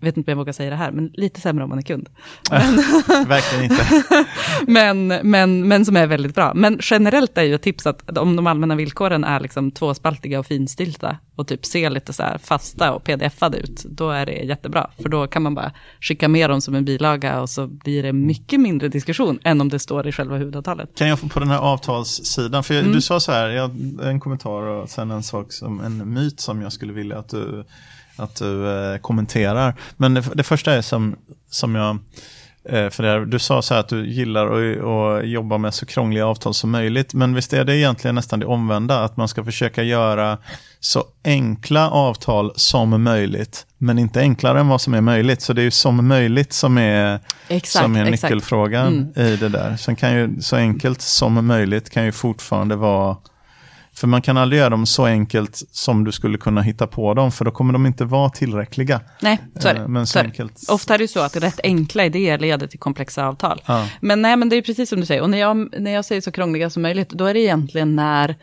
vet 0.00 0.16
inte 0.16 0.30
om 0.30 0.32
jag 0.32 0.36
vågar 0.36 0.52
säga 0.52 0.70
det 0.70 0.76
här, 0.76 0.90
men 0.90 1.10
lite 1.14 1.40
sämre 1.40 1.64
om 1.64 1.70
man 1.70 1.78
är 1.78 1.82
kund. 1.82 2.08
Men, 2.50 2.76
Verkligen 3.28 3.64
inte. 3.64 3.86
men, 4.66 5.06
men, 5.30 5.68
men 5.68 5.84
som 5.84 5.96
är 5.96 6.06
väldigt 6.06 6.34
bra. 6.34 6.52
Men 6.54 6.78
generellt 6.82 7.38
är 7.38 7.42
ju 7.42 7.54
ett 7.54 7.62
tips 7.62 7.86
att 7.86 8.18
om 8.18 8.36
de 8.36 8.46
allmänna 8.46 8.74
villkoren 8.74 9.24
är 9.24 9.40
liksom 9.40 9.70
tvåspaltiga 9.70 10.38
och 10.38 10.46
finstilta 10.46 11.16
och 11.36 11.48
typ 11.48 11.66
ser 11.66 11.90
lite 11.90 12.12
så 12.12 12.22
här 12.22 12.38
fasta 12.38 12.92
och 12.92 13.04
pdf-ade 13.04 13.58
ut, 13.58 13.84
då 13.84 14.10
är 14.10 14.26
det 14.26 14.32
jättebra. 14.32 14.90
För 15.02 15.08
då 15.08 15.26
kan 15.26 15.42
man 15.42 15.54
bara 15.54 15.72
skicka 16.00 16.28
med 16.28 16.50
dem 16.50 16.60
som 16.60 16.74
en 16.74 16.84
bilaga 16.84 17.40
och 17.40 17.50
så 17.50 17.66
blir 17.66 18.02
det 18.02 18.12
mycket 18.12 18.60
mindre 18.60 18.88
diskussion 18.88 19.38
än 19.44 19.60
om 19.60 19.68
det 19.68 19.78
står 19.78 20.08
i 20.08 20.12
själva 20.12 20.36
huvudavtalet. 20.36 20.98
Kan 20.98 21.08
jag 21.08 21.18
få 21.18 21.28
på 21.28 21.40
den 21.40 21.48
här 21.48 21.58
avtalssidan, 21.58 22.64
för 22.64 22.74
mm. 22.74 22.92
du 22.92 23.00
sa 23.00 23.20
så 23.20 23.32
här, 23.32 23.48
jag, 23.48 23.70
en 24.02 24.20
kommentar 24.20 24.62
och 24.62 24.88
sen 24.88 25.10
en 25.10 25.22
sak 25.22 25.52
som 25.52 25.80
en 25.80 26.12
myt 26.12 26.40
som 26.40 26.62
jag 26.62 26.72
skulle 26.72 26.92
vilja 26.92 27.18
att 27.18 27.28
du 27.28 27.64
att 28.18 28.36
du 28.36 28.70
eh, 28.70 28.98
kommenterar. 28.98 29.74
Men 29.96 30.14
det, 30.14 30.24
det, 30.34 30.42
första 30.42 30.72
är 30.72 30.82
som, 30.82 31.16
som 31.50 31.74
jag, 31.74 31.98
eh, 32.68 32.90
för 32.90 33.02
det, 33.02 33.26
du 33.26 33.38
sa 33.38 33.62
så 33.62 33.74
här 33.74 33.80
att 33.80 33.88
du 33.88 34.08
gillar 34.08 34.46
att 34.46 35.28
jobba 35.28 35.58
med 35.58 35.74
så 35.74 35.86
krångliga 35.86 36.26
avtal 36.26 36.54
som 36.54 36.70
möjligt. 36.70 37.14
Men 37.14 37.34
visst 37.34 37.52
är 37.52 37.64
det 37.64 37.76
egentligen 37.76 38.14
nästan 38.14 38.40
det 38.40 38.46
omvända, 38.46 39.04
att 39.04 39.16
man 39.16 39.28
ska 39.28 39.44
försöka 39.44 39.82
göra 39.82 40.38
så 40.80 41.04
enkla 41.24 41.90
avtal 41.90 42.52
som 42.56 43.02
möjligt, 43.02 43.66
men 43.78 43.98
inte 43.98 44.20
enklare 44.20 44.60
än 44.60 44.68
vad 44.68 44.80
som 44.80 44.94
är 44.94 45.00
möjligt. 45.00 45.42
Så 45.42 45.52
det 45.52 45.60
är 45.60 45.64
ju 45.64 45.70
som 45.70 46.08
möjligt 46.08 46.52
som 46.52 46.78
är, 46.78 47.20
exakt, 47.48 47.84
som 47.84 47.96
är 47.96 48.10
nyckelfrågan 48.10 49.12
mm. 49.16 49.26
i 49.26 49.36
det 49.36 49.48
där. 49.48 49.76
Sen 49.76 49.96
kan 49.96 50.14
ju 50.14 50.40
så 50.40 50.56
enkelt 50.56 51.00
som 51.00 51.46
möjligt 51.46 51.90
kan 51.90 52.04
ju 52.04 52.12
fortfarande 52.12 52.76
vara 52.76 53.16
för 53.98 54.06
man 54.06 54.22
kan 54.22 54.36
aldrig 54.36 54.58
göra 54.58 54.70
dem 54.70 54.86
så 54.86 55.06
enkelt 55.06 55.62
som 55.72 56.04
du 56.04 56.12
skulle 56.12 56.38
kunna 56.38 56.62
hitta 56.62 56.86
på 56.86 57.14
dem, 57.14 57.32
för 57.32 57.44
då 57.44 57.50
kommer 57.50 57.72
de 57.72 57.86
inte 57.86 58.04
vara 58.04 58.30
tillräckliga. 58.30 59.00
Nej, 59.22 59.38
så 59.58 59.68
är 59.68 59.74
det. 59.74 59.80
Eh, 59.80 59.88
men 59.88 60.06
så 60.06 60.18
enkelt... 60.18 60.68
Ofta 60.68 60.94
är 60.94 60.98
det 60.98 61.08
så 61.08 61.20
att 61.20 61.36
rätt 61.36 61.60
enkla 61.62 62.04
idéer 62.04 62.38
leder 62.38 62.66
till 62.66 62.78
komplexa 62.78 63.26
avtal. 63.26 63.62
Ja. 63.66 63.88
Men 64.00 64.22
nej, 64.22 64.36
men 64.36 64.48
det 64.48 64.56
är 64.56 64.62
precis 64.62 64.88
som 64.88 65.00
du 65.00 65.06
säger, 65.06 65.22
och 65.22 65.30
när 65.30 65.38
jag, 65.38 65.80
när 65.80 65.90
jag 65.90 66.04
säger 66.04 66.20
så 66.20 66.32
krångliga 66.32 66.70
som 66.70 66.82
möjligt, 66.82 67.10
då 67.10 67.24
är 67.24 67.34
det 67.34 67.40
egentligen 67.40 67.96
när 67.96 68.36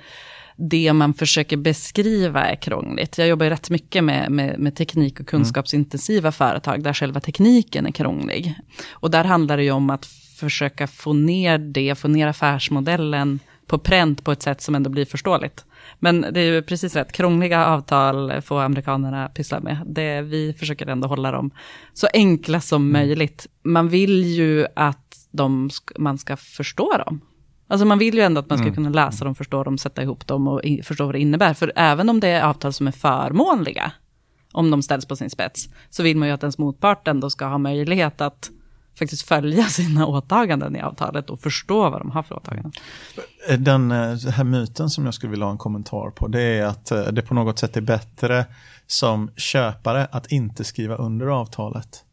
det 0.58 0.94
man 0.94 1.14
försöker 1.14 1.58
beskriva 1.58 2.46
är 2.46 2.56
krångligt. 2.56 3.18
Jag 3.18 3.28
jobbar 3.28 3.46
rätt 3.46 3.70
mycket 3.70 4.04
med, 4.04 4.32
med, 4.32 4.60
med 4.60 4.76
teknik 4.76 5.20
och 5.20 5.28
kunskapsintensiva 5.28 6.28
mm. 6.28 6.32
företag, 6.32 6.84
där 6.84 6.94
själva 6.94 7.20
tekniken 7.20 7.86
är 7.86 7.92
krånglig. 7.92 8.56
Och 8.90 9.12
där 9.12 9.24
handlar 9.24 9.58
det 9.58 9.64
ju 9.64 9.72
om 9.72 9.90
att 9.90 10.06
försöka 10.40 10.88
få 10.88 11.14
ner 11.14 11.58
det, 11.58 11.96
få 11.96 12.08
ner 12.08 12.28
affärsmodellen 12.28 13.40
på 13.68 13.78
pränt 13.78 14.24
på 14.24 14.32
ett 14.32 14.42
sätt 14.42 14.62
som 14.62 14.76
ändå 14.76 14.90
blir 14.90 15.06
förståeligt. 15.06 15.66
Men 16.00 16.22
det 16.22 16.40
är 16.40 16.54
ju 16.54 16.62
precis 16.62 16.96
rätt, 16.96 17.12
krångliga 17.12 17.66
avtal 17.66 18.42
får 18.42 18.62
amerikanerna 18.62 19.30
pyssla 19.30 19.60
med. 19.60 19.78
Det, 19.86 20.22
vi 20.22 20.54
försöker 20.54 20.88
ändå 20.88 21.08
hålla 21.08 21.32
dem 21.32 21.52
så 21.94 22.08
enkla 22.14 22.62
som 22.62 22.82
mm. 22.82 22.94
möjligt. 22.94 23.48
Man 23.64 23.90
vill 23.90 24.26
ju 24.26 24.66
att 24.76 25.28
de, 25.32 25.70
man 25.98 26.18
ska 26.18 26.38
förstå 26.38 26.98
dem. 27.06 27.22
Alltså 27.68 27.86
man 27.86 28.00
vill 28.00 28.16
ju 28.16 28.22
ändå 28.22 28.40
att 28.40 28.50
man 28.50 28.58
ska 28.58 28.68
mm. 28.68 28.76
kunna 28.76 28.90
läsa 28.90 29.26
dem, 29.26 29.36
förstå 29.36 29.64
dem, 29.64 29.78
sätta 29.78 30.04
ihop 30.04 30.28
dem 30.28 30.48
och 30.48 30.62
förstå 30.84 31.06
vad 31.06 31.16
det 31.16 31.20
innebär. 31.20 31.54
För 31.54 31.72
även 31.76 32.10
om 32.10 32.20
det 32.20 32.28
är 32.28 32.44
avtal 32.44 32.74
som 32.74 32.88
är 32.88 32.92
förmånliga, 32.92 33.92
om 34.52 34.72
de 34.72 34.82
ställs 34.82 35.06
på 35.06 35.16
sin 35.16 35.30
spets, 35.30 35.70
så 35.90 36.04
vill 36.04 36.18
man 36.18 36.28
ju 36.28 36.34
att 36.34 36.44
ens 36.44 36.58
motpart 36.58 37.08
ändå 37.08 37.30
ska 37.30 37.46
ha 37.46 37.58
möjlighet 37.58 38.22
att 38.22 38.52
faktiskt 39.00 39.28
följa 39.28 39.64
sina 39.70 40.06
åtaganden 40.06 40.76
i 40.76 40.82
avtalet 40.82 41.30
och 41.30 41.40
förstå 41.40 41.90
vad 41.90 42.02
de 42.02 42.12
har 42.12 42.24
för 42.24 42.36
åtaganden. 42.36 42.72
Den, 43.58 43.92
eh, 43.92 44.18
här 44.18 44.44
myten 44.44 44.90
som 44.90 45.06
jag 45.06 45.14
skulle 45.14 45.32
vilja 45.32 45.46
ha 45.46 45.52
en 45.52 45.58
kommentar 45.58 46.10
på, 46.10 46.28
det 46.28 46.42
är 46.42 46.66
att 46.66 46.92
eh, 46.92 47.04
det 47.04 47.22
på 47.22 47.34
något 47.34 47.60
sätt 47.60 47.78
är 47.78 47.82
bättre 47.82 48.46
som 48.88 49.32
köpare 49.36 50.08
att 50.12 50.32
inte 50.32 50.64
skriva 50.64 50.96
under 50.96 51.28
avtalet. 51.28 52.04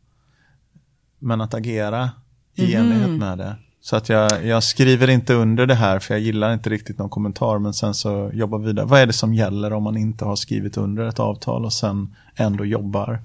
Men 1.19 1.41
att 1.41 1.55
agera 1.55 2.11
i 2.55 2.75
mm. 2.75 2.93
enlighet 2.93 3.21
med 3.21 3.39
det. 3.39 3.57
Så 3.81 3.97
att 3.97 4.09
jag, 4.09 4.45
jag, 4.45 4.63
skriver 4.63 5.11
inte 5.11 5.35
under 5.35 5.67
det 5.67 5.75
här 5.75 5.99
för 5.99 6.15
jag 6.15 6.21
gillar 6.21 6.53
inte 6.53 6.71
riktigt 6.71 6.99
någon 6.99 7.11
kommentar 7.11 7.59
men 7.59 7.75
sen 7.75 7.95
så 7.95 8.31
jobbar 8.35 8.59
vidare. 8.59 8.87
Vad 8.87 9.01
är 9.01 9.07
det 9.07 9.13
som 9.13 9.35
gäller 9.35 9.73
om 9.73 9.83
man 9.83 9.97
inte 9.97 10.25
har 10.25 10.37
skrivit 10.37 10.77
under 10.77 11.09
ett 11.09 11.21
avtal 11.21 11.65
och 11.65 11.73
sen 11.73 12.17
ändå 12.37 12.65
jobbar? 12.65 13.21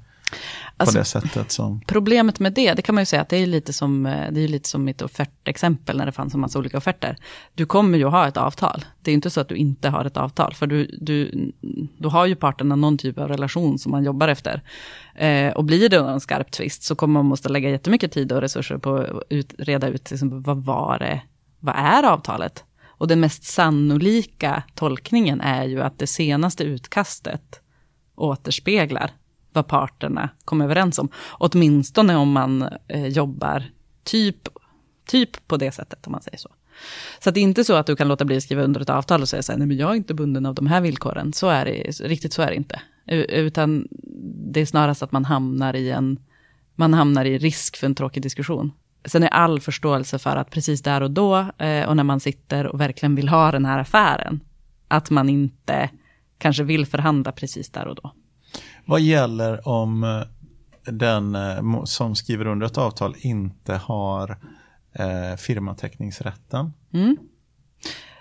Alltså, 0.79 0.95
på 0.95 0.99
det 0.99 1.05
sättet 1.05 1.51
som... 1.51 1.81
Problemet 1.87 2.39
med 2.39 2.53
det, 2.53 2.73
det 2.73 2.81
kan 2.81 2.95
man 2.95 3.01
ju 3.01 3.05
säga 3.05 3.21
att 3.21 3.29
det 3.29 3.37
är 3.37 3.47
lite 3.47 3.73
som, 3.73 4.05
eh, 4.05 4.31
det 4.31 4.41
är 4.41 4.47
lite 4.47 4.69
som 4.69 4.83
mitt 4.83 5.01
offertexempel 5.01 5.97
när 5.97 6.05
det 6.05 6.11
fanns 6.11 6.33
en 6.33 6.39
massa 6.39 6.59
olika 6.59 6.77
offerter. 6.77 7.17
Du 7.55 7.65
kommer 7.65 7.97
ju 7.97 8.05
ha 8.05 8.27
ett 8.27 8.37
avtal. 8.37 8.85
Det 9.01 9.11
är 9.11 9.15
inte 9.15 9.29
så 9.29 9.41
att 9.41 9.49
du 9.49 9.55
inte 9.55 9.89
har 9.89 10.05
ett 10.05 10.17
avtal, 10.17 10.53
för 10.53 10.67
du, 10.67 10.97
du, 11.01 11.51
du 11.97 12.07
har 12.07 12.25
ju 12.25 12.35
parterna 12.35 12.75
någon 12.75 12.97
typ 12.97 13.19
av 13.19 13.27
relation 13.27 13.79
som 13.79 13.91
man 13.91 14.03
jobbar 14.03 14.27
efter. 14.27 14.61
Eh, 15.15 15.53
och 15.53 15.63
blir 15.63 15.89
det 15.89 15.97
en 15.97 16.19
skarp 16.19 16.51
tvist 16.51 16.83
så 16.83 16.95
kommer 16.95 17.13
man 17.13 17.25
måste 17.25 17.49
lägga 17.49 17.69
jättemycket 17.69 18.11
tid 18.11 18.31
och 18.31 18.41
resurser 18.41 18.77
på 18.77 18.95
att 18.95 19.23
ut, 19.29 19.53
reda 19.57 19.87
ut 19.87 20.11
liksom, 20.11 20.41
vad 20.41 20.57
var 20.63 20.99
det, 20.99 21.21
vad 21.59 21.75
är 21.75 22.03
avtalet? 22.03 22.63
Och 22.85 23.07
den 23.07 23.19
mest 23.19 23.43
sannolika 23.43 24.63
tolkningen 24.75 25.41
är 25.41 25.63
ju 25.63 25.81
att 25.81 25.99
det 25.99 26.07
senaste 26.07 26.63
utkastet 26.63 27.61
återspeglar 28.15 29.11
vad 29.57 29.67
parterna 29.67 30.29
kom 30.45 30.61
överens 30.61 30.99
om. 30.99 31.09
Åtminstone 31.31 32.15
om 32.15 32.31
man 32.31 32.69
eh, 32.87 33.07
jobbar 33.07 33.63
typ, 34.03 34.47
typ 35.07 35.47
på 35.47 35.57
det 35.57 35.71
sättet, 35.71 36.07
om 36.07 36.11
man 36.11 36.21
säger 36.21 36.37
så. 36.37 36.49
Så 37.19 37.31
det 37.31 37.39
är 37.39 37.41
inte 37.41 37.63
så 37.63 37.73
att 37.73 37.85
du 37.85 37.95
kan 37.95 38.07
låta 38.07 38.25
bli 38.25 38.37
att 38.37 38.43
skriva 38.43 38.63
under 38.63 38.81
ett 38.81 38.89
avtal 38.89 39.21
och 39.21 39.29
säga 39.29 39.43
så 39.43 39.51
här, 39.51 39.59
nej 39.59 39.67
men 39.67 39.77
jag 39.77 39.91
är 39.91 39.95
inte 39.95 40.13
bunden 40.13 40.45
av 40.45 40.55
de 40.55 40.67
här 40.67 40.81
villkoren. 40.81 41.33
Så 41.33 41.49
är 41.49 41.65
det, 41.65 41.73
riktigt 42.07 42.33
så 42.33 42.41
är 42.41 42.47
det 42.47 42.55
inte. 42.55 42.81
Utan 43.29 43.87
det 44.53 44.61
är 44.61 44.65
snarast 44.65 45.03
att 45.03 45.11
man 45.11 45.25
hamnar 45.25 45.75
i 45.75 45.91
en, 45.91 46.19
man 46.75 46.93
hamnar 46.93 47.25
i 47.25 47.37
risk 47.37 47.77
för 47.77 47.87
en 47.87 47.95
tråkig 47.95 48.23
diskussion. 48.23 48.71
Sen 49.05 49.23
är 49.23 49.27
all 49.27 49.59
förståelse 49.59 50.19
för 50.19 50.35
att 50.35 50.49
precis 50.49 50.81
där 50.81 51.01
och 51.01 51.11
då, 51.11 51.37
eh, 51.57 51.87
och 51.87 51.95
när 51.95 52.03
man 52.03 52.19
sitter 52.19 52.67
och 52.67 52.81
verkligen 52.81 53.15
vill 53.15 53.29
ha 53.29 53.51
den 53.51 53.65
här 53.65 53.79
affären, 53.79 54.39
att 54.87 55.09
man 55.09 55.29
inte 55.29 55.89
kanske 56.37 56.63
vill 56.63 56.85
förhandla 56.85 57.31
precis 57.31 57.69
där 57.69 57.87
och 57.87 57.95
då. 57.95 58.13
Vad 58.87 59.01
gäller 59.01 59.67
om 59.67 60.03
eh, 60.03 60.21
den 60.91 61.35
eh, 61.35 61.83
som 61.83 62.15
skriver 62.15 62.47
under 62.47 62.67
ett 62.67 62.77
avtal 62.77 63.15
inte 63.17 63.73
har 63.73 64.37
eh, 64.93 65.37
firmateckningsrätten? 65.37 66.73
Mm. 66.93 67.17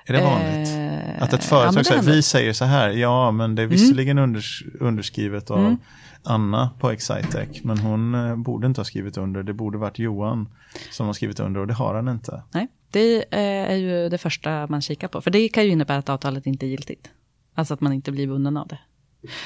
Är 0.05 0.13
det 0.13 0.21
vanligt? 0.21 0.69
Eh, 0.69 1.23
att 1.23 1.33
ett 1.33 1.45
företag 1.45 1.79
ja, 1.79 1.85
säger, 1.85 2.03
vi 2.03 2.23
säger 2.23 2.53
så 2.53 2.65
här, 2.65 2.89
ja 2.91 3.31
men 3.31 3.55
det 3.55 3.63
är 3.63 3.65
mm. 3.65 3.73
visserligen 3.73 4.19
mm. 4.19 4.31
unders 4.31 4.63
underskrivet 4.81 5.51
av 5.51 5.59
mm. 5.59 5.77
Anna 6.23 6.71
på 6.79 6.91
Excitec, 6.91 7.65
men 7.65 7.79
hon 7.79 8.15
eh, 8.15 8.37
borde 8.37 8.67
inte 8.67 8.81
ha 8.81 8.85
skrivit 8.85 9.17
under. 9.17 9.43
Det 9.43 9.53
borde 9.53 9.79
varit 9.79 9.99
Johan 9.99 10.49
som 10.91 11.07
har 11.07 11.13
skrivit 11.13 11.41
under 11.41 11.61
och 11.61 11.67
det 11.67 11.75
har 11.75 11.95
han 11.95 12.09
inte. 12.09 12.43
Nej, 12.55 12.69
det 12.91 13.25
är 13.31 13.77
ju 13.77 14.09
det 14.09 14.19
första 14.19 14.67
man 14.67 14.81
kikar 14.81 15.09
på, 15.09 15.21
för 15.21 15.31
det 15.31 15.49
kan 15.49 15.65
ju 15.65 15.71
innebära 15.71 15.99
att 15.99 16.09
avtalet 16.09 16.47
inte 16.47 16.67
är 16.67 16.69
giltigt. 16.69 17.11
Alltså 17.55 17.75
att 17.75 17.81
man 17.81 17.93
inte 17.93 18.13
blir 18.13 18.27
bunden 18.27 18.57
av 18.57 18.69
det. 18.69 18.79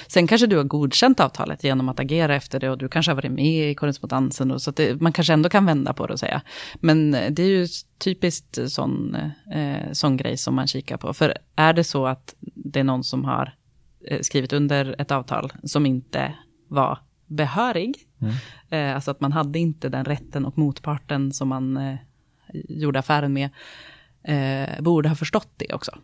Sen 0.07 0.27
kanske 0.27 0.47
du 0.47 0.57
har 0.57 0.65
godkänt 0.65 1.21
avtalet 1.21 1.65
genom 1.65 1.89
att 1.89 2.01
agera 2.01 2.35
efter 2.35 2.61
det 2.61 2.71
och 2.71 2.79
du 2.79 2.89
kanske 2.89 3.13
har 3.13 3.17
varit 3.17 3.33
med 3.33 3.71
i 3.71 3.75
korrespondensen. 3.75 4.51
Och 4.51 4.63
så 4.63 4.71
det, 4.71 5.01
man 5.01 5.13
kanske 5.13 5.33
ändå 5.33 5.49
kan 5.49 5.67
vända 5.67 5.93
på 5.93 6.07
det 6.07 6.13
och 6.13 6.19
säga. 6.19 6.43
Men 6.75 7.11
det 7.11 7.43
är 7.43 7.49
ju 7.49 7.67
typiskt 7.99 8.59
sån, 8.71 9.17
eh, 9.55 9.93
sån 9.93 10.17
grej 10.17 10.37
som 10.37 10.55
man 10.55 10.67
kikar 10.67 10.97
på. 10.97 11.15
För 11.15 11.39
är 11.57 11.73
det 11.73 11.85
så 11.85 12.07
att 12.07 12.35
det 12.41 12.81
är 12.81 12.85
någon 12.85 13.05
som 13.05 13.25
har 13.25 13.55
eh, 14.07 14.21
skrivit 14.21 14.53
under 14.53 14.95
ett 14.99 15.11
avtal 15.11 15.53
som 15.63 15.87
inte 15.87 16.35
var 16.69 16.99
behörig, 17.27 17.95
mm. 18.21 18.35
eh, 18.71 18.95
alltså 18.95 19.11
att 19.11 19.21
man 19.21 19.33
hade 19.33 19.59
inte 19.59 19.89
den 19.89 20.05
rätten 20.05 20.47
och 20.47 20.59
motparten 20.59 21.33
som 21.33 21.49
man 21.49 21.77
eh, 21.77 21.97
gjorde 22.53 22.99
affären 22.99 23.33
med, 23.33 23.51
eh, 24.23 24.83
borde 24.83 25.09
ha 25.09 25.17
förstått 25.17 25.49
det 25.57 25.75
också. 25.75 25.99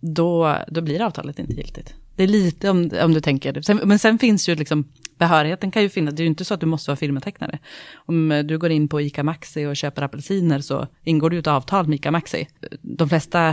Då, 0.00 0.58
då 0.68 0.80
blir 0.80 1.02
avtalet 1.02 1.38
inte 1.38 1.52
giltigt. 1.52 1.94
Det 2.16 2.22
är 2.22 2.26
lite 2.26 2.70
om, 2.70 2.90
om 3.02 3.14
du 3.14 3.20
tänker, 3.20 3.62
sen, 3.62 3.80
men 3.84 3.98
sen 3.98 4.18
finns 4.18 4.48
ju 4.48 4.54
liksom, 4.54 4.84
behörigheten 5.18 5.70
kan 5.70 5.82
ju 5.82 5.88
finnas, 5.88 6.14
det 6.14 6.20
är 6.20 6.24
ju 6.24 6.28
inte 6.28 6.44
så 6.44 6.54
att 6.54 6.60
du 6.60 6.66
måste 6.66 6.90
vara 6.90 6.96
firmatecknare. 6.96 7.58
Om 7.94 8.32
eh, 8.32 8.44
du 8.44 8.58
går 8.58 8.70
in 8.70 8.88
på 8.88 9.00
ICA 9.00 9.22
Maxi 9.22 9.66
och 9.66 9.76
köper 9.76 10.02
apelsiner 10.02 10.60
så 10.60 10.86
ingår 11.04 11.30
du 11.30 11.38
ett 11.38 11.46
avtal 11.46 11.86
med 11.86 11.96
ICA 11.96 12.10
Maxi. 12.10 12.48
De 12.82 13.08
flesta 13.08 13.48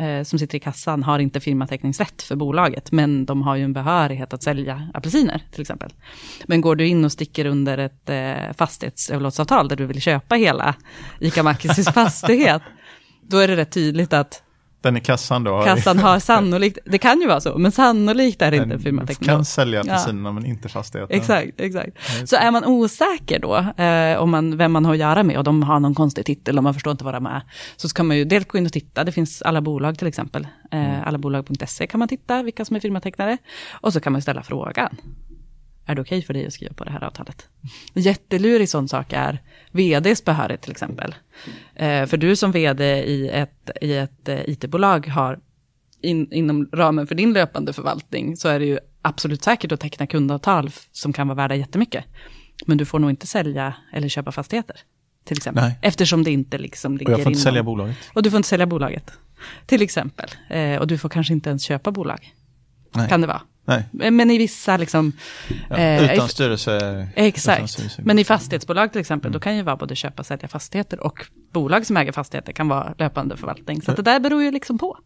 eh, 0.00 0.22
som 0.22 0.38
sitter 0.38 0.56
i 0.56 0.60
kassan 0.60 1.02
har 1.02 1.18
inte 1.18 1.40
firmateckningsrätt 1.40 2.22
för 2.22 2.36
bolaget, 2.36 2.92
men 2.92 3.26
de 3.26 3.42
har 3.42 3.56
ju 3.56 3.64
en 3.64 3.72
behörighet 3.72 4.32
att 4.32 4.42
sälja 4.42 4.88
apelsiner 4.94 5.42
till 5.52 5.60
exempel. 5.60 5.92
Men 6.46 6.60
går 6.60 6.76
du 6.76 6.86
in 6.86 7.04
och 7.04 7.12
sticker 7.12 7.44
under 7.44 7.78
ett 7.78 8.10
eh, 8.10 8.52
fastighetsöverlåtelseavtal 8.56 9.68
där 9.68 9.76
du 9.76 9.86
vill 9.86 10.00
köpa 10.00 10.34
hela 10.34 10.74
ICA 11.20 11.42
Maxis 11.42 11.88
fastighet, 11.94 12.62
då 13.22 13.38
är 13.38 13.48
det 13.48 13.56
rätt 13.56 13.72
tydligt 13.72 14.12
att 14.12 14.43
den 14.88 14.96
i 14.96 15.00
kassan 15.00 15.44
då? 15.44 15.62
Kassan 15.62 15.98
har 15.98 16.18
sannolikt, 16.18 16.78
det 16.84 16.98
kan 16.98 17.20
ju 17.20 17.26
vara 17.26 17.40
så, 17.40 17.58
men 17.58 17.72
sannolikt 17.72 18.42
är 18.42 18.50
det 18.50 18.56
inte 18.56 18.78
firmateckning. 18.78 19.28
kan 19.28 19.44
sälja 19.44 19.80
apelsinerna 19.80 20.28
ja. 20.28 20.32
men 20.32 20.46
inte 20.46 20.68
fastigheten. 20.68 21.16
Exakt, 21.16 21.60
exakt. 21.60 21.90
Så 22.24 22.36
är 22.36 22.50
man 22.50 22.64
osäker 22.64 23.38
då, 23.38 23.82
eh, 23.84 24.22
om 24.22 24.30
man, 24.30 24.56
vem 24.56 24.72
man 24.72 24.84
har 24.84 24.92
att 24.92 24.98
göra 24.98 25.22
med 25.22 25.38
och 25.38 25.44
de 25.44 25.62
har 25.62 25.80
någon 25.80 25.94
konstig 25.94 26.26
titel 26.26 26.58
och 26.58 26.64
man 26.64 26.74
förstår 26.74 26.90
inte 26.90 27.04
vad 27.04 27.14
de 27.14 27.26
är, 27.26 27.42
så 27.76 27.88
kan 27.88 28.06
man 28.06 28.16
ju 28.16 28.24
dels 28.24 28.46
gå 28.46 28.58
in 28.58 28.66
och 28.66 28.72
titta, 28.72 29.04
det 29.04 29.12
finns 29.12 29.42
alla 29.42 29.60
bolag 29.60 29.98
till 29.98 30.06
exempel. 30.06 30.46
Eh, 30.70 30.94
mm. 30.94 31.04
Allabolag.se 31.04 31.86
kan 31.86 31.98
man 31.98 32.08
titta 32.08 32.42
vilka 32.42 32.64
som 32.64 32.76
är 32.76 32.80
firmatecknare. 32.80 33.38
Och 33.72 33.92
så 33.92 34.00
kan 34.00 34.12
man 34.12 34.22
ställa 34.22 34.42
frågan 34.42 34.96
är 35.86 35.94
det 35.94 36.00
okej 36.00 36.18
okay 36.18 36.26
för 36.26 36.34
dig 36.34 36.46
att 36.46 36.52
skriva 36.52 36.74
på 36.74 36.84
det 36.84 36.90
här 36.90 37.04
avtalet? 37.04 37.48
Jättelurig 37.94 38.68
sån 38.68 38.88
sak 38.88 39.12
är 39.12 39.42
vds 39.70 40.24
behörighet 40.24 40.62
till 40.62 40.70
exempel. 40.70 41.14
Eh, 41.74 42.06
för 42.06 42.16
du 42.16 42.36
som 42.36 42.52
vd 42.52 42.84
i 43.04 43.28
ett, 43.28 43.70
i 43.80 43.94
ett 43.94 44.28
eh, 44.28 44.48
it-bolag 44.48 45.06
har 45.06 45.38
in, 46.00 46.32
inom 46.32 46.68
ramen 46.72 47.06
för 47.06 47.14
din 47.14 47.32
löpande 47.32 47.72
förvaltning 47.72 48.36
så 48.36 48.48
är 48.48 48.58
det 48.58 48.66
ju 48.66 48.78
absolut 49.02 49.42
säkert 49.42 49.72
att 49.72 49.80
teckna 49.80 50.06
kundavtal 50.06 50.70
som 50.92 51.12
kan 51.12 51.28
vara 51.28 51.36
värda 51.36 51.54
jättemycket. 51.54 52.04
Men 52.66 52.78
du 52.78 52.84
får 52.84 52.98
nog 52.98 53.10
inte 53.10 53.26
sälja 53.26 53.74
eller 53.92 54.08
köpa 54.08 54.32
fastigheter. 54.32 54.76
Till 55.24 55.36
exempel. 55.36 55.64
Nej. 55.64 55.78
Eftersom 55.82 56.24
det 56.24 56.30
inte 56.30 56.58
liksom 56.58 56.96
ligger 56.96 57.12
Och 57.12 57.18
jag 57.18 57.24
får 57.24 57.30
inte 57.30 57.38
inom. 57.38 57.42
sälja 57.42 57.62
bolaget. 57.62 57.96
Och 58.14 58.22
du 58.22 58.30
får 58.30 58.36
inte 58.36 58.48
sälja 58.48 58.66
bolaget. 58.66 59.12
Till 59.66 59.82
exempel. 59.82 60.30
Eh, 60.50 60.76
och 60.76 60.86
du 60.86 60.98
får 60.98 61.08
kanske 61.08 61.32
inte 61.32 61.48
ens 61.48 61.62
köpa 61.62 61.90
bolag. 61.90 62.34
Nej. 62.94 63.08
Kan 63.08 63.20
det 63.20 63.26
vara. 63.26 63.42
Nej. 63.64 63.84
Men 63.92 64.30
i 64.30 64.38
vissa 64.38 64.76
liksom... 64.76 65.12
Ja, 65.70 65.76
eh, 65.76 66.14
utan 66.14 66.28
styrelse. 66.28 67.08
Exakt. 67.16 67.58
Utan 67.58 67.68
styrelse. 67.68 68.02
Men 68.04 68.18
i 68.18 68.24
fastighetsbolag 68.24 68.92
till 68.92 69.00
exempel, 69.00 69.28
mm. 69.28 69.32
då 69.32 69.40
kan 69.40 69.56
ju 69.56 69.62
vara 69.62 69.76
både 69.76 69.96
köpa 69.96 70.22
och 70.22 70.26
sälja 70.26 70.48
fastigheter 70.48 71.00
och 71.00 71.26
bolag 71.54 71.86
som 71.86 71.96
äger 71.96 72.12
fastigheter 72.12 72.52
kan 72.52 72.68
vara 72.68 72.94
löpande 72.98 73.36
förvaltning. 73.36 73.82
Så 73.82 73.92
det 73.92 74.02
där 74.02 74.20
beror 74.20 74.42
ju 74.42 74.50
liksom 74.50 74.78
på. 74.78 74.98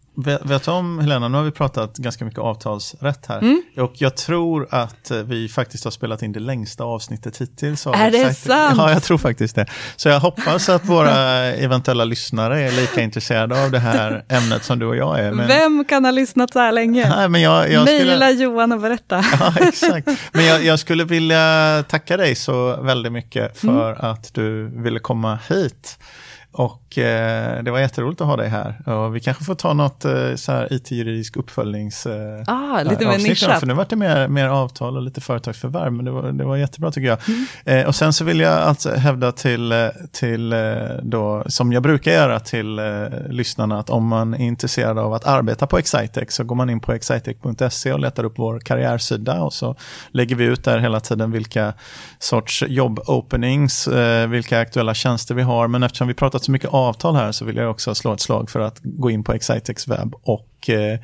Vet 0.44 0.64
du 0.64 0.70
om, 0.70 0.99
Helena, 0.99 1.28
nu 1.28 1.36
har 1.36 1.44
vi 1.44 1.51
pratat 1.51 1.96
ganska 1.96 2.24
mycket 2.24 2.40
avtalsrätt 2.40 3.26
här. 3.26 3.38
Mm. 3.38 3.62
Och 3.76 3.92
jag 3.94 4.16
tror 4.16 4.68
att 4.70 5.11
vi 5.24 5.49
faktiskt 5.49 5.84
har 5.84 5.90
spelat 5.90 6.22
in 6.22 6.32
det 6.32 6.40
längsta 6.40 6.84
avsnittet 6.84 7.40
hittills. 7.40 7.86
Är 7.86 8.11
det 8.11 8.34
sant? 8.34 8.74
Ja, 8.78 8.90
jag 8.90 9.03
tror 9.03 9.18
faktiskt 9.18 9.57
det. 9.57 9.66
Så 9.96 10.09
jag 10.09 10.20
hoppas 10.20 10.68
att 10.68 10.84
våra 10.84 11.16
eventuella 11.44 12.05
lyssnare 12.05 12.61
är 12.61 12.72
lika 12.72 13.01
intresserade 13.01 13.64
av 13.64 13.70
det 13.70 13.78
här 13.78 14.24
ämnet 14.28 14.64
som 14.64 14.78
du 14.78 14.86
och 14.86 14.96
jag 14.96 15.20
är. 15.20 15.32
Men... 15.32 15.49
Vem 15.49 15.84
kan 15.84 16.05
ha 16.05 16.12
lyssnat 16.12 16.53
så 16.53 16.59
här 16.59 16.72
länge? 16.72 17.09
Nej, 17.09 17.28
men 17.28 17.40
jag, 17.40 17.72
jag 17.72 17.88
skulle... 17.88 18.30
Johan 18.30 18.72
och 18.72 18.80
berätta. 18.80 19.24
Ja, 19.40 19.55
exakt. 19.61 20.09
Men 20.32 20.44
jag, 20.44 20.64
jag, 20.64 20.78
skulle 20.78 21.05
vilja 21.05 21.84
tacka 21.88 22.16
dig 22.16 22.34
så 22.34 22.82
väldigt 22.82 23.12
mycket 23.12 23.59
för 23.59 23.90
mm. 23.90 24.11
att 24.11 24.34
du 24.34 24.68
ville 24.82 24.99
komma 24.99 25.38
hit. 25.49 25.99
Och 26.53 26.99
eh, 26.99 27.62
det 27.62 27.70
var 27.70 27.78
jätteroligt 27.78 28.20
att 28.20 28.26
ha 28.26 28.36
dig 28.36 28.49
här. 28.49 28.88
Och 28.88 29.16
vi 29.16 29.20
kanske 29.20 29.44
får 29.44 29.55
ta 29.55 29.72
något 29.72 30.05
eh, 30.05 30.34
så 30.34 30.53
här 30.53 30.72
IT-juridisk 30.72 31.36
uppföljnings... 31.36 32.07
Eh, 32.07 32.42
ah, 32.46 32.82
lite 32.82 33.07
mer 33.07 33.18
nischat. 33.18 33.61
För 33.61 33.66
nu 33.66 33.74
vart 33.74 33.90
det 33.90 33.96
mer, 33.96 34.28
mer 34.28 34.49
avtal 34.49 34.96
och 34.96 35.03
lite 35.03 35.20
företagsförvärv, 35.20 35.92
men 35.92 36.05
det 36.05 36.11
var, 36.11 36.32
det 36.32 36.44
var 36.44 36.57
jättebra 36.57 36.90
tycker 36.90 37.09
jag. 37.09 37.18
Mm. 37.28 37.46
Eh, 37.64 37.86
och 37.86 37.94
sen 37.94 38.12
så 38.12 38.24
vill 38.24 38.40
jag 38.40 38.53
alltså 38.53 38.94
hävda 38.94 39.32
till, 39.32 39.72
eh, 39.72 39.88
till 40.12 40.53
eh, 40.53 40.59
då, 41.03 41.44
som 41.46 41.72
jag 41.72 41.82
brukar 41.82 42.12
göra 42.12 42.40
till 42.40 42.80
lyssnarna, 43.30 43.78
att 43.78 43.90
om 43.90 44.07
man 44.07 44.34
är 44.34 44.46
intresserad 44.46 44.99
av 44.99 45.14
att 45.14 45.26
arbeta 45.26 45.66
på 45.66 45.78
Excitec 45.78 46.32
så 46.34 46.44
går 46.44 46.55
man 46.55 46.70
in 46.70 46.80
på 46.80 46.92
excitec.se 46.92 47.92
och 47.92 48.01
letar 48.01 48.24
upp 48.24 48.34
vår 48.36 48.61
karriärsida 48.61 49.42
och 49.42 49.53
så 49.53 49.74
lägger 50.11 50.36
vi 50.36 50.44
ut 50.44 50.64
där 50.64 50.78
hela 50.78 51.01
tiden 51.01 51.30
vilka 51.30 51.72
sorts 52.18 52.64
jobb-openings, 52.66 53.88
vilka 54.26 54.61
aktuella 54.61 54.94
tjänster 54.94 55.34
vi 55.34 55.42
har, 55.42 55.68
men 55.68 55.82
eftersom 55.82 56.09
vi 56.09 56.14
pratat 56.39 56.45
så 56.45 56.53
mycket 56.53 56.70
avtal 56.70 57.16
här 57.16 57.32
så 57.32 57.45
vill 57.45 57.57
jag 57.57 57.70
också 57.70 57.95
slå 57.95 58.12
ett 58.12 58.20
slag 58.20 58.51
för 58.51 58.61
att 58.61 58.80
gå 58.82 59.11
in 59.11 59.24
på 59.24 59.32
Excitex 59.32 59.89
webb 59.89 60.14
och 60.22 60.70
eh, 60.70 60.99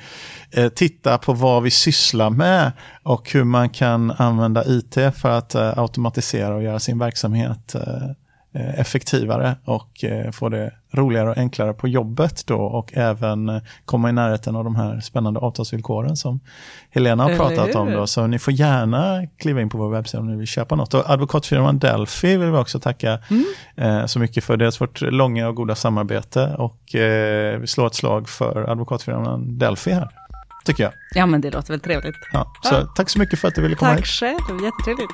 eh, 0.51 0.68
titta 0.68 1.18
på 1.18 1.32
vad 1.32 1.62
vi 1.62 1.70
sysslar 1.70 2.30
med 2.30 2.72
och 3.05 3.32
hur 3.32 3.45
man 3.45 3.68
kan 3.68 4.11
använda 4.11 4.64
IT 4.66 4.95
för 4.95 5.30
att 5.30 5.55
eh, 5.55 5.78
automatisera 5.78 6.55
och 6.55 6.62
göra 6.62 6.78
sin 6.78 6.99
verksamhet 6.99 7.74
Eh, 7.74 8.23
effektivare 8.55 9.57
och 9.64 10.05
eh, 10.05 10.30
få 10.30 10.48
det 10.48 10.72
roligare 10.92 11.30
och 11.30 11.38
enklare 11.38 11.72
på 11.72 11.88
jobbet 11.88 12.46
då 12.46 12.57
och 12.57 12.90
även 12.94 13.48
eh, 13.48 13.62
komma 13.84 14.09
i 14.09 14.12
närheten 14.12 14.57
av 14.57 14.64
de 14.64 14.76
här 14.76 15.00
spännande 15.00 15.40
avtalsvillkoren 15.40 16.16
som 16.16 16.40
Helena 16.90 17.22
har 17.22 17.36
pratat 17.36 17.74
om. 17.74 17.92
Då. 17.92 18.07
Så 18.07 18.26
ni 18.26 18.38
får 18.38 18.52
gärna 18.52 19.26
kliva 19.38 19.61
in 19.61 19.68
på 19.68 19.78
vår 19.78 19.90
webbsida 19.90 20.20
om 20.20 20.30
ni 20.30 20.36
vill 20.36 20.46
köpa 20.46 20.74
något. 20.74 20.94
Och 20.94 21.11
advokatfirman 21.11 21.78
Delphi 21.78 22.36
vill 22.36 22.50
vi 22.50 22.57
också 22.57 22.80
tacka 22.80 23.18
mm. 23.76 24.09
så 24.09 24.18
mycket 24.18 24.44
för 24.44 24.57
dels 24.57 24.80
vårt 24.80 25.00
långa 25.00 25.48
och 25.48 25.55
goda 25.55 25.74
samarbete 25.74 26.55
och 26.59 26.80
vi 27.61 27.66
slår 27.66 27.86
ett 27.86 27.94
slag 27.94 28.28
för 28.28 28.70
advokatfirman 28.70 29.59
Delphi 29.59 29.90
här. 29.90 30.09
Tycker 30.64 30.84
jag. 30.84 30.92
Ja 31.14 31.26
men 31.26 31.40
det 31.40 31.50
låter 31.50 31.72
väl 31.72 31.80
trevligt. 31.80 32.16
Ja, 32.32 32.52
så 32.62 32.74
ja. 32.74 32.86
Tack 32.96 33.11
så 33.11 33.18
mycket 33.18 33.38
för 33.38 33.48
att 33.48 33.55
du 33.55 33.62
ville 33.62 33.74
komma 33.74 33.90
tack 33.90 34.00
hit. 34.00 34.20
Tack 34.20 34.46
själv, 34.46 34.64
jättetrevligt. 34.64 35.11